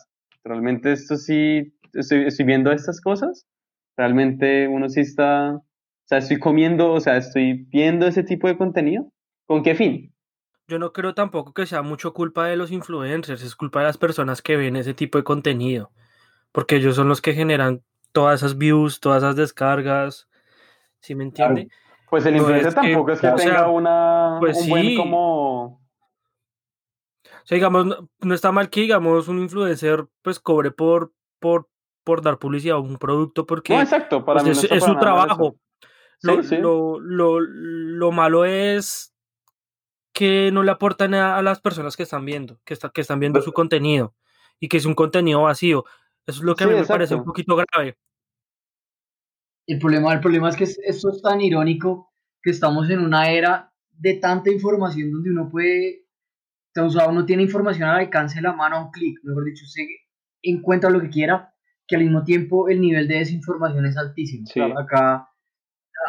realmente 0.44 0.92
esto 0.92 1.16
sí, 1.16 1.72
estoy, 1.99 2.26
estoy 2.26 2.47
viendo 2.47 2.72
estas 2.72 3.01
cosas, 3.01 3.47
realmente 3.97 4.68
uno 4.68 4.88
sí 4.88 5.01
está, 5.01 5.57
o 5.57 5.64
sea, 6.05 6.18
estoy 6.18 6.38
comiendo, 6.38 6.92
o 6.92 7.01
sea, 7.01 7.16
estoy 7.16 7.66
viendo 7.68 8.07
ese 8.07 8.22
tipo 8.22 8.49
de 8.49 8.57
contenido, 8.57 9.12
¿con 9.47 9.62
qué 9.62 9.74
fin? 9.74 10.14
Yo 10.68 10.78
no 10.78 10.92
creo 10.92 11.14
tampoco 11.14 11.55
que 11.55 11.66
sea 11.66 11.82
mucho 11.82 12.12
culpa 12.12 12.47
de 12.47 12.57
los 12.57 12.72
influencers, 12.72 13.42
es 13.42 13.55
culpa 13.55 13.80
de 13.80 13.86
las 13.86 13.99
personas 13.99 14.42
que 14.42 14.57
ven 14.57 14.76
ese 14.76 14.94
tipo 14.94 15.18
de 15.18 15.24
contenido, 15.24 15.90
porque 16.53 16.76
ellos 16.76 16.97
son 16.97 17.09
los 17.09 17.20
que 17.20 17.34
generan 17.34 17.82
todas 18.12 18.40
esas 18.40 18.59
views, 18.59 19.01
todas 19.01 19.22
esas 19.22 19.36
descargas, 19.36 20.28
¿sí 21.01 21.14
me 21.14 21.24
entiende? 21.24 21.68
Pues 22.11 22.24
el 22.26 22.34
No, 22.34 22.38
influencer 22.38 22.74
que, 22.74 22.80
tampoco 22.80 23.12
es 23.12 23.20
que 23.20 23.28
o 23.28 23.38
sea, 23.38 23.49
tenga 23.49 23.70
una, 23.70 24.38
pues 24.40 24.61
un 24.61 24.68
buen 24.68 24.86
sí. 24.86 24.94
como, 24.97 25.80
O 27.47 27.49
sea, 27.49 27.57
digamos, 27.57 27.86
no, 27.86 28.09
no 28.22 28.34
está 28.34 28.51
mal 28.51 28.70
que, 28.70 28.80
digamos, 28.80 29.28
un 29.28 29.38
influencer, 29.38 30.09
pues, 30.22 30.40
cobre 30.40 30.72
por, 30.72 31.12
por, 31.38 31.68
por 32.07 32.22
dar 32.22 32.38
publicidad 32.38 32.76
a 32.76 32.80
un 32.80 32.98
producto, 32.98 33.46
porque 33.46 33.74
no, 33.74 33.82
exacto, 33.82 34.24
para 34.24 34.40
pues, 34.40 34.57
mí 34.62 34.68
no 34.70 34.76
es, 34.76 34.84
su 34.84 34.96
trabajo. 34.96 35.57
Lo, 36.22 36.42
Sí, 36.42 36.48
sí. 36.48 36.57
Lo, 36.59 37.00
lo, 37.00 37.40
lo 37.40 38.12
malo 38.12 38.44
es 38.44 39.12
que 40.14 40.50
no 40.52 40.62
le 40.62 40.70
aporta 40.70 41.09
nada 41.09 41.36
a 41.36 41.42
las 41.42 41.61
personas 41.61 41.96
que 41.96 42.04
están 42.04 42.24
viendo, 42.24 42.59
que, 42.64 42.72
está, 42.74 42.90
que 42.90 43.00
están 43.00 43.18
viendo 43.18 43.42
su 43.42 43.52
contenido, 43.52 44.14
y 44.61 44.68
que 44.68 44.76
es 44.76 44.86
un 44.86 44.94
contenido 44.94 45.42
vacío. 45.42 45.84
Eso 46.24 46.38
es 46.38 46.44
lo 46.44 46.54
que 46.54 46.64
a 46.64 46.68
mí 46.68 46.74
me 46.74 46.86
parece 46.86 47.16
un 47.16 47.24
poquito 47.24 47.57
grave. 47.57 47.98
El 49.66 49.80
problema, 49.80 50.12
el 50.12 50.20
problema 50.20 50.48
es 50.48 50.57
que 50.57 50.64
es- 50.64 50.78
esto 50.84 51.11
es 51.11 51.20
tan 51.20 51.40
irónico 51.40 52.12
que 52.40 52.50
estamos 52.50 52.88
en 52.88 53.00
una 53.00 53.30
era 53.30 53.72
de 53.90 54.14
tanta 54.14 54.50
información 54.50 55.11
donde 55.11 55.30
uno 55.30 55.50
puede, 55.50 56.07
o 56.80 56.88
sea, 56.88 57.09
uno 57.09 57.26
tiene 57.26 57.42
información 57.42 57.88
al 57.88 57.98
alcance 57.98 58.36
de 58.36 58.42
la 58.42 58.52
mano 58.52 58.76
a 58.76 58.84
un 58.84 58.90
clic, 58.92 59.18
mejor 59.24 59.44
dicho, 59.44 59.64
usted 59.64 59.82
encuentra 60.40 60.88
lo 60.88 61.00
que 61.00 61.11
quiera, 61.11 61.52
que 61.87 61.97
al 61.97 62.03
mismo 62.03 62.24
tiempo 62.24 62.68
el 62.68 62.80
nivel 62.80 63.07
de 63.09 63.16
desinformación 63.18 63.87
es 63.87 63.97
altísimo. 63.97 64.47
Sí. 64.47 64.61
acá 64.61 65.28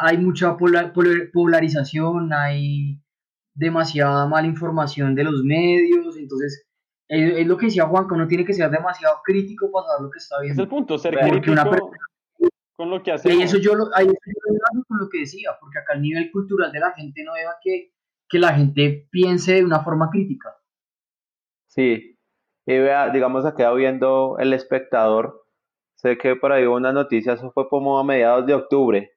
hay 0.00 0.18
mucha 0.18 0.56
pola- 0.56 0.92
polar- 0.92 1.30
polarización, 1.32 2.32
hay 2.32 3.00
demasiada 3.54 4.26
mala 4.26 4.46
información 4.46 5.14
de 5.14 5.24
los 5.24 5.42
medios, 5.44 6.16
entonces 6.16 6.66
es, 7.08 7.38
es 7.38 7.46
lo 7.46 7.56
que 7.56 7.66
decía 7.66 7.86
Juanca, 7.86 8.14
uno 8.14 8.28
tiene 8.28 8.44
que 8.44 8.52
ser 8.54 8.70
demasiado 8.70 9.16
crítico 9.24 9.70
para 9.72 9.86
saber 9.86 10.02
lo 10.02 10.10
que 10.10 10.18
está 10.18 10.36
Es 10.36 10.42
viendo. 10.42 10.62
el 10.62 10.68
punto, 10.68 10.98
ser 10.98 11.14
Porque 11.14 11.30
crítico 11.30 11.52
una 11.52 11.70
per- 11.70 11.80
con 12.76 12.90
lo 12.90 13.02
que 13.02 13.10
Y 13.10 13.14
hacemos. 13.14 13.42
eso 13.44 13.58
yo 13.58 13.74
lo, 13.74 13.86
ahí 13.94 14.06
eso 14.06 14.14
yo 14.26 14.52
lo 14.54 14.84
con 14.86 14.98
lo 15.00 15.08
que 15.08 15.20
decía, 15.20 15.50
porque 15.60 15.78
acá 15.80 15.94
el 15.94 16.02
nivel 16.02 16.30
cultural 16.30 16.70
de 16.70 16.78
la 16.80 16.92
gente 16.92 17.24
no 17.24 17.34
deja 17.34 17.56
que, 17.60 17.92
que 18.28 18.38
la 18.38 18.52
gente 18.54 19.08
piense 19.10 19.54
de 19.54 19.64
una 19.64 19.80
forma 19.80 20.10
crítica. 20.10 20.54
Sí, 21.66 22.16
y 22.66 22.78
vea, 22.78 23.10
digamos, 23.10 23.44
ha 23.46 23.54
quedado 23.54 23.74
viendo 23.74 24.36
el 24.38 24.52
espectador. 24.52 25.44
Sé 25.98 26.16
que 26.16 26.36
por 26.36 26.52
ahí 26.52 26.64
hubo 26.66 26.76
una 26.76 26.92
noticia, 26.92 27.32
eso 27.32 27.50
fue 27.52 27.68
como 27.68 27.98
a 27.98 28.04
mediados 28.04 28.46
de 28.46 28.54
octubre. 28.54 29.12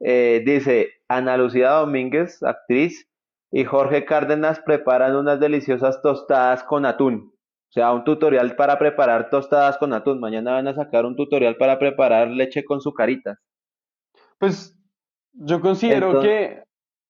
Eh, 0.00 0.42
dice, 0.46 0.90
Ana 1.08 1.36
Lucía 1.36 1.70
Domínguez, 1.70 2.42
actriz, 2.42 3.08
y 3.50 3.64
Jorge 3.64 4.04
Cárdenas 4.04 4.60
preparan 4.60 5.16
unas 5.16 5.40
deliciosas 5.40 6.00
tostadas 6.02 6.62
con 6.62 6.86
atún. 6.86 7.32
O 7.68 7.72
sea, 7.72 7.92
un 7.92 8.04
tutorial 8.04 8.54
para 8.54 8.78
preparar 8.78 9.30
tostadas 9.30 9.78
con 9.78 9.92
atún. 9.92 10.20
Mañana 10.20 10.52
van 10.52 10.68
a 10.68 10.74
sacar 10.74 11.04
un 11.06 11.16
tutorial 11.16 11.56
para 11.56 11.78
preparar 11.78 12.28
leche 12.28 12.64
con 12.64 12.80
sucaritas. 12.80 13.38
Pues 14.38 14.78
yo 15.32 15.60
considero 15.60 16.06
Entonces- 16.08 16.30
que, 16.30 16.62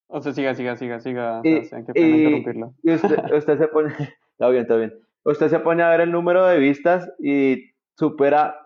o 0.09 0.21
sea, 0.23 0.33
siga, 0.33 0.55
siga, 0.55 0.77
siga, 0.77 1.01
siga, 1.01 1.41
Y, 1.45 1.53
Sebastián, 1.53 1.85
qué 1.87 1.93
pena 1.93 2.07
y- 2.07 2.21
interrumpirlo. 2.23 2.75
y 2.83 2.95
usted, 2.95 3.33
usted 3.35 3.59
se 3.59 3.69
pone, 3.69 3.89
está 4.33 4.49
bien, 4.49 4.63
está 4.63 4.77
bien. 4.77 4.95
Usted 5.25 5.49
se 5.49 5.59
pone 5.59 5.83
a 5.83 5.91
ver 5.91 6.01
el 6.01 6.13
número 6.13 6.47
de 6.47 6.59
vistas 6.59 7.11
y 7.19 7.73
supera, 7.99 8.61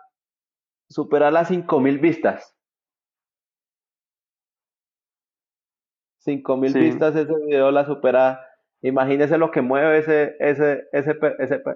supera 0.90 1.30
las 1.30 1.48
5000 1.48 1.98
vistas. 1.98 2.54
5000 6.18 6.72
Sí. 6.72 6.78
vistas 6.80 7.16
ese 7.16 7.32
video 7.46 7.70
la 7.70 7.86
supera. 7.86 8.40
Imagínese 8.82 9.36
lo 9.38 9.50
que 9.50 9.60
mueve 9.60 9.98
ese, 9.98 10.36
ese, 10.40 10.84
ese, 10.92 11.18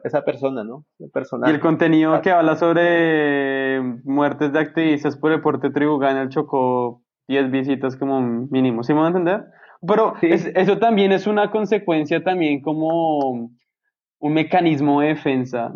esa 0.05 0.25
persona, 0.25 0.65
¿no? 0.65 0.87
Ese 0.99 1.37
Y 1.47 1.51
el 1.51 1.61
contenido 1.61 2.21
que 2.23 2.31
habla 2.31 2.57
sobre 2.57 3.81
muertes 4.05 4.53
de 4.53 4.59
activistas 4.59 5.17
por 5.17 5.31
deporte 5.31 5.71
tribu 5.71 5.99
gana 5.99 6.29
chocó 6.31 7.03
10 7.29 7.51
visitas 7.51 7.97
como 7.97 8.21
mínimo, 8.23 8.83
¿sí 8.83 8.95
me 8.95 9.01
van 9.01 9.15
a 9.15 9.19
entender? 9.19 9.45
Pero 9.87 10.15
Sí. 10.21 10.29
es- 10.31 10.47
eso 10.55 10.79
también 10.79 11.13
es 11.13 11.27
una 11.27 11.51
consecuencia 11.51 12.25
también 12.25 12.63
como 12.63 13.51
un 14.19 14.33
mecanismo 14.33 15.03
de 15.03 15.09
defensa 15.09 15.75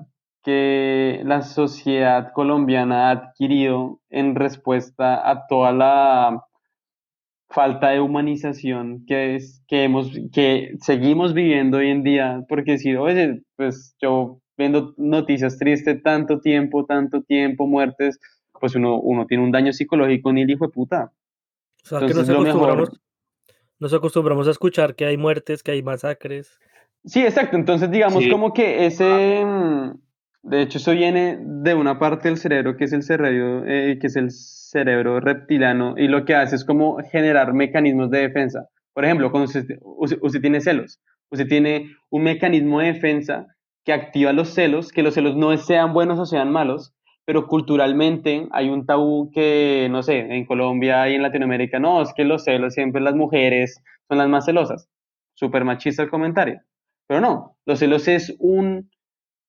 que 0.49 1.21
la 1.27 1.43
sociedad 1.43 2.33
colombiana 2.33 3.09
ha 3.09 3.11
adquirido 3.11 4.01
en 4.09 4.35
respuesta 4.35 5.29
a 5.31 5.47
toda 5.47 5.73
la 5.73 6.43
falta 7.51 7.91
de 7.91 8.01
humanización 8.01 9.05
que 9.07 9.35
es 9.37 9.63
que 9.69 9.85
hemos 9.85 10.11
que 10.33 10.73
seguimos 10.81 11.35
viviendo 11.35 11.77
hoy 11.77 11.89
en 11.91 12.03
día 12.03 12.45
porque 12.49 12.79
si 12.79 12.97
oye 12.97 13.43
pues 13.57 13.95
yo 14.01 14.41
viendo 14.57 14.95
noticias 14.97 15.59
tristes 15.59 16.03
tanto 16.03 16.41
tiempo 16.41 16.87
tanto 16.87 17.21
tiempo 17.21 17.67
muertes 17.67 18.19
pues 18.59 18.75
uno 18.75 18.99
uno 18.99 19.27
tiene 19.27 19.45
un 19.45 19.53
daño 19.53 19.75
psicológico 19.75 20.33
ni 20.33 20.43
el 20.43 20.51
hijo 20.51 20.65
de 20.65 20.73
puta 20.73 21.13
O 21.85 21.87
sea, 21.87 21.99
que 22.01 22.15
nos 22.15 22.27
mejor 22.27 22.47
acostumbramos, 22.49 23.01
nos 23.81 23.93
acostumbramos 23.93 24.49
a 24.49 24.53
escuchar 24.53 24.95
que 24.95 25.05
hay 25.05 25.19
muertes, 25.19 25.63
que 25.63 25.73
hay 25.73 25.83
masacres. 25.83 26.59
Sí, 27.05 27.21
exacto. 27.21 27.57
Entonces, 27.57 27.91
digamos 27.91 28.25
Sí. 28.25 28.31
como 28.31 28.53
que 28.53 28.87
ese, 28.87 29.45
mm, 29.45 30.08
De 30.43 30.63
hecho, 30.63 30.79
eso 30.79 30.93
viene 30.93 31.39
de 31.41 31.75
una 31.75 31.99
parte 31.99 32.29
del 32.29 32.39
cerebro 32.39 32.77
que 32.77 32.85
es 32.85 32.93
el 32.93 33.03
cerebro, 33.03 33.65
eh, 33.67 33.99
que 34.01 34.07
es 34.07 34.17
el 34.17 34.31
cerebro 34.31 35.21
reptiliano 35.21 35.95
y 35.97 36.09
lo 36.09 36.25
que 36.25 36.35
hace 36.35 36.57
es 36.57 36.65
como 36.65 36.99
generar 37.11 37.53
mecanismos 37.53 38.11
de 38.11 38.21
defensa. 38.21 38.69
Por 38.95 39.05
ejemplo, 39.05 39.31
cuando 39.31 39.49
usted, 39.49 40.41
tiene 40.41 40.61
celos, 40.61 41.01
usted 41.31 41.47
tiene 41.47 41.91
un 42.11 42.23
mecanismo 42.23 42.81
de 42.81 42.93
defensa 42.93 43.47
que 43.85 43.93
activa 43.93 44.33
los 44.33 44.51
celos, 44.55 44.93
que 44.93 45.03
los 45.03 45.15
celos 45.15 45.37
no 45.37 45.57
sean 45.57 45.93
buenos 45.93 46.19
o 46.19 46.27
sean 46.27 46.51
malos, 46.51 46.95
pero 47.25 47.47
culturalmente 47.47 48.49
hay 48.53 48.71
un 48.71 48.87
tabú 48.87 49.31
que, 49.33 49.89
no 49.91 50.03
sé, 50.03 50.19
en 50.19 50.47
Colombia 50.47 51.09
y 51.09 51.15
en 51.15 51.23
Latinoamérica, 51.23 51.79
no, 51.79 52.03
es 52.03 52.13
que 52.15 52.25
los 52.25 52.45
celos 52.45 52.75
siempre 52.75 53.01
las 53.01 53.15
mujeres 53.15 53.83
son 54.09 54.19
las 54.19 54.29
más 54.29 54.47
celosas. 54.47 54.89
Súper 55.35 55.65
machista 55.65 56.03
el 56.03 56.11
comentario. 56.11 56.61
Pero 57.07 57.21
no, 57.21 57.57
los 57.67 57.79
celos 57.79 58.09
es 58.09 58.35
un, 58.39 58.91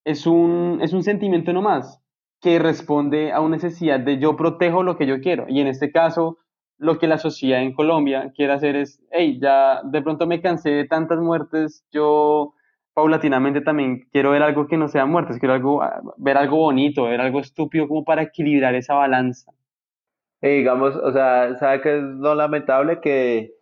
es 0.04 0.26
un, 0.28 0.80
es 0.82 0.94
un 0.94 1.04
sentimiento 1.04 1.54
nomás 1.54 2.02
que 2.42 2.60
responde 2.60 3.32
a 3.32 3.42
una 3.42 3.58
necesidad 3.58 4.00
de 4.00 4.20
yo 4.20 4.36
protejo 4.36 4.84
lo 4.84 4.98
que 4.98 5.06
yo 5.06 5.20
quiero. 5.20 5.46
Y 5.50 5.60
en 5.60 5.68
este 5.68 5.92
caso, 5.92 6.38
lo 6.78 6.98
que 6.98 7.08
la 7.08 7.18
sociedad 7.18 7.62
en 7.62 7.74
Colombia 7.74 8.32
quiere 8.36 8.54
hacer 8.54 8.76
es, 8.76 9.02
hey, 9.12 9.40
ya 9.42 9.82
de 9.84 10.02
pronto 10.02 10.26
me 10.26 10.42
cansé 10.42 10.70
de 10.70 10.86
tantas 10.88 11.20
muertes, 11.20 11.86
yo 11.92 12.54
paulatinamente 12.94 13.62
también 13.62 14.08
quiero 14.12 14.32
ver 14.32 14.44
algo 14.44 14.68
que 14.68 14.78
no 14.78 14.88
sea 14.88 15.06
muertes, 15.06 15.40
quiero 15.40 15.54
algo, 15.54 15.84
ah, 15.84 16.02
ver 16.18 16.38
algo 16.38 16.58
bonito, 16.58 17.04
ver 17.04 17.22
algo 17.22 17.40
estúpido 17.40 17.88
como 17.88 18.04
para 18.06 18.24
equilibrar 18.24 18.76
esa 18.76 18.96
balanza. 18.96 19.52
Y 20.42 20.48
digamos, 20.50 20.96
o 20.96 21.12
sea, 21.12 21.56
¿sabe 21.58 21.82
qué 21.82 21.98
es 21.98 22.04
lo 22.04 22.34
lamentable? 22.34 23.02
Que, 23.02 23.59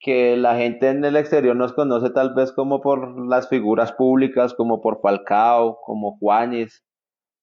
que 0.00 0.36
la 0.36 0.56
gente 0.56 0.88
en 0.90 1.04
el 1.04 1.16
exterior 1.16 1.56
nos 1.56 1.72
conoce 1.72 2.10
tal 2.10 2.34
vez 2.34 2.52
como 2.52 2.80
por 2.80 3.26
las 3.28 3.48
figuras 3.48 3.92
públicas, 3.92 4.54
como 4.54 4.80
por 4.80 5.00
Falcao, 5.00 5.78
como 5.84 6.16
Juanes, 6.18 6.84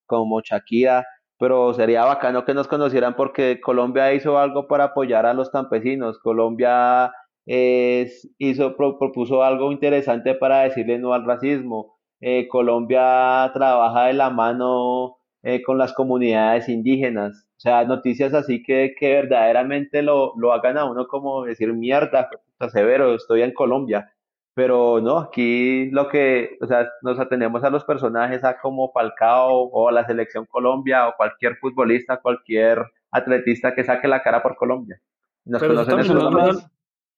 como 0.05 0.41
Shakira, 0.41 1.05
pero 1.37 1.73
sería 1.73 2.05
bacano 2.05 2.45
que 2.45 2.53
nos 2.53 2.67
conocieran 2.67 3.15
porque 3.15 3.59
Colombia 3.61 4.13
hizo 4.13 4.37
algo 4.39 4.67
para 4.67 4.85
apoyar 4.85 5.25
a 5.25 5.33
los 5.33 5.49
campesinos. 5.49 6.19
Colombia 6.19 7.11
eh, 7.45 8.11
hizo, 8.37 8.75
pro- 8.77 8.97
propuso 8.99 9.43
algo 9.43 9.71
interesante 9.71 10.35
para 10.35 10.61
decirle 10.61 10.97
no 10.99 11.13
al 11.13 11.25
racismo. 11.25 11.97
Eh, 12.21 12.47
Colombia 12.47 13.51
trabaja 13.53 14.05
de 14.07 14.13
la 14.13 14.29
mano 14.29 15.17
eh, 15.43 15.61
con 15.63 15.77
las 15.77 15.93
comunidades 15.93 16.69
indígenas. 16.69 17.47
O 17.57 17.59
sea, 17.59 17.83
noticias 17.85 18.33
así 18.33 18.63
que, 18.63 18.93
que 18.99 19.09
verdaderamente 19.15 20.01
lo, 20.01 20.33
lo 20.37 20.53
hagan 20.53 20.77
a 20.77 20.85
uno 20.85 21.07
como 21.07 21.43
decir, 21.45 21.73
mierda, 21.73 22.29
severo, 22.69 23.13
estoy 23.13 23.41
en 23.41 23.53
Colombia. 23.53 24.11
Pero 24.53 25.01
no, 25.01 25.17
aquí 25.17 25.91
lo 25.91 26.07
que, 26.07 26.57
o 26.61 26.65
sea, 26.65 26.89
nos 27.01 27.19
atenemos 27.19 27.63
a 27.65 27.69
los 27.69 27.83
personajes, 27.83 28.43
a 28.45 28.57
como 28.57 28.91
Falcao 28.93 29.69
o 29.71 29.91
la 29.91 30.07
Selección 30.07 30.45
Colombia 30.45 31.09
o 31.09 31.15
cualquier 31.17 31.57
futbolista, 31.57 32.21
cualquier 32.21 32.81
atletista 33.11 33.75
que 33.75 33.83
saque 33.83 34.07
la 34.07 34.23
cara 34.23 34.41
por 34.41 34.55
Colombia. 34.55 35.01
Nos 35.43 35.61
Pero 35.61 35.73
eso 35.73 35.85
conocen 35.85 36.07
también 36.07 36.33
nos 36.33 36.55
más, 36.55 36.71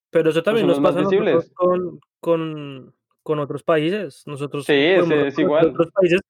pero 0.09 0.29
eso 0.31 0.41
también 0.43 0.67
nos 0.67 0.79
pasa 0.79 1.03
con, 1.53 1.99
con, 2.19 2.95
con 3.21 3.39
otros 3.39 3.61
países. 3.61 4.23
Nosotros 4.25 4.65
Sí, 4.65 4.73
es, 4.73 5.09
es 5.09 5.38
igual. 5.38 5.67
otros 5.67 5.91
países 5.91 6.21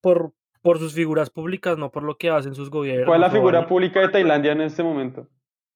por, 0.00 0.32
por 0.62 0.78
sus 0.78 0.94
figuras 0.94 1.28
públicas, 1.28 1.76
no 1.76 1.90
por 1.90 2.04
lo 2.04 2.16
que 2.16 2.30
hacen 2.30 2.54
sus 2.54 2.70
¿Cuál 2.70 2.86
es 2.86 2.94
gobiernos 2.94 3.20
la 3.20 3.30
figura 3.30 3.66
pública 3.66 4.00
de 4.00 4.08
Tailandia 4.08 4.52
en 4.52 4.62
este 4.62 4.82
momento? 4.82 5.28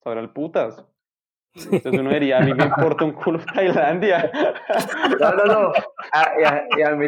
Sabrá 0.03 0.20
el 0.20 0.30
putas. 0.30 0.82
Entonces 1.55 2.01
uno 2.01 2.11
diría, 2.11 2.39
a 2.39 2.43
mí 2.43 2.55
me 2.55 2.65
importa 2.65 3.05
un 3.05 3.13
culo 3.13 3.41
Tailandia. 3.55 4.31
No, 5.21 5.33
no, 5.33 5.45
no. 5.47 5.73
Ah, 6.13 6.33
y, 6.39 6.45
a, 6.45 6.65
y 6.79 6.83
a 6.83 6.91
mí, 6.95 7.07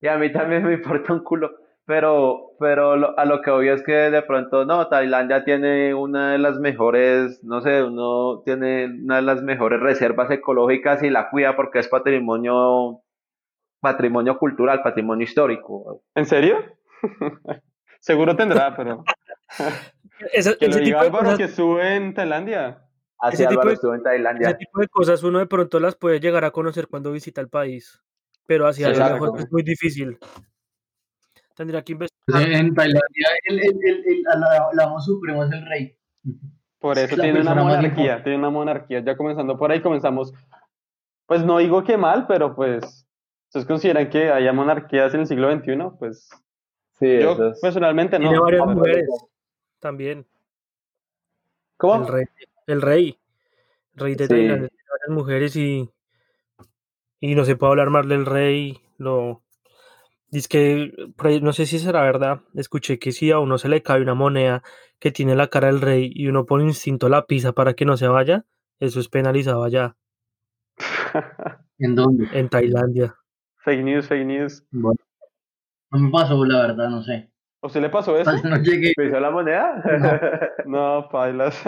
y 0.00 0.08
a 0.08 0.16
mí 0.18 0.32
también 0.32 0.64
me 0.64 0.74
importa 0.74 1.12
un 1.12 1.22
culo. 1.22 1.50
Pero, 1.84 2.52
pero 2.58 2.96
lo- 2.96 3.16
a 3.16 3.24
lo 3.24 3.40
que 3.42 3.50
voy 3.52 3.68
es 3.68 3.84
que 3.84 3.92
de 3.92 4.22
pronto, 4.22 4.64
no, 4.64 4.88
Tailandia 4.88 5.44
tiene 5.44 5.94
una 5.94 6.32
de 6.32 6.38
las 6.38 6.58
mejores, 6.58 7.44
no 7.44 7.60
sé, 7.60 7.80
uno 7.84 8.42
tiene 8.44 8.86
una 8.86 9.16
de 9.16 9.22
las 9.22 9.40
mejores 9.42 9.78
reservas 9.78 10.28
ecológicas 10.32 11.04
y 11.04 11.10
la 11.10 11.30
cuida 11.30 11.54
porque 11.54 11.78
es 11.78 11.86
patrimonio, 11.86 13.02
patrimonio 13.80 14.36
cultural, 14.36 14.82
patrimonio 14.82 15.22
histórico. 15.24 16.02
¿En 16.16 16.26
serio? 16.26 16.56
Seguro 18.00 18.34
tendrá, 18.34 18.74
pero 18.76 19.04
Ese, 20.32 20.56
que 20.58 20.66
lo 20.66 20.72
ese 20.72 20.80
diga 20.80 21.00
tipo 21.02 21.02
de 21.02 21.06
Álvaro 21.06 21.24
cosas, 21.24 21.38
que 21.38 21.48
sube 21.48 21.94
en 21.94 22.14
Tailandia. 22.14 22.82
Así 23.18 23.34
ese 23.36 23.44
tipo 23.44 23.50
Álvaro 23.52 23.68
de, 23.70 23.74
estuvo 23.74 23.92
en 23.94 24.00
ese 24.00 24.04
Tailandia. 24.04 24.56
tipo 24.58 24.80
de 24.80 24.88
cosas 24.88 25.22
uno 25.22 25.38
de 25.38 25.46
pronto 25.46 25.80
las 25.80 25.96
puede 25.96 26.20
llegar 26.20 26.44
a 26.44 26.50
conocer 26.50 26.86
cuando 26.88 27.12
visita 27.12 27.40
el 27.40 27.48
país, 27.48 28.02
pero 28.46 28.66
hacia 28.66 28.92
Sí, 28.94 29.00
lo 29.00 29.08
lejos 29.08 29.40
es 29.40 29.50
muy 29.52 29.62
difícil. 29.62 30.18
Tendría 31.54 31.82
que 31.82 31.92
investigar. 31.92 32.42
En 32.42 32.74
Tailandia, 32.74 33.28
el, 33.44 33.58
el, 33.60 33.64
el, 33.64 33.76
el, 33.84 34.04
el- 34.06 34.24
el 34.72 34.80
amo 34.80 35.00
supremo 35.00 35.44
es 35.44 35.52
el 35.52 35.66
rey. 35.66 35.96
Por 36.78 36.98
Es 36.98 37.04
eso 37.04 37.16
la 37.16 37.22
tiene 37.24 37.40
una 37.40 37.54
monarquía, 37.54 38.22
tiene 38.22 38.38
una 38.38 38.50
monarquía. 38.50 39.00
Ya 39.00 39.16
comenzando 39.16 39.56
por 39.56 39.72
ahí, 39.72 39.80
comenzamos. 39.80 40.32
Pues 41.24 41.42
no 41.44 41.58
digo 41.58 41.82
que 41.82 41.96
mal, 41.96 42.26
pero 42.26 42.54
pues, 42.54 43.06
¿ustedes 43.46 43.64
consideran 43.66 44.10
que 44.10 44.30
haya 44.30 44.52
monarquías 44.52 45.14
en 45.14 45.20
el 45.20 45.26
siglo 45.26 45.50
XXI? 45.50 45.78
Pues 45.98 46.28
Sí, 46.98 47.20
yo 47.20 47.32
eso 47.32 47.48
es. 47.48 47.60
personalmente 47.60 48.18
Tiene 48.18 48.34
no. 48.34 48.42
varias 48.42 48.62
pero- 48.62 48.74
mujeres 48.76 49.08
también. 49.80 50.26
¿Cómo? 51.78 52.06
el 52.06 52.12
rey, 52.12 52.24
el 52.66 52.82
rey 52.82 53.18
de 54.14 54.24
Sí. 54.24 54.28
Tailandia 54.28 54.68
tiene 54.68 54.84
varias 54.90 55.10
mujeres 55.10 55.56
y, 55.56 55.90
y 57.20 57.34
no 57.34 57.44
se 57.44 57.56
puede 57.56 57.70
hablar 57.72 57.90
mal 57.90 58.08
del 58.08 58.26
rey. 58.26 58.78
Lo 58.98 59.42
dice 60.30 60.48
que, 60.48 61.40
no 61.40 61.52
sé 61.52 61.66
si 61.66 61.78
será 61.78 62.02
verdad. 62.02 62.40
Escuché 62.54 62.98
que 62.98 63.12
si 63.12 63.30
a 63.30 63.38
uno 63.38 63.58
se 63.58 63.68
le 63.68 63.82
cae 63.82 64.02
una 64.02 64.14
moneda 64.14 64.62
que 64.98 65.10
tiene 65.12 65.34
la 65.36 65.48
cara 65.48 65.68
del 65.68 65.80
rey 65.80 66.10
y 66.14 66.26
uno 66.28 66.46
por 66.46 66.60
instinto 66.60 67.08
la 67.08 67.26
pisa 67.26 67.52
para 67.52 67.74
que 67.74 67.84
no 67.84 67.96
se 67.96 68.08
vaya, 68.08 68.44
eso 68.80 69.00
es 69.00 69.08
penalizado 69.08 69.62
allá 69.64 69.96
¿En 71.78 71.94
dónde? 71.94 72.26
en 72.32 72.48
Tailandia. 72.48 73.14
fake 73.58 73.82
news, 73.84 74.06
fake 74.08 74.26
news. 74.26 74.64
Bueno, 74.70 74.98
no 75.90 75.98
me 75.98 76.10
pasó, 76.10 76.44
la 76.44 76.66
verdad, 76.66 76.88
no 76.90 77.02
sé. 77.02 77.30
¿A 77.62 77.66
usted 77.66 77.80
le 77.80 77.88
pasó 77.90 78.16
eso? 78.18 78.30
No 78.44 78.56
llegué. 78.58 78.92
¿Pisó 78.96 79.20
la 79.20 79.30
moneda? 79.30 79.82
No, 80.66 81.08
pailas. 81.12 81.62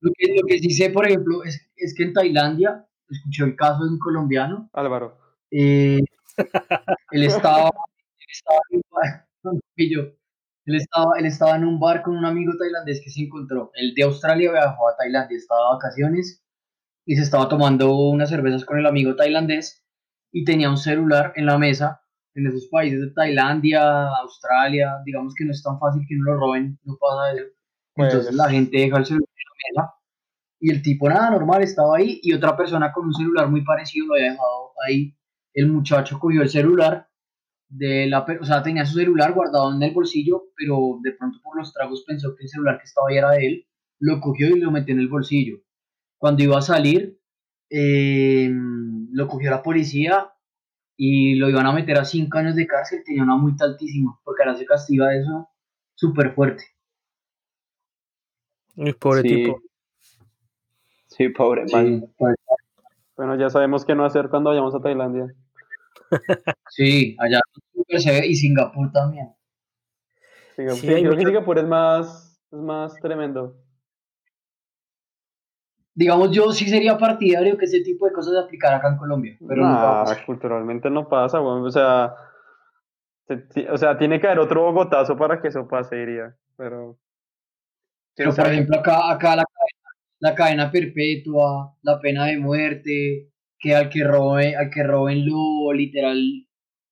Lo 0.00 0.10
que, 0.18 0.34
lo 0.34 0.46
que 0.46 0.58
sí 0.58 0.70
sé, 0.70 0.90
por 0.90 1.06
ejemplo, 1.06 1.44
es, 1.44 1.60
es 1.76 1.94
que 1.96 2.04
en 2.04 2.12
Tailandia, 2.12 2.86
escuché 3.08 3.44
el 3.44 3.56
caso 3.56 3.84
de 3.84 3.90
un 3.90 3.98
colombiano, 3.98 4.68
Álvaro. 4.72 5.18
eh, 5.50 6.00
él 7.12 7.24
estaba, 7.24 7.68
él 7.68 8.26
estaba 8.30 8.60
en 8.70 8.76
un 8.76 8.82
bar, 8.90 9.26
él 10.66 10.74
estaba, 10.76 11.18
él 11.18 11.26
estaba 11.26 11.56
en 11.56 11.64
un 11.64 11.78
bar 11.78 12.02
con 12.02 12.16
un 12.16 12.24
amigo 12.24 12.52
tailandés 12.58 13.00
que 13.02 13.10
se 13.10 13.22
encontró. 13.22 13.70
Él 13.74 13.94
de 13.94 14.02
Australia 14.02 14.52
viajó 14.52 14.88
a 14.88 14.96
Tailandia, 14.96 15.36
estaba 15.36 15.60
de 15.68 15.74
vacaciones 15.76 16.42
y 17.06 17.16
se 17.16 17.22
estaba 17.22 17.48
tomando 17.48 17.94
unas 17.96 18.30
cervezas 18.30 18.64
con 18.64 18.78
el 18.78 18.86
amigo 18.86 19.14
tailandés 19.14 19.84
y 20.32 20.44
tenía 20.44 20.70
un 20.70 20.78
celular 20.78 21.32
en 21.36 21.46
la 21.46 21.58
mesa. 21.58 22.00
En 22.34 22.48
esos 22.48 22.66
países 22.66 23.00
de 23.00 23.10
Tailandia, 23.12 24.08
Australia, 24.08 25.00
digamos 25.04 25.34
que 25.36 25.44
no 25.44 25.52
es 25.52 25.62
tan 25.62 25.78
fácil 25.78 26.02
que 26.08 26.16
no 26.16 26.24
lo 26.32 26.40
roben, 26.40 26.78
no 26.82 26.96
pasa 26.98 27.32
eso. 27.32 27.44
Entonces 27.96 28.26
Pues- 28.26 28.36
la 28.36 28.50
gente 28.50 28.78
deja 28.78 28.98
el 28.98 29.06
celular 29.06 29.28
en 29.28 29.74
la 29.76 29.82
mesa 29.82 29.94
y 30.60 30.70
el 30.70 30.82
tipo 30.82 31.08
nada 31.08 31.30
normal 31.30 31.62
estaba 31.62 31.96
ahí 31.96 32.20
y 32.22 32.32
otra 32.32 32.56
persona 32.56 32.92
con 32.92 33.06
un 33.06 33.14
celular 33.14 33.48
muy 33.48 33.62
parecido 33.64 34.06
lo 34.06 34.14
había 34.14 34.32
dejado 34.32 34.72
ahí. 34.86 35.14
El 35.52 35.70
muchacho 35.70 36.18
cogió 36.18 36.42
el 36.42 36.48
celular 36.48 37.08
de 37.68 38.06
la, 38.06 38.20
o 38.40 38.44
sea, 38.44 38.62
tenía 38.62 38.86
su 38.86 38.98
celular 38.98 39.32
guardado 39.32 39.72
en 39.74 39.82
el 39.82 39.92
bolsillo, 39.92 40.44
pero 40.56 40.98
de 41.02 41.12
pronto 41.12 41.38
por 41.42 41.56
los 41.56 41.72
tragos 41.72 42.04
pensó 42.06 42.34
que 42.36 42.44
el 42.44 42.48
celular 42.48 42.78
que 42.78 42.84
estaba 42.84 43.08
ahí 43.08 43.16
era 43.18 43.30
de 43.32 43.46
él, 43.46 43.66
lo 44.00 44.20
cogió 44.20 44.48
y 44.48 44.60
lo 44.60 44.70
metió 44.70 44.94
en 44.94 45.00
el 45.00 45.08
bolsillo. 45.08 45.58
Cuando 46.18 46.42
iba 46.42 46.58
a 46.58 46.62
salir, 46.62 47.20
eh, 47.70 48.50
lo 49.12 49.28
cogió 49.28 49.50
la 49.50 49.62
policía 49.62 50.32
y 50.96 51.34
lo 51.36 51.48
iban 51.48 51.66
a 51.66 51.72
meter 51.72 51.98
a 51.98 52.04
cinco 52.04 52.38
años 52.38 52.54
de 52.56 52.66
cárcel, 52.66 53.02
tenía 53.04 53.22
una 53.22 53.36
multa 53.36 53.64
altísima, 53.64 54.20
porque 54.24 54.42
ahora 54.42 54.56
se 54.56 54.66
castiga 54.66 55.14
eso 55.16 55.48
súper 55.94 56.34
fuerte. 56.34 56.64
Pobre 58.98 59.22
Sí. 59.22 59.28
tipo. 59.28 59.60
Sí, 61.08 61.28
pobre. 61.28 61.68
Sí, 61.68 62.02
Bueno, 63.16 63.36
ya 63.36 63.48
sabemos 63.48 63.84
qué 63.84 63.94
no 63.94 64.04
hacer 64.04 64.28
cuando 64.28 64.50
vayamos 64.50 64.74
a 64.74 64.80
Tailandia. 64.80 65.32
sí, 66.70 67.16
allá 67.20 67.40
súper 67.72 68.00
se 68.00 68.10
ve 68.20 68.26
y 68.26 68.34
Singapur 68.34 68.90
también. 68.90 69.28
Singapur- 70.56 70.80
Sí, 70.80 70.86
sí, 70.88 71.02
creo 71.02 71.16
que 71.16 71.24
Singapur 71.24 71.58
es 71.58 71.66
más, 71.66 72.40
es 72.50 72.58
más 72.58 72.96
tremendo. 73.00 73.56
Digamos, 75.96 76.32
yo 76.32 76.50
sí 76.52 76.68
sería 76.68 76.98
partidario 76.98 77.56
que 77.56 77.66
ese 77.66 77.80
tipo 77.80 78.06
de 78.06 78.12
cosas 78.12 78.32
se 78.34 78.40
aplicara 78.40 78.78
acá 78.78 78.88
en 78.88 78.96
Colombia, 78.96 79.36
pero 79.46 79.62
Nah, 79.62 80.02
pasar. 80.02 80.26
culturalmente 80.26 80.90
no 80.90 81.08
pasa. 81.08 81.40
O 81.40 81.70
sea, 81.70 82.16
o 83.70 83.78
sea, 83.78 83.96
tiene 83.96 84.20
que 84.20 84.26
haber 84.26 84.40
otro 84.40 84.62
Bogotazo 84.64 85.16
para 85.16 85.40
que 85.40 85.48
eso 85.48 85.68
pase, 85.68 85.94
diría. 85.94 86.34
Pero, 86.56 86.98
Pero, 88.16 88.30
o 88.30 88.32
sea, 88.32 88.44
por 88.44 88.52
ejemplo, 88.52 88.78
acá, 88.78 89.10
acá 89.10 89.36
la, 89.36 89.44
cadena, 89.44 89.90
la 90.20 90.34
cadena 90.34 90.70
perpetua, 90.70 91.76
la 91.82 92.00
pena 92.00 92.26
de 92.26 92.38
muerte, 92.38 93.30
que 93.58 93.74
al 93.74 93.88
que 93.88 94.04
robe, 94.04 94.56
al 94.56 94.70
que 94.70 94.82
roben 94.82 95.26
lo 95.26 95.72
literal, 95.72 96.46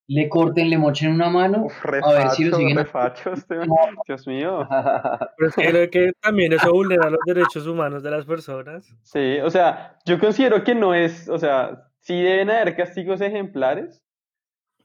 le 0.08 0.28
corten, 0.28 0.68
le 0.68 0.78
mochen 0.78 1.12
una 1.12 1.30
mano, 1.30 1.66
Uf, 1.66 1.86
a 1.86 2.12
ver 2.12 2.30
si 2.30 2.44
lo 2.44 2.56
siguen. 2.56 2.76
refacho, 2.76 3.32
este- 3.32 3.60
Dios 4.06 4.26
mío. 4.26 4.66
Pero 5.38 5.48
es 5.48 5.54
que 5.54 5.68
creo 5.68 5.90
que 5.90 6.12
también 6.20 6.52
eso 6.52 6.70
vulnera 6.72 7.08
los 7.08 7.20
derechos 7.24 7.66
humanos 7.66 8.02
de 8.02 8.10
las 8.10 8.24
personas. 8.26 8.92
Sí, 9.02 9.38
o 9.38 9.50
sea, 9.50 9.98
yo 10.04 10.18
considero 10.18 10.64
que 10.64 10.74
no 10.74 10.94
es, 10.94 11.28
o 11.28 11.38
sea, 11.38 11.88
sí 12.00 12.20
deben 12.20 12.50
haber 12.50 12.76
castigos 12.76 13.20
ejemplares, 13.20 14.02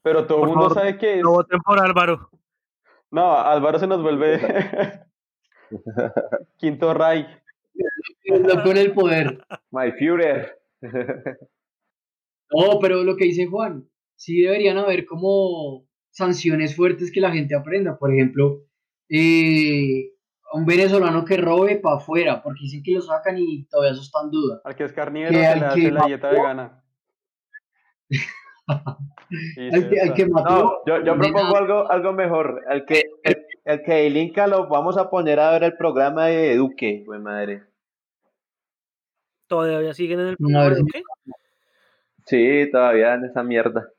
pero 0.04 0.26
todo 0.28 0.44
el 0.44 0.50
mundo 0.50 0.70
favor, 0.70 0.78
sabe 0.78 0.98
que 0.98 1.16
es... 1.18 1.24
No 1.24 1.32
voten 1.32 1.60
por 1.60 1.80
Álvaro. 1.80 2.30
No, 3.10 3.38
Álvaro 3.40 3.80
se 3.80 3.88
nos 3.88 4.02
vuelve 4.02 4.40
Quinto 6.58 6.94
Reich. 6.94 7.28
Loco 8.26 8.72
en 8.72 8.78
el 8.78 8.94
poder. 8.94 9.46
My 9.72 9.92
Führer. 9.92 10.60
No, 12.50 12.80
pero 12.82 13.04
lo 13.04 13.16
que 13.16 13.26
dice 13.26 13.46
Juan, 13.48 13.90
sí 14.16 14.42
deberían 14.42 14.78
haber 14.78 15.06
como 15.06 15.86
sanciones 16.10 16.76
fuertes 16.76 17.12
que 17.12 17.22
la 17.22 17.32
gente 17.32 17.56
aprenda. 17.56 17.98
Por 17.98 18.14
ejemplo, 18.14 18.64
eh, 19.10 20.14
a 20.52 20.58
un 20.58 20.66
venezolano 20.66 21.26
que 21.26 21.38
robe 21.38 21.78
para 21.78 21.98
afuera, 21.98 22.42
porque 22.42 22.62
dicen 22.64 22.82
que 22.84 22.94
lo 22.94 23.02
sacan 23.02 23.38
y 23.38 23.66
todavía 23.66 23.92
eso 23.92 24.02
está 24.02 24.20
en 24.24 24.32
duda. 24.32 24.62
Al 24.64 24.76
que 24.76 24.86
es 24.86 24.94
carnívoro 24.94 25.32
Que 25.32 25.40
se 25.40 25.46
al 25.46 25.60
le 25.60 25.60
que 25.60 25.68
hace 25.68 25.92
la 25.92 26.06
dieta 26.06 26.30
vegana. 26.30 26.84
Al 29.30 29.90
que, 29.90 30.00
al 30.00 30.08
sea, 30.08 30.14
que 30.14 30.26
mató, 30.26 30.84
No, 30.86 31.04
yo, 31.04 31.18
propongo 31.18 31.58
algo, 31.58 31.92
algo 31.92 32.14
mejor. 32.14 32.64
El 32.70 32.86
que, 32.86 33.04
el, 33.24 33.36
el 33.68 33.84
que 33.84 34.08
el 34.08 34.16
Inca 34.16 34.48
lo 34.48 34.68
vamos 34.68 34.98
a 34.98 35.10
poner 35.10 35.42
a 35.42 35.52
ver 35.52 35.64
el 35.64 35.76
programa 35.76 36.28
de 36.28 36.56
Duque, 36.56 37.04
güey 37.06 37.20
madre. 37.20 37.64
Todavía 39.48 39.94
siguen 39.94 40.22
en 40.22 40.28
el 40.28 40.38
programa 40.38 40.70
de 40.70 40.76
Duque. 40.80 41.04
Sí, 42.26 42.72
todavía 42.72 43.16
en 43.16 43.26
esa 43.26 43.44
mierda. 43.44 43.90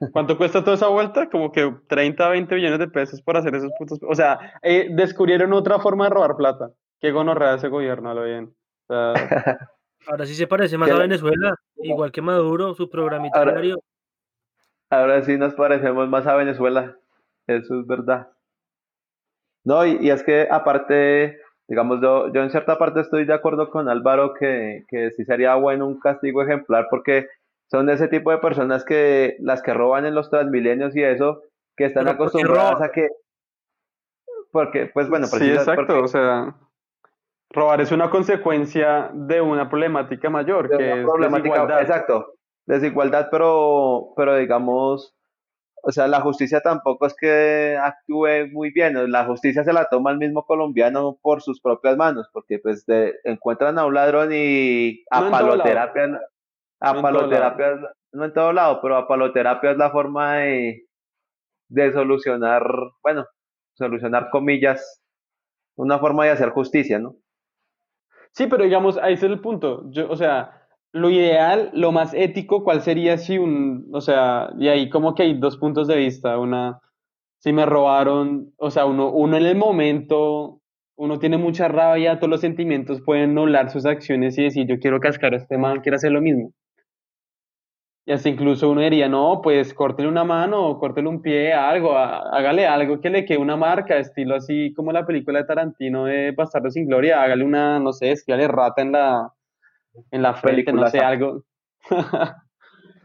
¿Cuánto 0.12 0.38
cuesta 0.38 0.64
toda 0.64 0.76
esa 0.76 0.88
vuelta? 0.88 1.28
Como 1.28 1.52
que 1.52 1.74
30, 1.88 2.26
20 2.26 2.54
millones 2.54 2.78
de 2.78 2.88
pesos 2.88 3.20
por 3.20 3.36
hacer 3.36 3.54
esos 3.54 3.70
putos... 3.78 3.98
O 4.08 4.14
sea, 4.14 4.58
eh, 4.62 4.88
descubrieron 4.92 5.52
otra 5.52 5.78
forma 5.78 6.04
de 6.04 6.10
robar 6.10 6.34
plata. 6.36 6.70
Qué 6.98 7.12
gonorrea 7.12 7.54
ese 7.54 7.68
gobierno, 7.68 8.10
a 8.10 8.14
lo 8.14 8.24
bien. 8.24 8.54
O 8.88 8.94
sea, 8.94 9.12
Ahora 10.06 10.24
sí 10.24 10.34
se 10.34 10.46
parece 10.46 10.78
más 10.78 10.88
¿Qué 10.88 10.94
a 10.94 11.00
Venezuela, 11.00 11.54
igual 11.76 12.12
que 12.12 12.22
Maduro, 12.22 12.72
su 12.72 12.88
programita. 12.88 13.40
Ahora 14.88 15.22
sí 15.22 15.36
nos 15.36 15.52
parecemos 15.52 16.08
más 16.08 16.26
a 16.26 16.34
Venezuela. 16.34 16.96
Eso 17.46 17.80
es 17.80 17.86
verdad. 17.86 18.28
No, 19.64 19.84
y, 19.86 19.98
y 20.00 20.10
es 20.10 20.22
que 20.22 20.46
aparte, 20.50 21.38
digamos, 21.68 22.00
yo, 22.00 22.32
yo 22.32 22.42
en 22.42 22.50
cierta 22.50 22.78
parte 22.78 23.00
estoy 23.00 23.24
de 23.24 23.34
acuerdo 23.34 23.70
con 23.70 23.88
Álvaro 23.88 24.34
que, 24.34 24.84
que 24.88 25.10
sí 25.12 25.24
sería 25.24 25.54
bueno 25.56 25.86
un 25.86 25.98
castigo 26.00 26.42
ejemplar 26.42 26.86
porque 26.90 27.26
son 27.70 27.90
ese 27.90 28.08
tipo 28.08 28.30
de 28.30 28.38
personas 28.38 28.84
que 28.84 29.36
las 29.40 29.60
que 29.62 29.74
roban 29.74 30.06
en 30.06 30.14
los 30.14 30.30
transmilenios 30.30 30.96
y 30.96 31.02
eso, 31.02 31.42
que 31.76 31.84
están 31.86 32.04
Pero 32.06 32.16
¿por 32.16 32.30
qué 32.32 32.38
acostumbradas 32.38 32.80
a 32.82 32.90
que... 32.92 33.08
Porque, 34.50 34.86
pues 34.94 35.10
bueno, 35.10 35.26
sí, 35.26 35.36
precisamente 35.36 35.70
exacto. 35.72 35.86
porque- 35.94 36.04
O 36.04 36.08
sea, 36.08 36.54
robar 37.50 37.80
es 37.82 37.92
una 37.92 38.08
consecuencia 38.10 39.10
de 39.12 39.40
una 39.42 39.68
problemática 39.68 40.30
mayor, 40.30 40.68
de 40.68 40.78
que 40.78 40.84
una 40.84 41.00
es 41.00 41.04
problemática, 41.04 41.48
desigualdad. 41.50 41.82
exacto, 41.82 42.34
desigualdad, 42.66 43.28
pero, 43.30 44.12
pero 44.16 44.36
digamos, 44.36 45.14
o 45.88 45.90
sea, 45.90 46.06
la 46.06 46.20
justicia 46.20 46.60
tampoco 46.60 47.06
es 47.06 47.14
que 47.18 47.78
actúe 47.82 48.52
muy 48.52 48.70
bien, 48.72 49.10
la 49.10 49.24
justicia 49.24 49.64
se 49.64 49.72
la 49.72 49.86
toma 49.88 50.10
el 50.10 50.18
mismo 50.18 50.44
colombiano 50.44 51.18
por 51.22 51.40
sus 51.40 51.62
propias 51.62 51.96
manos, 51.96 52.28
porque 52.30 52.58
pues 52.58 52.84
de- 52.84 53.14
encuentran 53.24 53.78
a 53.78 53.86
un 53.86 53.94
ladrón 53.94 54.28
y 54.30 55.02
a 55.10 55.20
No 55.20 55.26
en 55.28 55.32
paloterapia, 55.32 56.02
a 56.02 56.08
No 56.92 56.98
en 56.98 57.02
todo 57.02 57.02
paloterapia, 57.02 57.80
no 58.12 58.24
en 58.26 58.32
todo 58.34 58.52
lado, 58.52 58.80
pero 58.82 58.98
a 58.98 59.08
paloterapia 59.08 59.70
es 59.70 59.78
la 59.78 59.90
forma 59.90 60.34
de, 60.34 60.84
de 61.70 61.92
solucionar, 61.94 62.62
bueno, 63.02 63.24
solucionar 63.72 64.28
comillas, 64.28 65.02
una 65.74 65.98
forma 65.98 66.26
de 66.26 66.32
hacer 66.32 66.50
justicia, 66.50 66.98
¿no? 66.98 67.14
Sí, 68.32 68.46
pero 68.46 68.64
digamos, 68.64 68.98
ahí 68.98 69.14
es 69.14 69.22
el 69.22 69.40
punto. 69.40 69.90
Yo, 69.90 70.10
o 70.10 70.16
sea, 70.16 70.57
lo 70.92 71.10
ideal, 71.10 71.70
lo 71.74 71.92
más 71.92 72.14
ético, 72.14 72.64
¿cuál 72.64 72.82
sería 72.82 73.18
si 73.18 73.38
un, 73.38 73.88
o 73.92 74.00
sea, 74.00 74.50
y 74.58 74.68
ahí 74.68 74.88
como 74.90 75.14
que 75.14 75.22
hay 75.24 75.38
dos 75.38 75.56
puntos 75.58 75.86
de 75.88 75.96
vista, 75.96 76.38
una, 76.38 76.80
si 77.38 77.52
me 77.52 77.66
robaron, 77.66 78.52
o 78.58 78.70
sea, 78.70 78.86
uno, 78.86 79.10
uno 79.12 79.36
en 79.36 79.46
el 79.46 79.56
momento, 79.56 80.60
uno 80.96 81.18
tiene 81.18 81.38
mucha 81.38 81.68
rabia, 81.68 82.18
todos 82.18 82.30
los 82.30 82.40
sentimientos 82.40 83.02
pueden 83.02 83.34
nublar 83.34 83.70
sus 83.70 83.86
acciones 83.86 84.38
y 84.38 84.44
decir, 84.44 84.66
yo 84.66 84.78
quiero 84.80 85.00
cascar 85.00 85.34
a 85.34 85.38
este 85.38 85.58
man, 85.58 85.80
quiero 85.82 85.96
hacer 85.96 86.12
lo 86.12 86.22
mismo. 86.22 86.52
Y 88.06 88.12
hasta 88.12 88.28
incluso 88.30 88.70
uno 88.70 88.80
diría, 88.80 89.08
no, 89.08 89.40
pues 89.42 89.74
córtele 89.74 90.08
una 90.08 90.24
mano, 90.24 90.78
córtele 90.78 91.08
un 91.08 91.20
pie, 91.20 91.52
algo, 91.52 91.96
há- 91.96 92.22
hágale 92.36 92.66
algo 92.66 93.00
que 93.00 93.10
le 93.10 93.24
quede 93.26 93.38
una 93.38 93.56
marca, 93.56 93.98
estilo 93.98 94.34
así 94.34 94.72
como 94.74 94.92
la 94.92 95.04
película 95.06 95.40
de 95.40 95.44
Tarantino 95.44 96.06
de 96.06 96.32
Bastardo 96.32 96.70
sin 96.70 96.86
Gloria, 96.86 97.22
hágale 97.22 97.44
una, 97.44 97.78
no 97.78 97.92
sé, 97.92 98.12
esquíale 98.12 98.48
rata 98.48 98.80
en 98.82 98.92
la, 98.92 99.30
en 100.10 100.22
la 100.22 100.34
frente, 100.34 100.72
no 100.72 100.86
sé, 100.88 100.98
algo. 100.98 101.42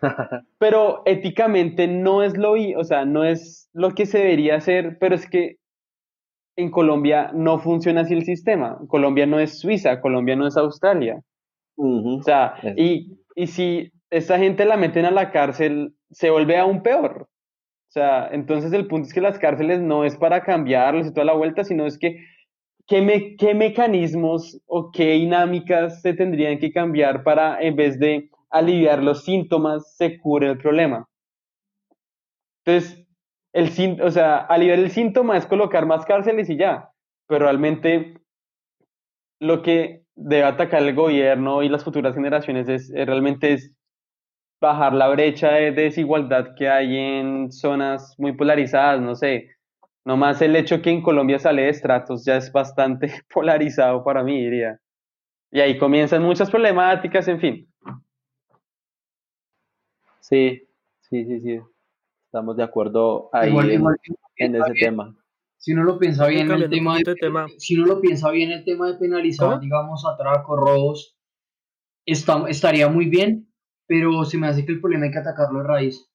Pero 0.59 1.01
éticamente 1.05 1.87
no 1.87 2.23
es 2.23 2.37
lo, 2.37 2.53
o 2.53 2.83
sea, 2.83 3.05
no 3.05 3.23
es 3.23 3.69
lo 3.73 3.91
que 3.91 4.05
se 4.05 4.19
debería 4.19 4.55
hacer, 4.55 4.97
pero 4.99 5.15
es 5.15 5.29
que 5.29 5.57
en 6.55 6.69
Colombia 6.69 7.31
no 7.33 7.59
funciona 7.59 8.01
así 8.01 8.13
el 8.13 8.25
sistema. 8.25 8.77
Colombia 8.87 9.25
no 9.25 9.39
es 9.39 9.59
Suiza, 9.59 10.01
Colombia 10.01 10.35
no 10.35 10.47
es 10.47 10.57
Australia. 10.57 11.21
O 11.75 12.21
sea, 12.21 12.53
y, 12.77 13.17
y 13.35 13.47
si 13.47 13.91
esa 14.11 14.37
gente 14.37 14.65
la 14.65 14.77
meten 14.77 15.05
a 15.05 15.11
la 15.11 15.31
cárcel, 15.31 15.95
se 16.11 16.29
vuelve 16.29 16.57
aún 16.57 16.83
peor. 16.83 17.23
O 17.23 17.91
sea, 17.93 18.27
entonces 18.31 18.71
el 18.73 18.87
punto 18.87 19.07
es 19.07 19.13
que 19.13 19.21
las 19.21 19.39
cárceles 19.39 19.81
no 19.81 20.05
es 20.05 20.15
para 20.17 20.43
cambiarles 20.43 21.07
y 21.07 21.13
toda 21.13 21.25
la 21.25 21.33
vuelta, 21.33 21.63
sino 21.63 21.87
es 21.87 21.97
que 21.97 22.23
¿qué, 22.93 23.01
me- 23.01 23.35
qué 23.37 23.55
mecanismos 23.55 24.61
o 24.67 24.91
qué 24.91 25.13
dinámicas 25.13 25.99
se 26.03 26.13
tendrían 26.13 26.59
que 26.59 26.71
cambiar 26.71 27.23
para, 27.23 27.59
en 27.59 27.75
vez 27.75 27.97
de 27.99 28.29
aliviar 28.51 29.01
los 29.03 29.23
síntomas, 29.25 29.95
se 29.97 30.19
cure 30.19 30.49
el 30.51 30.59
problema? 30.59 31.07
Entonces, 32.65 33.05
el, 33.53 34.01
o 34.01 34.11
sea, 34.11 34.37
aliviar 34.37 34.79
el 34.79 34.91
síntoma 34.91 35.37
es 35.37 35.45
colocar 35.45 35.85
más 35.85 36.05
cárceles 36.05 36.49
y 36.49 36.57
ya, 36.57 36.89
pero 37.27 37.45
realmente 37.45 38.15
lo 39.39 39.61
que 39.61 40.03
debe 40.15 40.43
atacar 40.43 40.81
el 40.83 40.95
gobierno 40.95 41.63
y 41.63 41.69
las 41.69 41.83
futuras 41.83 42.15
generaciones 42.15 42.67
es, 42.69 42.89
es 42.91 43.05
realmente 43.05 43.53
es 43.53 43.71
bajar 44.61 44.93
la 44.93 45.09
brecha 45.09 45.51
de 45.51 45.71
desigualdad 45.71 46.55
que 46.57 46.69
hay 46.69 46.97
en 46.97 47.51
zonas 47.51 48.15
muy 48.19 48.33
polarizadas, 48.33 49.01
no 49.01 49.15
sé. 49.15 49.49
Nomás 50.06 50.41
el 50.41 50.56
hecho 50.56 50.82
que 50.82 50.89
en 50.89 51.01
Colombia 51.01 51.39
sale 51.39 51.64
de 51.64 51.70
estratos 51.70 52.26
ya 52.26 52.36
es 52.38 52.51
bastante 52.51 53.08
polarizado 53.34 54.04
para 54.04 54.24
mí, 54.24 54.41
diría. 54.43 54.80
Y 55.51 55.60
ahí 55.60 55.78
comienzan 55.78 56.24
muchas 56.24 56.49
problemáticas, 56.49 57.28
en 57.28 57.39
fin. 57.39 57.74
Sí, 60.20 60.68
sí, 61.01 61.26
sí, 61.26 61.39
sí. 61.41 61.60
Estamos 62.26 62.58
de 62.58 62.64
acuerdo 62.64 63.30
ahí 63.34 63.49
igual- 63.49 63.70
en, 63.70 63.80
igual- 63.80 63.97
en 64.38 64.56
ese 64.56 64.74
tema. 64.74 65.16
si 65.58 65.74
uno 65.74 65.84
lo 65.84 65.99
piensa 65.99 66.28
bien 66.28 66.51
el 66.51 66.70
tema 66.70 66.93
de, 66.97 67.04
poquito 67.04 67.12
de 67.12 67.16
tema. 67.18 67.47
si 67.58 67.78
uno 67.78 67.86
lo 67.88 68.01
piensa 68.01 68.32
bien 68.32 68.51
el 68.51 68.66
tema 68.66 68.88
de 68.91 68.97
penalizar, 68.97 69.47
¿Cómo? 69.49 69.62
digamos, 69.62 70.04
atracos, 70.06 70.60
robos, 70.60 71.18
está, 72.06 72.43
estaría 72.49 72.89
muy 72.89 73.06
bien, 73.06 73.47
pero 73.88 74.26
se 74.26 74.38
me 74.38 74.47
hace 74.47 74.66
que 74.66 74.72
el 74.74 74.82
problema 74.82 75.06
hay 75.06 75.12
que 75.12 75.20
atacarlo 75.20 75.60
de 75.60 75.68
raíz. 75.68 76.10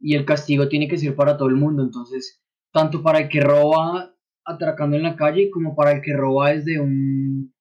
Y 0.00 0.14
el 0.14 0.24
castigo 0.24 0.68
tiene 0.68 0.86
que 0.86 0.98
ser 0.98 1.16
para 1.16 1.36
todo 1.36 1.48
el 1.48 1.56
mundo, 1.56 1.82
entonces, 1.82 2.40
tanto 2.78 3.02
para 3.02 3.18
el 3.20 3.28
que 3.28 3.40
roba 3.40 4.14
atracando 4.44 4.96
en 4.96 5.02
la 5.02 5.16
calle 5.16 5.50
como 5.50 5.74
para 5.74 5.92
el 5.92 6.00
que 6.00 6.14
roba 6.14 6.50
desde 6.50 6.80
un 6.80 7.52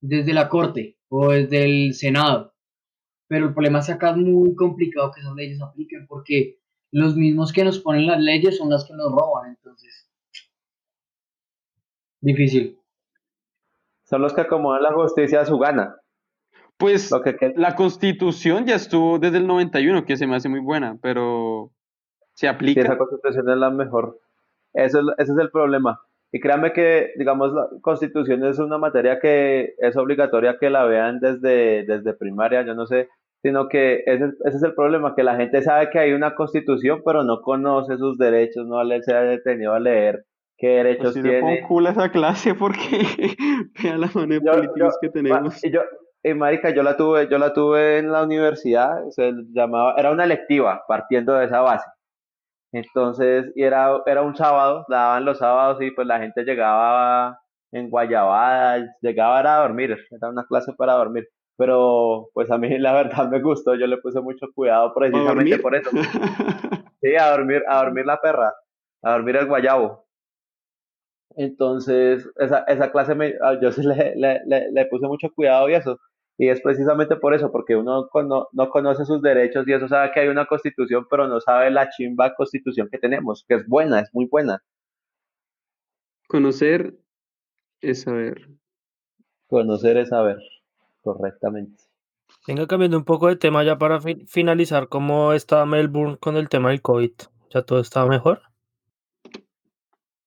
desde 0.00 0.32
la 0.32 0.48
corte 0.48 0.96
o 1.08 1.30
desde 1.30 1.64
el 1.64 1.94
senado. 1.94 2.54
Pero 3.28 3.46
el 3.48 3.52
problema 3.54 3.80
es 3.80 3.86
que 3.86 3.92
acá 3.92 4.10
es 4.10 4.16
muy 4.16 4.54
complicado 4.54 5.10
que 5.12 5.20
esas 5.20 5.34
leyes 5.34 5.58
se 5.58 5.64
apliquen 5.64 6.06
porque 6.06 6.58
los 6.92 7.14
mismos 7.16 7.52
que 7.52 7.64
nos 7.64 7.78
ponen 7.78 8.06
las 8.06 8.20
leyes 8.20 8.56
son 8.56 8.70
las 8.70 8.84
que 8.84 8.94
nos 8.94 9.10
roban, 9.12 9.50
entonces 9.50 10.08
difícil. 12.20 12.78
Son 14.04 14.22
los 14.22 14.32
que 14.34 14.40
acomodan 14.40 14.82
la 14.82 14.92
justicia 14.92 15.40
a 15.40 15.46
su 15.46 15.58
gana. 15.58 15.96
Pues 16.76 17.10
Lo 17.10 17.22
que, 17.22 17.36
que- 17.36 17.52
la 17.56 17.74
constitución 17.76 18.66
ya 18.66 18.74
estuvo 18.74 19.18
desde 19.18 19.38
el 19.38 19.46
91, 19.46 20.04
que 20.04 20.16
se 20.16 20.26
me 20.26 20.36
hace 20.36 20.48
muy 20.48 20.60
buena, 20.60 20.98
pero 21.00 21.72
se 22.34 22.46
sí, 22.46 22.46
aplica. 22.46 22.80
esa 22.80 22.98
constitución 22.98 23.48
es 23.50 23.56
la 23.56 23.70
mejor. 23.70 24.18
Eso 24.74 25.00
es, 25.00 25.06
ese 25.18 25.32
es 25.32 25.38
el 25.38 25.50
problema. 25.50 26.00
Y 26.32 26.38
créanme 26.40 26.72
que, 26.72 27.10
digamos, 27.16 27.52
la 27.52 27.66
constitución 27.82 28.44
es 28.44 28.58
una 28.58 28.78
materia 28.78 29.18
que 29.18 29.74
es 29.78 29.96
obligatoria 29.96 30.58
que 30.60 30.70
la 30.70 30.84
vean 30.84 31.18
desde, 31.20 31.84
desde 31.84 32.14
primaria, 32.14 32.62
yo 32.62 32.74
no 32.74 32.86
sé, 32.86 33.08
sino 33.42 33.68
que 33.68 34.02
ese, 34.06 34.26
ese 34.44 34.56
es 34.58 34.62
el 34.62 34.74
problema, 34.74 35.14
que 35.16 35.24
la 35.24 35.34
gente 35.36 35.60
sabe 35.62 35.90
que 35.90 35.98
hay 35.98 36.12
una 36.12 36.34
constitución, 36.36 37.02
pero 37.04 37.24
no 37.24 37.40
conoce 37.40 37.96
sus 37.96 38.16
derechos, 38.16 38.66
no 38.66 38.78
se 39.02 39.12
ha 39.14 39.22
detenido 39.22 39.72
a 39.72 39.80
leer 39.80 40.24
qué 40.56 40.68
derechos 40.68 41.14
Pues 41.14 41.16
le 41.16 41.22
tiene. 41.22 41.40
pongo 41.40 41.68
culo 41.68 41.88
esa 41.88 42.10
clase 42.12 42.54
porque 42.54 42.78
vea 43.82 43.98
la 43.98 44.10
manera 44.14 44.40
de 44.40 44.46
Yo- 44.46 44.52
políticos 44.52 44.94
yo- 44.94 44.98
que 45.00 45.08
tenemos. 45.08 45.64
Y 45.64 45.70
yo, 45.72 45.80
y 46.22 46.34
marica, 46.34 46.70
yo 46.70 46.82
la 46.82 46.96
tuve, 46.96 47.28
yo 47.28 47.38
la 47.38 47.52
tuve 47.54 47.98
en 47.98 48.12
la 48.12 48.22
universidad, 48.22 48.90
se 49.08 49.32
llamaba, 49.52 49.94
era 49.96 50.10
una 50.12 50.24
electiva, 50.24 50.82
partiendo 50.86 51.32
de 51.34 51.46
esa 51.46 51.60
base. 51.62 51.86
Entonces, 52.72 53.50
y 53.56 53.62
era, 53.64 54.00
era 54.06 54.22
un 54.22 54.36
sábado, 54.36 54.84
daban 54.88 55.24
los 55.24 55.38
sábados 55.38 55.82
y 55.82 55.90
pues 55.90 56.06
la 56.06 56.20
gente 56.20 56.44
llegaba 56.44 57.40
en 57.72 57.90
Guayabada, 57.90 58.86
llegaba 59.00 59.40
a 59.40 59.62
dormir, 59.62 59.96
era 60.10 60.28
una 60.28 60.44
clase 60.44 60.72
para 60.76 60.94
dormir. 60.94 61.28
Pero 61.56 62.30
pues 62.32 62.50
a 62.50 62.58
mí 62.58 62.68
la 62.78 62.92
verdad 62.92 63.28
me 63.28 63.40
gustó, 63.40 63.74
yo 63.74 63.86
le 63.86 63.98
puse 63.98 64.20
mucho 64.20 64.46
cuidado 64.54 64.94
precisamente 64.94 65.58
por 65.58 65.74
eso. 65.74 65.90
Sí, 67.02 67.16
a 67.16 67.30
dormir, 67.30 67.62
a 67.66 67.82
dormir 67.82 68.04
la 68.04 68.20
perra, 68.20 68.52
a 69.02 69.12
dormir 69.12 69.36
el 69.36 69.46
guayabo. 69.46 70.06
Entonces, 71.36 72.28
esa, 72.36 72.64
esa 72.64 72.90
clase 72.90 73.14
me, 73.14 73.34
yo 73.62 73.72
sí 73.72 73.82
le, 73.82 74.14
le, 74.16 74.40
le, 74.70 74.86
puse 74.86 75.06
mucho 75.06 75.28
cuidado 75.34 75.68
y 75.70 75.74
eso. 75.74 75.98
Y 76.40 76.48
es 76.48 76.62
precisamente 76.62 77.16
por 77.16 77.34
eso, 77.34 77.52
porque 77.52 77.76
uno 77.76 78.08
no, 78.14 78.48
no, 78.50 78.70
conoce 78.70 79.04
sus 79.04 79.20
derechos 79.20 79.68
y 79.68 79.74
eso 79.74 79.86
sabe 79.88 80.10
que 80.10 80.20
hay 80.20 80.28
una 80.28 80.46
constitución, 80.46 81.06
pero 81.10 81.28
no 81.28 81.38
sabe 81.38 81.70
la 81.70 81.90
chimba 81.90 82.34
constitución 82.34 82.88
que 82.90 82.96
tenemos, 82.96 83.44
que 83.46 83.56
es 83.56 83.68
buena, 83.68 84.00
es 84.00 84.08
muy 84.14 84.24
buena. 84.24 84.62
Conocer 86.28 86.94
es 87.82 88.00
saber. 88.00 88.48
Conocer 89.48 89.98
es 89.98 90.08
saber, 90.08 90.38
correctamente. 91.02 91.84
Venga, 92.48 92.66
cambiando 92.66 92.96
un 92.96 93.04
poco 93.04 93.28
de 93.28 93.36
tema 93.36 93.62
ya 93.62 93.76
para 93.76 94.00
finalizar, 94.00 94.88
¿cómo 94.88 95.34
está 95.34 95.66
Melbourne 95.66 96.16
con 96.16 96.38
el 96.38 96.48
tema 96.48 96.70
del 96.70 96.80
COVID? 96.80 97.12
¿Ya 97.50 97.60
todo 97.60 97.80
está 97.80 98.06
mejor? 98.06 98.40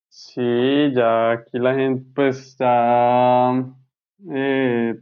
Sí, 0.09 0.93
ya 0.93 1.31
aquí 1.31 1.57
la 1.57 1.73
gente 1.73 2.05
pues 2.13 2.55
ya 2.59 3.65
eh, 4.31 4.93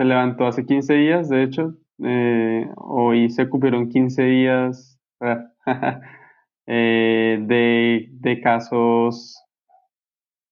se 0.00 0.06
levantó 0.06 0.46
hace 0.46 0.64
15 0.64 0.94
días, 0.94 1.28
de 1.28 1.42
hecho, 1.42 1.74
eh, 2.02 2.66
hoy 2.76 3.28
se 3.28 3.50
cumplieron 3.50 3.90
15 3.90 4.22
días 4.22 4.98
eh, 6.66 7.38
de, 7.38 8.08
de, 8.10 8.40
casos 8.40 9.44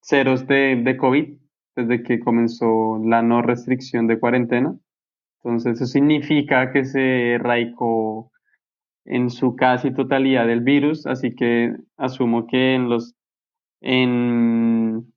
ceros 0.02 0.46
de, 0.46 0.76
de 0.84 0.96
COVID 0.98 1.38
desde 1.76 2.02
que 2.02 2.20
comenzó 2.20 3.00
la 3.02 3.22
no 3.22 3.40
restricción 3.40 4.06
de 4.06 4.20
cuarentena. 4.20 4.76
Entonces, 5.42 5.76
eso 5.76 5.86
significa 5.86 6.70
que 6.70 6.84
se 6.84 7.32
erradicó 7.32 8.30
en 9.06 9.30
su 9.30 9.56
casi 9.56 9.94
totalidad 9.94 10.50
el 10.50 10.60
virus, 10.60 11.06
así 11.06 11.34
que 11.34 11.74
asumo 11.96 12.46
que 12.46 12.74
en 12.74 12.90
los 12.90 13.14
en 13.80 15.10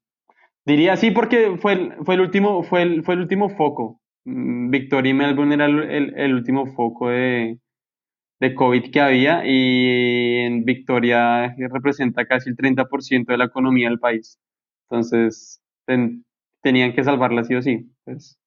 diría 0.65 0.95
sí 0.95 1.11
porque 1.11 1.57
fue 1.57 1.97
fue 2.05 2.15
el 2.15 2.21
último 2.21 2.63
fue 2.63 2.83
el, 2.83 3.03
fue 3.03 3.15
el 3.15 3.19
último 3.19 3.49
foco. 3.49 4.00
Mm, 4.25 4.69
Victoria 4.69 5.11
y 5.11 5.13
Melbourne 5.13 5.55
era 5.55 5.65
el, 5.65 6.33
último 6.33 6.67
foco 6.67 7.09
de, 7.09 7.59
COVID 8.55 8.91
que 8.91 9.01
había 9.01 9.45
y 9.45 10.37
en 10.45 10.65
Victoria 10.65 11.55
representa 11.57 12.25
casi 12.25 12.49
el 12.49 12.55
30% 12.55 13.25
de 13.27 13.37
la 13.37 13.45
economía 13.45 13.89
del 13.89 13.99
país. 13.99 14.39
Entonces, 14.89 15.61
tenían 16.61 16.93
que 16.93 17.03
salvarla 17.03 17.43
sí 17.43 17.55
o 17.55 17.61
sí. 17.61 17.91
Pues. 18.03 18.37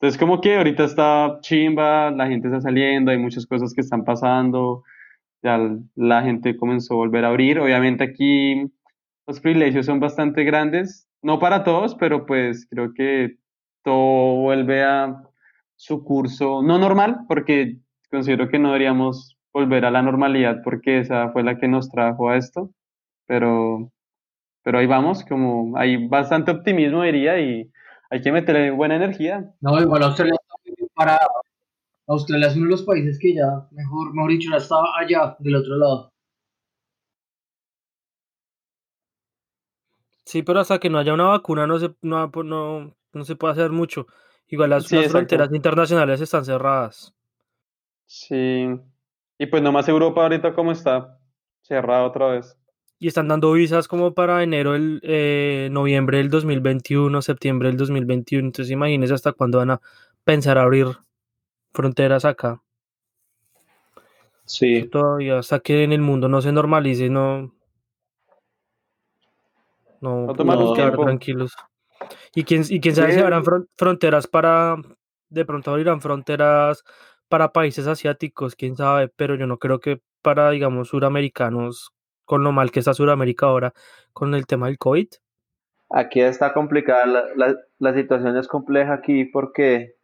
Entonces, 0.00 0.18
como 0.18 0.40
que 0.40 0.56
ahorita 0.56 0.84
está 0.84 1.38
chimba, 1.42 2.10
la 2.10 2.26
gente 2.28 2.48
está 2.48 2.60
saliendo, 2.60 3.10
hay 3.10 3.18
muchas 3.18 3.46
cosas 3.46 3.72
que 3.72 3.82
están 3.82 4.04
pasando, 4.04 4.82
ya 5.42 5.58
la 5.94 6.22
gente 6.22 6.56
comenzó 6.56 6.94
a 6.94 6.96
volver 6.96 7.24
a 7.24 7.28
abrir. 7.28 7.60
Obviamente 7.60 8.04
aquí 8.04 8.70
los 9.26 9.40
privilegios 9.40 9.86
son 9.86 10.00
bastante 10.00 10.44
grandes, 10.44 11.08
no 11.22 11.38
para 11.38 11.64
todos, 11.64 11.94
pero 11.94 12.26
pues 12.26 12.66
creo 12.68 12.92
que 12.94 13.36
todo 13.82 14.36
vuelve 14.42 14.82
a 14.82 15.22
su 15.76 16.04
curso, 16.04 16.62
no 16.62 16.78
normal, 16.78 17.24
porque 17.28 17.78
considero 18.10 18.48
que 18.48 18.58
no 18.58 18.68
deberíamos 18.68 19.36
volver 19.52 19.84
a 19.84 19.90
la 19.90 20.02
normalidad 20.02 20.62
porque 20.62 20.98
esa 21.00 21.30
fue 21.30 21.42
la 21.42 21.58
que 21.58 21.68
nos 21.68 21.90
trajo 21.90 22.30
a 22.30 22.36
esto, 22.36 22.70
pero 23.26 23.90
pero 24.62 24.78
ahí 24.78 24.86
vamos, 24.86 25.24
como 25.24 25.76
hay 25.76 26.06
bastante 26.06 26.52
optimismo, 26.52 27.02
diría, 27.02 27.40
y 27.40 27.70
hay 28.10 28.20
que 28.20 28.30
meterle 28.30 28.70
buena 28.70 28.96
energía. 28.96 29.52
No, 29.60 29.80
igual 29.80 30.02
Australia 30.04 30.34
está 30.40 30.54
muy 30.64 30.74
bien 30.76 30.88
parada. 30.94 31.26
Australia 32.06 32.48
es 32.48 32.56
uno 32.56 32.66
de 32.66 32.70
los 32.70 32.82
países 32.82 33.18
que 33.18 33.34
ya, 33.34 33.66
mejor, 33.72 34.14
mejor 34.14 34.30
dicho, 34.30 34.50
ya 34.50 34.58
estaba 34.58 34.88
allá, 34.98 35.36
del 35.40 35.56
otro 35.56 35.76
lado. 35.76 36.12
Sí, 40.24 40.42
pero 40.42 40.60
hasta 40.60 40.78
que 40.78 40.88
no 40.88 40.98
haya 40.98 41.12
una 41.12 41.24
vacuna 41.26 41.66
no 41.66 41.78
se, 41.78 41.94
no, 42.00 42.30
no, 42.44 42.94
no 43.12 43.24
se 43.24 43.36
puede 43.36 43.52
hacer 43.52 43.70
mucho. 43.70 44.06
Igual 44.48 44.70
las, 44.70 44.88
fronteras 44.88 45.52
internacionales 45.52 46.20
están 46.20 46.44
cerradas. 46.44 47.14
Sí. 48.06 48.68
Y 49.38 49.46
pues 49.46 49.62
nomás 49.62 49.88
Europa 49.88 50.22
ahorita 50.22 50.54
cómo 50.54 50.72
está, 50.72 51.18
cerrada 51.62 52.04
otra 52.04 52.26
vez 52.26 52.56
y 53.02 53.08
están 53.08 53.26
dando 53.26 53.50
visas 53.50 53.88
como 53.88 54.14
para 54.14 54.44
enero, 54.44 54.76
el, 54.76 55.00
eh, 55.02 55.68
noviembre 55.72 56.18
del 56.18 56.30
2021, 56.30 57.20
septiembre 57.20 57.68
del 57.68 57.76
2021. 57.76 58.46
Entonces 58.46 58.70
imagínense 58.70 59.12
hasta 59.12 59.32
cuándo 59.32 59.58
van 59.58 59.72
a 59.72 59.80
pensar 60.22 60.56
abrir 60.56 60.86
fronteras 61.72 62.24
acá. 62.24 62.62
Sí. 64.44 64.84
todavía 64.84 65.40
hasta 65.40 65.58
que 65.58 65.82
en 65.82 65.92
el 65.92 66.00
mundo 66.00 66.28
no 66.28 66.40
se 66.42 66.52
normalice, 66.52 67.10
no. 67.10 67.52
No, 70.00 70.32
quedar 70.76 70.96
tranquilos. 70.96 71.56
Y 72.34 72.44
quién, 72.44 72.62
y 72.68 72.80
quién 72.80 72.94
sabe 72.94 73.14
si 73.14 73.20
habrán 73.20 73.44
fronteras 73.76 74.26
para. 74.26 74.76
De 75.28 75.44
pronto 75.44 75.70
abrirán 75.70 76.00
fronteras 76.00 76.84
para 77.28 77.52
países 77.52 77.86
asiáticos, 77.86 78.54
quién 78.54 78.76
sabe, 78.76 79.08
pero 79.08 79.34
yo 79.36 79.46
no 79.46 79.58
creo 79.58 79.80
que 79.80 80.02
para, 80.20 80.50
digamos, 80.50 80.88
suramericanos 80.88 81.92
con 82.24 82.44
lo 82.44 82.52
mal 82.52 82.70
que 82.70 82.78
está 82.80 82.94
Sudamérica 82.94 83.46
ahora 83.46 83.72
con 84.12 84.34
el 84.34 84.46
tema 84.46 84.66
del 84.66 84.78
COVID? 84.78 85.08
Aquí 85.90 86.20
está 86.20 86.54
complicada, 86.54 87.06
la, 87.06 87.54
la, 87.78 87.94
situación 87.94 88.36
es 88.38 88.48
compleja 88.48 88.94
aquí 88.94 89.26
porque, 89.26 89.96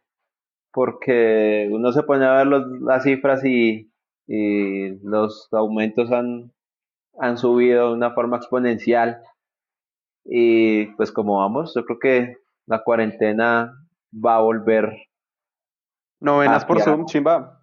porque 0.71 1.67
uno 1.71 1.91
se 1.91 2.03
pone 2.03 2.25
a 2.25 2.37
ver 2.37 2.47
los, 2.47 2.63
las 2.81 3.03
cifras 3.03 3.43
y, 3.43 3.91
y 4.27 4.99
los 5.01 5.47
aumentos 5.51 6.11
han, 6.11 6.51
han 7.17 7.37
subido 7.39 7.89
de 7.89 7.93
una 7.95 8.13
forma 8.13 8.37
exponencial. 8.37 9.19
Y 10.25 10.87
pues 10.95 11.11
como 11.11 11.37
vamos, 11.37 11.73
yo 11.75 11.85
creo 11.85 11.99
que 11.99 12.37
la 12.65 12.83
cuarentena 12.83 13.73
va 14.13 14.35
a 14.35 14.41
volver. 14.41 15.07
Novenas 16.19 16.65
por 16.65 16.81
Zoom, 16.81 17.05
chimba. 17.05 17.61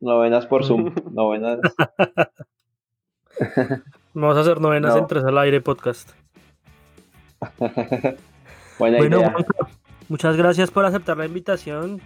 Novenas 0.00 0.46
por 0.46 0.64
Zoom, 0.64 0.94
novenas. 1.12 1.60
Vamos 4.14 4.36
a 4.36 4.40
hacer 4.40 4.60
novenas 4.60 4.96
en 4.96 5.06
Tres 5.06 5.24
al 5.24 5.36
Aire 5.38 5.60
podcast. 5.60 6.10
bueno, 8.78 9.20
muchas 10.08 10.36
gracias 10.36 10.70
por 10.70 10.86
aceptar 10.86 11.18
la 11.18 11.26
invitación, 11.26 12.00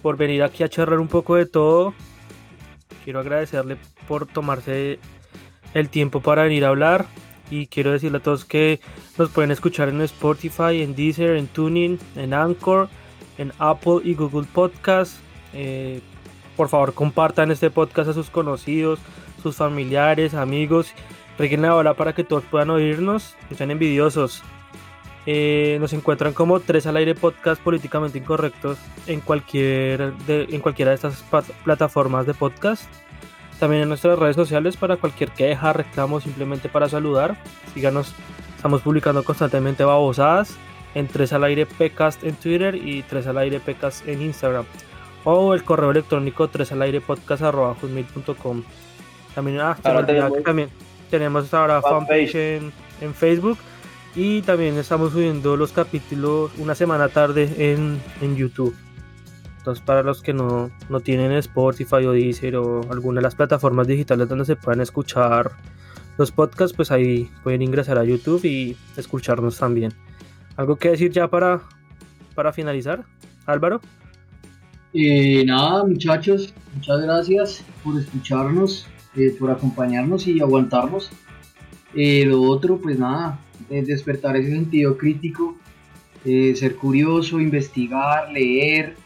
por 0.00 0.16
venir 0.16 0.44
aquí 0.44 0.62
a 0.62 0.68
charlar 0.68 1.00
un 1.00 1.08
poco 1.08 1.34
de 1.34 1.46
todo. 1.46 1.92
Quiero 3.02 3.18
agradecerle 3.18 3.78
por 4.06 4.26
tomarse 4.26 5.00
el 5.74 5.88
tiempo 5.88 6.20
para 6.20 6.44
venir 6.44 6.64
a 6.64 6.68
hablar 6.68 7.06
y 7.50 7.66
quiero 7.66 7.92
decirle 7.92 8.18
a 8.18 8.22
todos 8.22 8.44
que 8.44 8.80
nos 9.18 9.30
pueden 9.30 9.50
escuchar 9.50 9.88
en 9.88 10.00
Spotify, 10.02 10.82
en 10.82 10.94
Deezer, 10.94 11.36
en 11.36 11.46
Tuning, 11.46 11.98
en 12.16 12.34
Anchor, 12.34 12.88
en 13.38 13.52
Apple 13.58 14.00
y 14.04 14.14
Google 14.14 14.46
Podcast. 14.52 15.16
Eh, 15.52 16.00
por 16.56 16.68
favor, 16.68 16.94
compartan 16.94 17.50
este 17.50 17.70
podcast 17.70 18.10
a 18.10 18.12
sus 18.12 18.30
conocidos, 18.30 18.98
sus 19.42 19.56
familiares, 19.56 20.34
amigos. 20.34 20.92
Reguen 21.38 21.62
la 21.62 21.74
hora 21.74 21.94
para 21.94 22.14
que 22.14 22.24
todos 22.24 22.44
puedan 22.44 22.70
oírnos, 22.70 23.34
no 23.50 23.56
sean 23.56 23.70
envidiosos. 23.70 24.42
Eh, 25.24 25.78
nos 25.80 25.92
encuentran 25.92 26.32
como 26.32 26.58
Tres 26.60 26.86
al 26.86 26.96
Aire 26.96 27.14
Podcast 27.14 27.62
Políticamente 27.62 28.18
Incorrectos 28.18 28.76
en, 29.06 29.20
cualquier 29.20 30.14
de, 30.26 30.48
en 30.50 30.60
cualquiera 30.60 30.90
de 30.90 30.96
estas 30.96 31.24
plataformas 31.64 32.26
de 32.26 32.34
podcast. 32.34 32.90
También 33.62 33.82
en 33.84 33.90
nuestras 33.90 34.18
redes 34.18 34.34
sociales 34.34 34.76
para 34.76 34.96
cualquier 34.96 35.30
queja, 35.30 35.72
reclamo, 35.72 36.20
simplemente 36.20 36.68
para 36.68 36.88
saludar. 36.88 37.36
Síganos, 37.72 38.12
estamos 38.56 38.82
publicando 38.82 39.22
constantemente 39.22 39.84
babosadas 39.84 40.56
en 40.96 41.06
Tres 41.06 41.32
al 41.32 41.44
Aire 41.44 41.66
Pcast 41.66 42.24
en 42.24 42.34
Twitter 42.34 42.74
y 42.74 43.04
Tres 43.04 43.28
al 43.28 43.38
Aire 43.38 43.60
Pcast 43.60 44.08
en 44.08 44.20
Instagram. 44.20 44.64
O 45.22 45.54
el 45.54 45.62
correo 45.62 45.92
electrónico 45.92 46.48
3 46.48 46.72
al 46.72 46.82
aire 46.82 47.00
podcast 47.00 47.40
también, 49.32 49.60
ah, 49.60 49.76
tenemos, 50.04 50.42
también 50.42 50.68
tenemos 51.08 51.54
ahora 51.54 51.80
fanpage 51.80 52.34
en, 52.34 52.72
en, 53.00 53.14
Facebook 53.14 53.58
y 54.16 54.42
también 54.42 54.76
estamos 54.76 55.12
subiendo 55.12 55.56
los 55.56 55.70
capítulos 55.70 56.50
una 56.58 56.74
semana 56.74 57.08
tarde 57.10 57.48
en, 57.58 58.02
en 58.20 58.34
YouTube. 58.34 58.74
Entonces, 59.62 59.84
para 59.84 60.02
los 60.02 60.22
que 60.22 60.32
no, 60.32 60.72
no, 60.88 60.98
tienen 60.98 61.30
Spotify 61.34 62.04
o 62.04 62.10
Deezer 62.10 62.56
o 62.56 62.80
alguna 62.90 63.20
de 63.20 63.22
las 63.22 63.36
plataformas 63.36 63.86
digitales 63.86 64.28
donde 64.28 64.44
se 64.44 64.56
puedan 64.56 64.80
escuchar 64.80 65.52
los 66.18 66.32
podcasts, 66.32 66.74
pues 66.74 66.90
ahí 66.90 67.30
pueden 67.44 67.62
ingresar 67.62 67.96
a 67.96 68.02
YouTube 68.02 68.44
y 68.44 68.76
escucharnos 68.96 69.58
también. 69.58 69.92
¿Algo 70.56 70.74
que 70.74 70.90
decir 70.90 71.12
ya 71.12 71.28
para, 71.28 71.62
para 72.34 72.52
finalizar, 72.52 73.04
Álvaro? 73.46 73.80
Eh, 74.92 75.44
nada, 75.44 75.84
muchachos, 75.84 76.52
muchas 76.74 77.00
gracias 77.00 77.64
por 77.84 78.00
escucharnos. 78.00 78.88
eh, 79.14 79.32
por 79.38 79.52
acompañarnos 79.52 80.26
y 80.26 80.40
aguantarnos. 80.40 81.08
Eh, 81.94 82.24
lo 82.26 82.42
otro, 82.42 82.78
pues 82.78 82.98
nada, 82.98 83.38
despertar 83.68 84.36
ese 84.36 84.50
sentido 84.50 84.96
crítico, 84.96 85.56
ser 86.24 86.74
curioso, 86.74 87.38
investigar, 87.38 88.32
leer. 88.32 88.96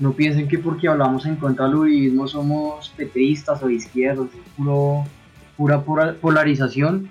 No 0.00 0.12
piensen 0.12 0.48
que 0.48 0.58
porque 0.58 0.88
hablamos 0.88 1.26
en 1.26 1.36
contra 1.36 1.66
del 1.66 1.74
uribismo 1.74 2.26
somos 2.26 2.88
petristas 2.96 3.62
o 3.62 3.68
izquierdos, 3.68 4.30
es 4.32 4.52
puro, 4.56 5.04
pura 5.56 6.14
polarización. 6.14 7.10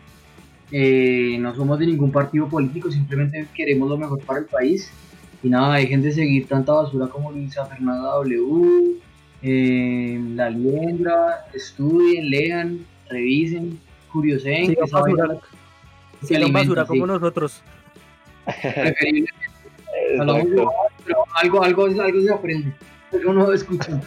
no 0.71 1.55
somos 1.55 1.77
de 1.77 1.85
ningún 1.85 2.11
partido 2.11 2.49
político, 2.49 2.91
simplemente 2.91 3.47
queremos 3.53 3.87
lo 3.89 3.97
mejor 3.97 4.19
para 4.21 4.39
el 4.39 4.45
país. 4.45 4.91
Y 5.43 5.49
nada, 5.49 5.75
dejen 5.75 6.01
de 6.01 6.11
seguir 6.11 6.47
tanta 6.47 6.73
basura 6.73 7.07
como 7.07 7.31
Luisa 7.31 7.65
Fernanda 7.67 8.09
W, 8.15 8.97
eh, 9.41 10.19
La 10.35 10.49
Liendra, 10.49 11.45
estudien, 11.53 12.29
lean, 12.29 12.85
revisen, 13.07 13.79
curiosen. 14.11 14.65
Sigan 14.65 14.89
basura, 14.91 15.39
sigan 16.23 16.51
basura 16.51 16.85
como 16.85 17.07
nosotros. 17.07 17.63
Algo, 21.35 21.63
algo, 21.63 21.83
algo 21.83 22.21
se 22.21 22.33
aprende, 22.33 22.73
algo 23.11 23.33
no 23.33 23.51
escuchan. 23.51 24.01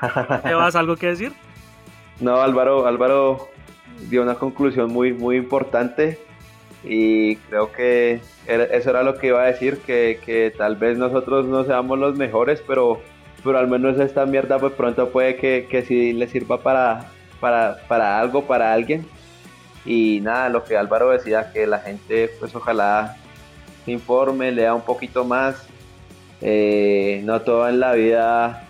¿Te 0.42 0.54
vas 0.54 0.76
algo 0.76 0.96
que 0.96 1.08
decir? 1.08 1.32
No, 2.20 2.40
Álvaro, 2.40 2.86
Álvaro 2.86 3.48
dio 4.08 4.22
una 4.22 4.34
conclusión 4.34 4.92
muy, 4.92 5.12
muy 5.12 5.36
importante 5.36 6.18
y 6.84 7.36
creo 7.36 7.72
que 7.72 8.20
eso 8.46 8.90
era 8.90 9.02
lo 9.02 9.18
que 9.18 9.28
iba 9.28 9.42
a 9.42 9.46
decir, 9.46 9.78
que, 9.78 10.52
tal 10.56 10.76
vez 10.76 10.96
nosotros 10.96 11.46
no 11.46 11.64
seamos 11.64 11.98
los 11.98 12.16
mejores, 12.16 12.62
pero, 12.66 13.00
pero 13.44 13.58
al 13.58 13.68
menos 13.68 13.98
esta 14.00 14.24
mierda 14.26 14.58
pues 14.58 14.72
pronto 14.72 15.10
puede 15.10 15.36
que, 15.36 15.66
que 15.70 15.82
sí 15.82 16.12
le 16.12 16.26
sirva 16.28 16.62
para, 16.62 17.10
para, 17.40 18.18
algo, 18.18 18.46
para 18.46 18.72
alguien. 18.72 19.06
Y 19.84 20.20
nada, 20.22 20.48
lo 20.48 20.64
que 20.64 20.76
Álvaro 20.76 21.10
decía, 21.10 21.52
que 21.52 21.66
la 21.66 21.78
gente 21.78 22.30
pues 22.38 22.54
ojalá 22.54 23.16
se 23.84 23.92
informe, 23.92 24.52
lea 24.52 24.74
un 24.74 24.82
poquito 24.82 25.24
más. 25.24 25.66
Eh, 26.40 27.22
no 27.24 27.42
todo 27.42 27.68
en 27.68 27.80
la 27.80 27.92
vida 27.92 28.62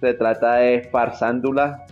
se 0.00 0.14
trata 0.14 0.56
de 0.56 0.88
farsándula 0.90 1.86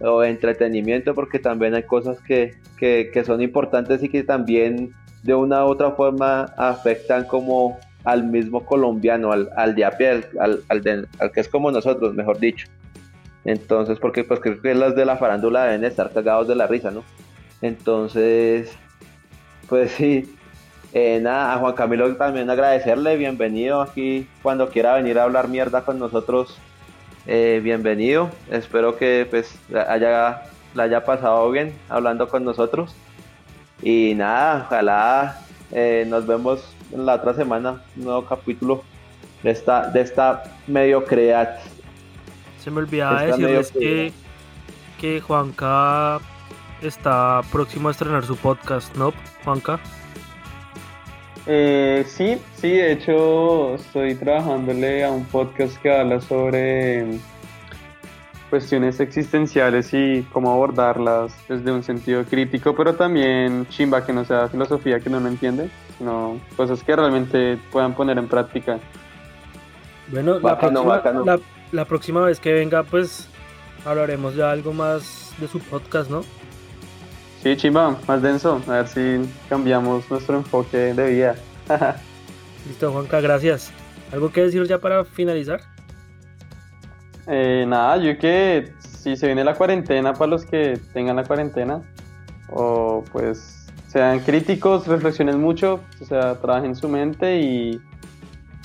o 0.00 0.22
entretenimiento, 0.22 1.14
porque 1.14 1.38
también 1.38 1.74
hay 1.74 1.84
cosas 1.84 2.20
que, 2.20 2.54
que, 2.78 3.24
son 3.24 3.40
importantes 3.40 4.02
y 4.02 4.08
que 4.08 4.22
también 4.22 4.92
de 5.22 5.34
una 5.34 5.64
u 5.64 5.68
otra 5.68 5.92
forma 5.92 6.52
afectan 6.56 7.24
como 7.24 7.78
al 8.04 8.24
mismo 8.24 8.64
colombiano, 8.64 9.32
al, 9.32 9.50
al 9.56 9.74
de 9.74 9.84
a 9.84 9.90
pie, 9.92 10.24
al, 10.38 10.62
al, 10.68 10.82
que 11.32 11.40
es 11.40 11.48
como 11.48 11.70
nosotros, 11.70 12.14
mejor 12.14 12.38
dicho. 12.38 12.68
Entonces, 13.44 13.98
porque 13.98 14.24
pues 14.24 14.40
creo 14.40 14.60
que 14.60 14.74
las 14.74 14.94
de 14.94 15.04
la 15.04 15.16
farándula 15.16 15.64
deben 15.64 15.84
estar 15.84 16.12
cagados 16.12 16.48
de 16.48 16.56
la 16.56 16.66
risa, 16.66 16.90
¿no? 16.90 17.04
Entonces, 17.62 18.76
pues 19.68 19.92
sí, 19.92 20.35
eh, 20.92 21.20
nada, 21.20 21.54
a 21.54 21.58
Juan 21.58 21.74
Camilo 21.74 22.14
también 22.16 22.48
agradecerle, 22.48 23.16
bienvenido 23.16 23.82
aquí 23.82 24.26
cuando 24.42 24.68
quiera 24.68 24.94
venir 24.94 25.18
a 25.18 25.24
hablar 25.24 25.48
mierda 25.48 25.82
con 25.82 25.98
nosotros, 25.98 26.56
eh, 27.26 27.60
bienvenido. 27.62 28.30
Espero 28.50 28.96
que 28.96 29.26
pues 29.28 29.58
haya 29.74 30.42
la 30.74 30.84
haya 30.84 31.04
pasado 31.04 31.50
bien 31.50 31.74
hablando 31.88 32.28
con 32.28 32.44
nosotros. 32.44 32.94
Y 33.82 34.14
nada, 34.14 34.64
ojalá 34.66 35.40
eh, 35.72 36.04
nos 36.08 36.26
vemos 36.26 36.62
en 36.92 37.04
la 37.04 37.14
otra 37.14 37.34
semana, 37.34 37.82
un 37.96 38.04
nuevo 38.04 38.24
capítulo 38.24 38.84
de 39.42 39.50
esta, 39.50 39.88
de 39.88 40.00
esta 40.00 40.44
mediocridad. 40.66 41.58
Se 42.62 42.70
me 42.70 42.78
olvidaba 42.78 43.22
decirles 43.22 43.70
que, 43.72 44.12
que 45.00 45.20
Juanca 45.20 46.20
está 46.82 47.42
próximo 47.50 47.88
a 47.88 47.92
estrenar 47.92 48.24
su 48.24 48.36
podcast, 48.36 48.94
¿no, 48.96 49.12
Juanca? 49.44 49.80
Eh, 51.46 52.04
sí, 52.08 52.38
sí, 52.56 52.70
de 52.70 52.92
hecho 52.92 53.76
estoy 53.76 54.16
trabajándole 54.16 55.04
a 55.04 55.12
un 55.12 55.24
podcast 55.26 55.80
que 55.80 55.96
habla 55.96 56.20
sobre 56.20 57.20
cuestiones 58.50 58.98
existenciales 59.00 59.92
y 59.92 60.22
cómo 60.32 60.50
abordarlas 60.52 61.32
desde 61.48 61.70
un 61.70 61.82
sentido 61.82 62.24
crítico, 62.24 62.74
pero 62.74 62.94
también 62.94 63.66
chimba 63.68 64.04
que 64.04 64.12
no 64.12 64.24
sea 64.24 64.48
filosofía 64.48 65.00
que 65.00 65.10
no 65.10 65.20
lo 65.20 65.28
entiende, 65.28 65.68
sino 65.98 66.40
cosas 66.56 66.82
que 66.82 66.96
realmente 66.96 67.58
puedan 67.70 67.94
poner 67.94 68.18
en 68.18 68.28
práctica. 68.28 68.78
Bueno, 70.08 70.38
la, 70.38 70.58
próxima, 70.58 71.02
La, 71.72 71.84
próxima 71.84 72.20
vez 72.22 72.38
que 72.40 72.52
venga, 72.52 72.82
pues 72.84 73.28
hablaremos 73.84 74.36
de 74.36 74.44
algo 74.44 74.72
más 74.72 75.34
de 75.38 75.48
su 75.48 75.58
podcast, 75.60 76.10
¿no? 76.10 76.22
Sí, 77.46 77.56
chimba, 77.56 77.96
más 78.08 78.22
denso, 78.22 78.60
a 78.66 78.72
ver 78.72 78.88
si 78.88 79.20
cambiamos 79.48 80.10
nuestro 80.10 80.38
enfoque 80.38 80.94
de 80.94 81.10
vida. 81.10 81.36
Listo, 82.66 82.90
Juanca, 82.90 83.20
gracias. 83.20 83.70
¿Algo 84.12 84.32
que 84.32 84.42
decir 84.42 84.66
ya 84.66 84.80
para 84.80 85.04
finalizar? 85.04 85.60
Eh, 87.28 87.64
nada, 87.68 87.98
yo 87.98 88.18
que 88.18 88.72
si 88.80 89.14
se 89.14 89.26
viene 89.26 89.44
la 89.44 89.54
cuarentena 89.54 90.12
para 90.12 90.26
los 90.26 90.44
que 90.44 90.80
tengan 90.92 91.14
la 91.14 91.22
cuarentena, 91.22 91.82
o 92.50 93.04
pues 93.12 93.68
sean 93.86 94.18
críticos, 94.18 94.88
reflexionen 94.88 95.40
mucho, 95.40 95.78
o 96.02 96.04
sea, 96.04 96.40
trabajen 96.40 96.74
su 96.74 96.88
mente 96.88 97.42
y, 97.42 97.80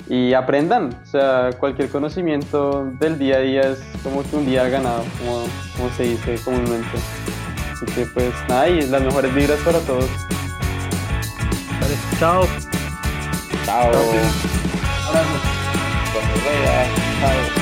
y 0.08 0.34
aprendan. 0.34 0.92
O 1.04 1.06
sea, 1.06 1.50
cualquier 1.56 1.88
conocimiento 1.88 2.84
del 2.98 3.16
día 3.16 3.36
a 3.36 3.40
día 3.42 3.60
es 3.60 3.80
como 4.02 4.24
que 4.24 4.34
un 4.34 4.44
día 4.44 4.68
ganado, 4.68 5.04
como, 5.20 5.44
como 5.76 5.88
se 5.96 6.02
dice 6.02 6.34
comúnmente. 6.44 6.98
Así 7.82 7.94
que 7.94 8.06
pues 8.06 8.32
nada, 8.48 8.68
y 8.68 8.82
las 8.82 9.02
mejores 9.02 9.34
vibras 9.34 9.58
para 9.60 9.78
todos. 9.80 10.08
Vale, 11.80 11.96
chao. 12.18 12.46
Chao. 13.64 13.92
Chao. 13.92 15.22
Chao. 17.20 17.61